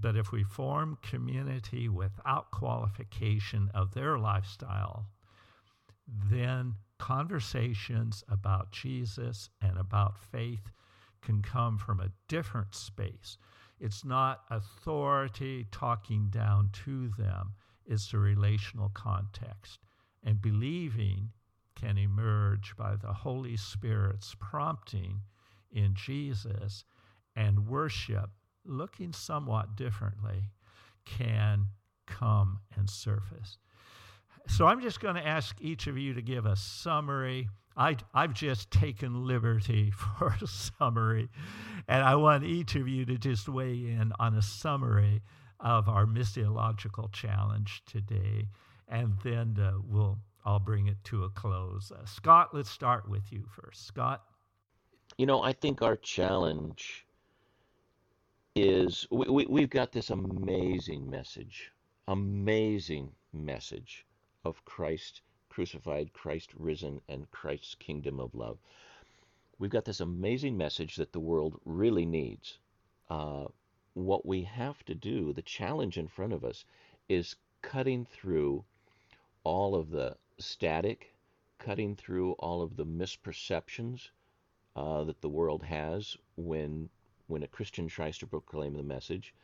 But 0.00 0.16
if 0.16 0.32
we 0.32 0.42
form 0.42 0.96
community 1.02 1.90
without 1.90 2.50
qualification 2.50 3.70
of 3.74 3.92
their 3.92 4.18
lifestyle, 4.18 5.06
then 6.30 6.74
conversations 6.98 8.24
about 8.26 8.72
Jesus 8.72 9.50
and 9.60 9.76
about 9.76 10.18
faith 10.18 10.70
can 11.20 11.42
come 11.42 11.76
from 11.76 12.00
a 12.00 12.10
different 12.26 12.74
space. 12.74 13.36
It's 13.78 14.02
not 14.02 14.44
authority 14.48 15.66
talking 15.70 16.30
down 16.30 16.70
to 16.86 17.08
them, 17.18 17.52
it's 17.84 18.14
a 18.14 18.18
relational 18.18 18.88
context. 18.94 19.78
And 20.24 20.40
believing 20.40 21.30
can 21.76 21.98
emerge 21.98 22.74
by 22.76 22.96
the 22.96 23.12
Holy 23.12 23.56
Spirit's 23.56 24.34
prompting 24.40 25.20
in 25.70 25.94
Jesus, 25.94 26.84
and 27.36 27.68
worship, 27.68 28.30
looking 28.64 29.12
somewhat 29.12 29.76
differently, 29.76 30.50
can 31.04 31.66
come 32.06 32.60
and 32.76 32.88
surface. 32.88 33.58
So 34.48 34.66
I'm 34.66 34.80
just 34.80 35.00
going 35.00 35.16
to 35.16 35.26
ask 35.26 35.56
each 35.60 35.86
of 35.86 35.98
you 35.98 36.14
to 36.14 36.22
give 36.22 36.46
a 36.46 36.56
summary. 36.56 37.48
I, 37.76 37.96
I've 38.14 38.32
just 38.32 38.70
taken 38.70 39.26
liberty 39.26 39.90
for 40.18 40.34
a 40.40 40.46
summary, 40.46 41.28
and 41.86 42.02
I 42.02 42.14
want 42.16 42.44
each 42.44 42.74
of 42.74 42.88
you 42.88 43.04
to 43.04 43.18
just 43.18 43.48
weigh 43.48 43.74
in 43.74 44.12
on 44.18 44.34
a 44.34 44.42
summary 44.42 45.22
of 45.60 45.88
our 45.88 46.06
missiological 46.06 47.12
challenge 47.12 47.82
today, 47.86 48.48
and 48.88 49.14
then 49.24 49.56
uh, 49.60 49.72
we'll 49.84 50.18
I'll 50.46 50.60
bring 50.60 50.86
it 50.86 51.02
to 51.04 51.24
a 51.24 51.30
close. 51.30 51.90
Uh, 51.90 52.06
Scott, 52.06 52.54
let's 52.54 52.70
start 52.70 53.08
with 53.08 53.32
you 53.32 53.44
first. 53.50 53.84
Scott? 53.84 54.22
You 55.18 55.26
know, 55.26 55.42
I 55.42 55.52
think 55.52 55.82
our 55.82 55.96
challenge 55.96 57.04
is 58.54 59.08
we, 59.10 59.26
we, 59.28 59.46
we've 59.46 59.70
got 59.70 59.90
this 59.90 60.10
amazing 60.10 61.10
message, 61.10 61.72
amazing 62.06 63.10
message 63.32 64.06
of 64.44 64.64
Christ 64.64 65.22
crucified, 65.48 66.12
Christ 66.12 66.50
risen, 66.58 67.00
and 67.08 67.30
Christ's 67.30 67.74
kingdom 67.74 68.20
of 68.20 68.34
love. 68.34 68.58
We've 69.58 69.70
got 69.70 69.86
this 69.86 70.00
amazing 70.00 70.56
message 70.56 70.96
that 70.96 71.12
the 71.12 71.20
world 71.20 71.58
really 71.64 72.04
needs. 72.04 72.58
Uh, 73.08 73.46
what 73.94 74.26
we 74.26 74.42
have 74.42 74.84
to 74.84 74.94
do, 74.94 75.32
the 75.32 75.42
challenge 75.42 75.96
in 75.96 76.08
front 76.08 76.34
of 76.34 76.44
us, 76.44 76.66
is 77.08 77.36
cutting 77.62 78.04
through 78.04 78.64
all 79.44 79.74
of 79.74 79.90
the 79.90 80.14
static, 80.38 81.14
cutting 81.58 81.96
through 81.96 82.32
all 82.32 82.62
of 82.62 82.76
the 82.76 82.86
misperceptions 82.86 84.10
uh, 84.74 85.04
that 85.04 85.20
the 85.20 85.28
world 85.28 85.62
has 85.62 86.16
when 86.36 86.88
when 87.28 87.42
a 87.42 87.48
Christian 87.48 87.88
tries 87.88 88.18
to 88.18 88.26
proclaim 88.26 88.74
the 88.74 88.82
message, 88.82 89.34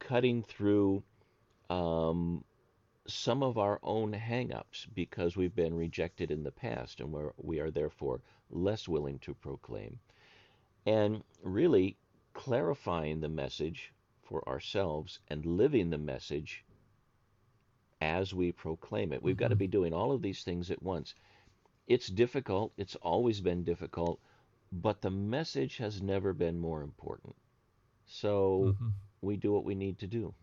cutting 0.00 0.42
through 0.42 1.04
um, 1.70 2.42
some 3.06 3.42
of 3.42 3.58
our 3.58 3.78
own 3.82 4.12
hangups 4.12 4.86
because 4.92 5.36
we've 5.36 5.54
been 5.54 5.74
rejected 5.74 6.32
in 6.32 6.42
the 6.42 6.50
past 6.50 7.00
and 7.00 7.12
we're, 7.12 7.30
we 7.36 7.60
are 7.60 7.70
therefore 7.70 8.20
less 8.50 8.88
willing 8.88 9.20
to 9.20 9.34
proclaim, 9.34 10.00
and 10.84 11.22
really 11.42 11.96
clarifying 12.34 13.20
the 13.20 13.28
message 13.28 13.92
for 14.22 14.46
ourselves 14.48 15.20
and 15.28 15.46
living 15.46 15.90
the 15.90 15.98
message 15.98 16.64
as 18.00 18.34
we 18.34 18.52
proclaim 18.52 19.12
it. 19.12 19.22
We've 19.22 19.34
mm-hmm. 19.34 19.40
got 19.40 19.48
to 19.48 19.56
be 19.56 19.66
doing 19.66 19.92
all 19.92 20.12
of 20.12 20.22
these 20.22 20.42
things 20.42 20.70
at 20.70 20.82
once. 20.82 21.14
It's 21.86 22.08
difficult, 22.08 22.72
it's 22.76 22.96
always 22.96 23.40
been 23.40 23.62
difficult, 23.62 24.20
but 24.72 25.00
the 25.00 25.10
message 25.10 25.76
has 25.76 26.02
never 26.02 26.32
been 26.32 26.58
more 26.58 26.82
important. 26.82 27.34
So 28.06 28.74
mm-hmm. 28.74 28.88
we 29.20 29.36
do 29.36 29.52
what 29.52 29.64
we 29.64 29.74
need 29.74 29.98
to 30.00 30.06
do. 30.06 30.34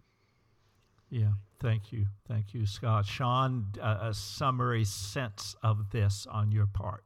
Yeah, 1.09 1.33
thank 1.59 1.91
you. 1.91 2.07
Thank 2.27 2.53
you, 2.53 2.65
Scott. 2.65 3.05
Shawn, 3.05 3.67
uh, 3.79 3.99
a 4.01 4.13
summary 4.13 4.85
sense 4.85 5.55
of 5.61 5.91
this 5.91 6.25
on 6.29 6.51
your 6.51 6.65
part. 6.65 7.03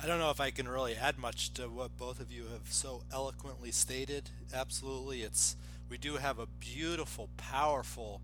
I 0.00 0.06
don't 0.06 0.18
know 0.18 0.30
if 0.30 0.40
I 0.40 0.50
can 0.50 0.68
really 0.68 0.94
add 0.94 1.18
much 1.18 1.52
to 1.54 1.68
what 1.68 1.96
both 1.96 2.20
of 2.20 2.30
you 2.30 2.44
have 2.52 2.72
so 2.72 3.02
eloquently 3.12 3.72
stated. 3.72 4.30
Absolutely, 4.54 5.22
it's 5.22 5.56
we 5.88 5.96
do 5.98 6.16
have 6.16 6.38
a 6.38 6.46
beautiful, 6.46 7.30
powerful 7.36 8.20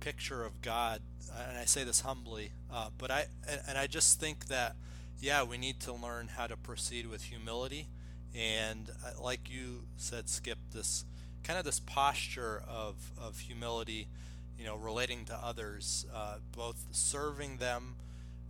picture 0.00 0.44
of 0.44 0.62
God, 0.62 1.00
and 1.48 1.58
I 1.58 1.64
say 1.64 1.84
this 1.84 2.00
humbly, 2.00 2.52
uh, 2.72 2.88
but 2.96 3.10
I 3.10 3.26
and 3.66 3.76
I 3.78 3.86
just 3.86 4.20
think 4.20 4.46
that 4.46 4.76
yeah, 5.20 5.42
we 5.42 5.58
need 5.58 5.80
to 5.80 5.92
learn 5.92 6.28
how 6.28 6.46
to 6.46 6.56
proceed 6.56 7.06
with 7.06 7.24
humility, 7.24 7.88
and 8.34 8.90
uh, 9.04 9.22
like 9.22 9.50
you 9.50 9.84
said, 9.96 10.28
Skip, 10.28 10.58
this 10.72 11.04
kind 11.42 11.58
of 11.58 11.64
this 11.64 11.80
posture 11.80 12.62
of 12.68 13.12
of 13.18 13.40
humility, 13.40 14.08
you 14.58 14.64
know, 14.64 14.76
relating 14.76 15.24
to 15.26 15.34
others, 15.34 16.06
uh, 16.14 16.36
both 16.52 16.86
serving 16.90 17.58
them 17.58 17.96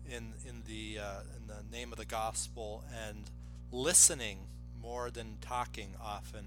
in 0.08 0.32
in 0.48 0.62
the 0.66 0.98
uh, 0.98 1.20
in 1.36 1.46
the 1.46 1.76
name 1.76 1.92
of 1.92 1.98
the 1.98 2.04
gospel 2.04 2.84
and 3.08 3.30
listening 3.72 4.38
more 4.80 5.10
than 5.10 5.36
talking 5.40 5.94
often 6.02 6.46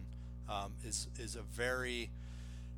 um, 0.50 0.74
is 0.86 1.08
is 1.18 1.36
a 1.36 1.42
very 1.42 2.10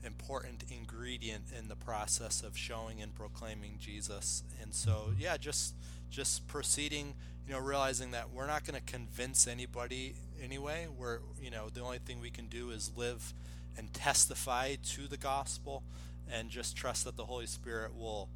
important 0.06 0.64
ingredient 0.70 1.46
in 1.58 1.68
the 1.68 1.76
process 1.76 2.42
of 2.42 2.58
showing 2.58 3.02
and 3.02 3.14
proclaiming 3.14 3.78
Jesus. 3.80 4.44
And 4.62 4.74
so, 4.74 5.14
yeah, 5.18 5.38
just 5.38 5.76
just 6.10 6.48
proceeding, 6.48 7.14
you 7.48 7.54
know, 7.54 7.60
realizing 7.60 8.12
that 8.12 8.32
we're 8.32 8.48
not 8.48 8.66
going 8.66 8.80
to 8.80 8.86
convince 8.86 9.48
anybody 9.48 10.16
anyway. 10.44 10.88
We're, 10.96 11.20
you 11.42 11.50
know, 11.50 11.70
the 11.70 11.82
only 11.82 12.00
thing 12.00 12.20
we 12.20 12.30
can 12.30 12.48
do 12.48 12.70
is 12.72 12.92
live 12.96 13.34
and 13.78 13.94
testify 13.94 14.76
to 14.76 15.08
the 15.08 15.18
gospel 15.18 15.84
and 16.30 16.50
just 16.50 16.76
trust 16.76 17.06
that 17.06 17.16
the 17.16 17.26
Holy 17.26 17.46
Spirit 17.46 17.96
will 17.96 18.30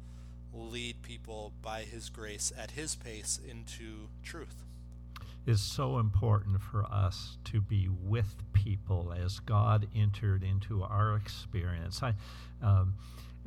lead 0.54 1.02
people 1.02 1.52
by 1.60 1.82
his 1.82 2.08
grace 2.08 2.50
at 2.56 2.70
his 2.70 2.94
pace 2.94 3.38
into 3.46 4.08
truth 4.22 4.64
is 5.46 5.60
so 5.60 5.98
important 5.98 6.60
for 6.60 6.84
us 6.84 7.38
to 7.44 7.60
be 7.60 7.88
with 7.88 8.34
people 8.52 9.14
as 9.16 9.38
God 9.40 9.86
entered 9.94 10.42
into 10.42 10.82
our 10.82 11.16
experience. 11.16 12.02
I, 12.02 12.14
um, 12.62 12.94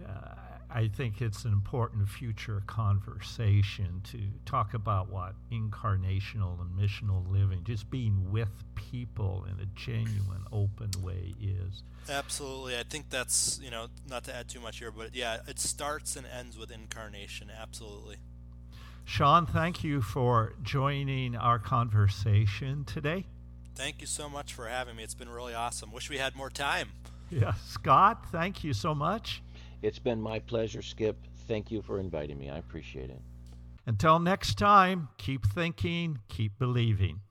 uh, 0.08 0.36
I 0.72 0.88
think 0.88 1.22
it's 1.22 1.45
an 1.45 1.52
important 1.52 2.08
future 2.08 2.62
conversation 2.68 4.02
to 4.12 4.20
talk 4.45 4.76
about 4.76 5.10
what 5.10 5.34
incarnational 5.52 6.62
and 6.62 6.70
missional 6.80 7.28
living, 7.30 7.64
just 7.64 7.89
being 7.89 8.32
with 8.32 8.50
people 8.76 9.45
in 9.50 9.60
a 9.60 9.66
genuine, 9.76 10.45
open 10.52 10.91
way 11.02 11.34
is. 11.41 11.84
Absolutely. 12.08 12.78
I 12.78 12.84
think 12.84 13.10
that's, 13.10 13.60
you 13.62 13.72
know, 13.72 13.88
not 14.08 14.24
to 14.26 14.36
add 14.36 14.47
too 14.47 14.60
much 14.60 14.80
here, 14.80 14.91
but 14.91 15.16
yeah, 15.16 15.39
it 15.47 15.60
starts 15.60 16.16
and 16.16 16.26
ends 16.28 16.58
with 16.58 16.72
incarnation. 16.72 17.50
Absolutely. 17.50 18.18
Shawn, 19.10 19.47
thank 19.47 19.84
you 19.84 20.03
for 20.03 20.53
joining 20.62 21.36
our 21.36 21.57
conversation 21.57 22.86
today. 22.86 23.26
Thank 23.74 24.01
you 24.01 24.07
so 24.07 24.30
much 24.30 24.53
for 24.53 24.68
having 24.68 24.95
me. 24.95 25.03
It's 25.03 25.16
been 25.16 25.30
really 25.30 25.55
awesome. 25.55 25.91
Wish 25.91 26.12
we 26.12 26.20
had 26.20 26.36
more 26.36 26.51
time. 26.51 26.89
Yeah, 27.32 27.53
Scott, 27.66 28.28
thank 28.32 28.64
you 28.64 28.72
so 28.72 28.93
much. 28.93 29.41
It's 29.82 29.97
been 29.97 30.22
my 30.22 30.38
pleasure, 30.38 30.84
Skip. 30.84 31.18
Thank 31.47 31.72
you 31.72 31.82
for 31.82 31.99
inviting 31.99 32.38
me. 32.38 32.51
I 32.51 32.60
appreciate 32.60 33.10
it. 33.10 33.20
Until 33.88 34.20
next 34.20 34.60
time, 34.60 35.10
keep 35.18 35.43
thinking, 35.43 36.20
keep 36.28 36.60
believing. 36.60 37.22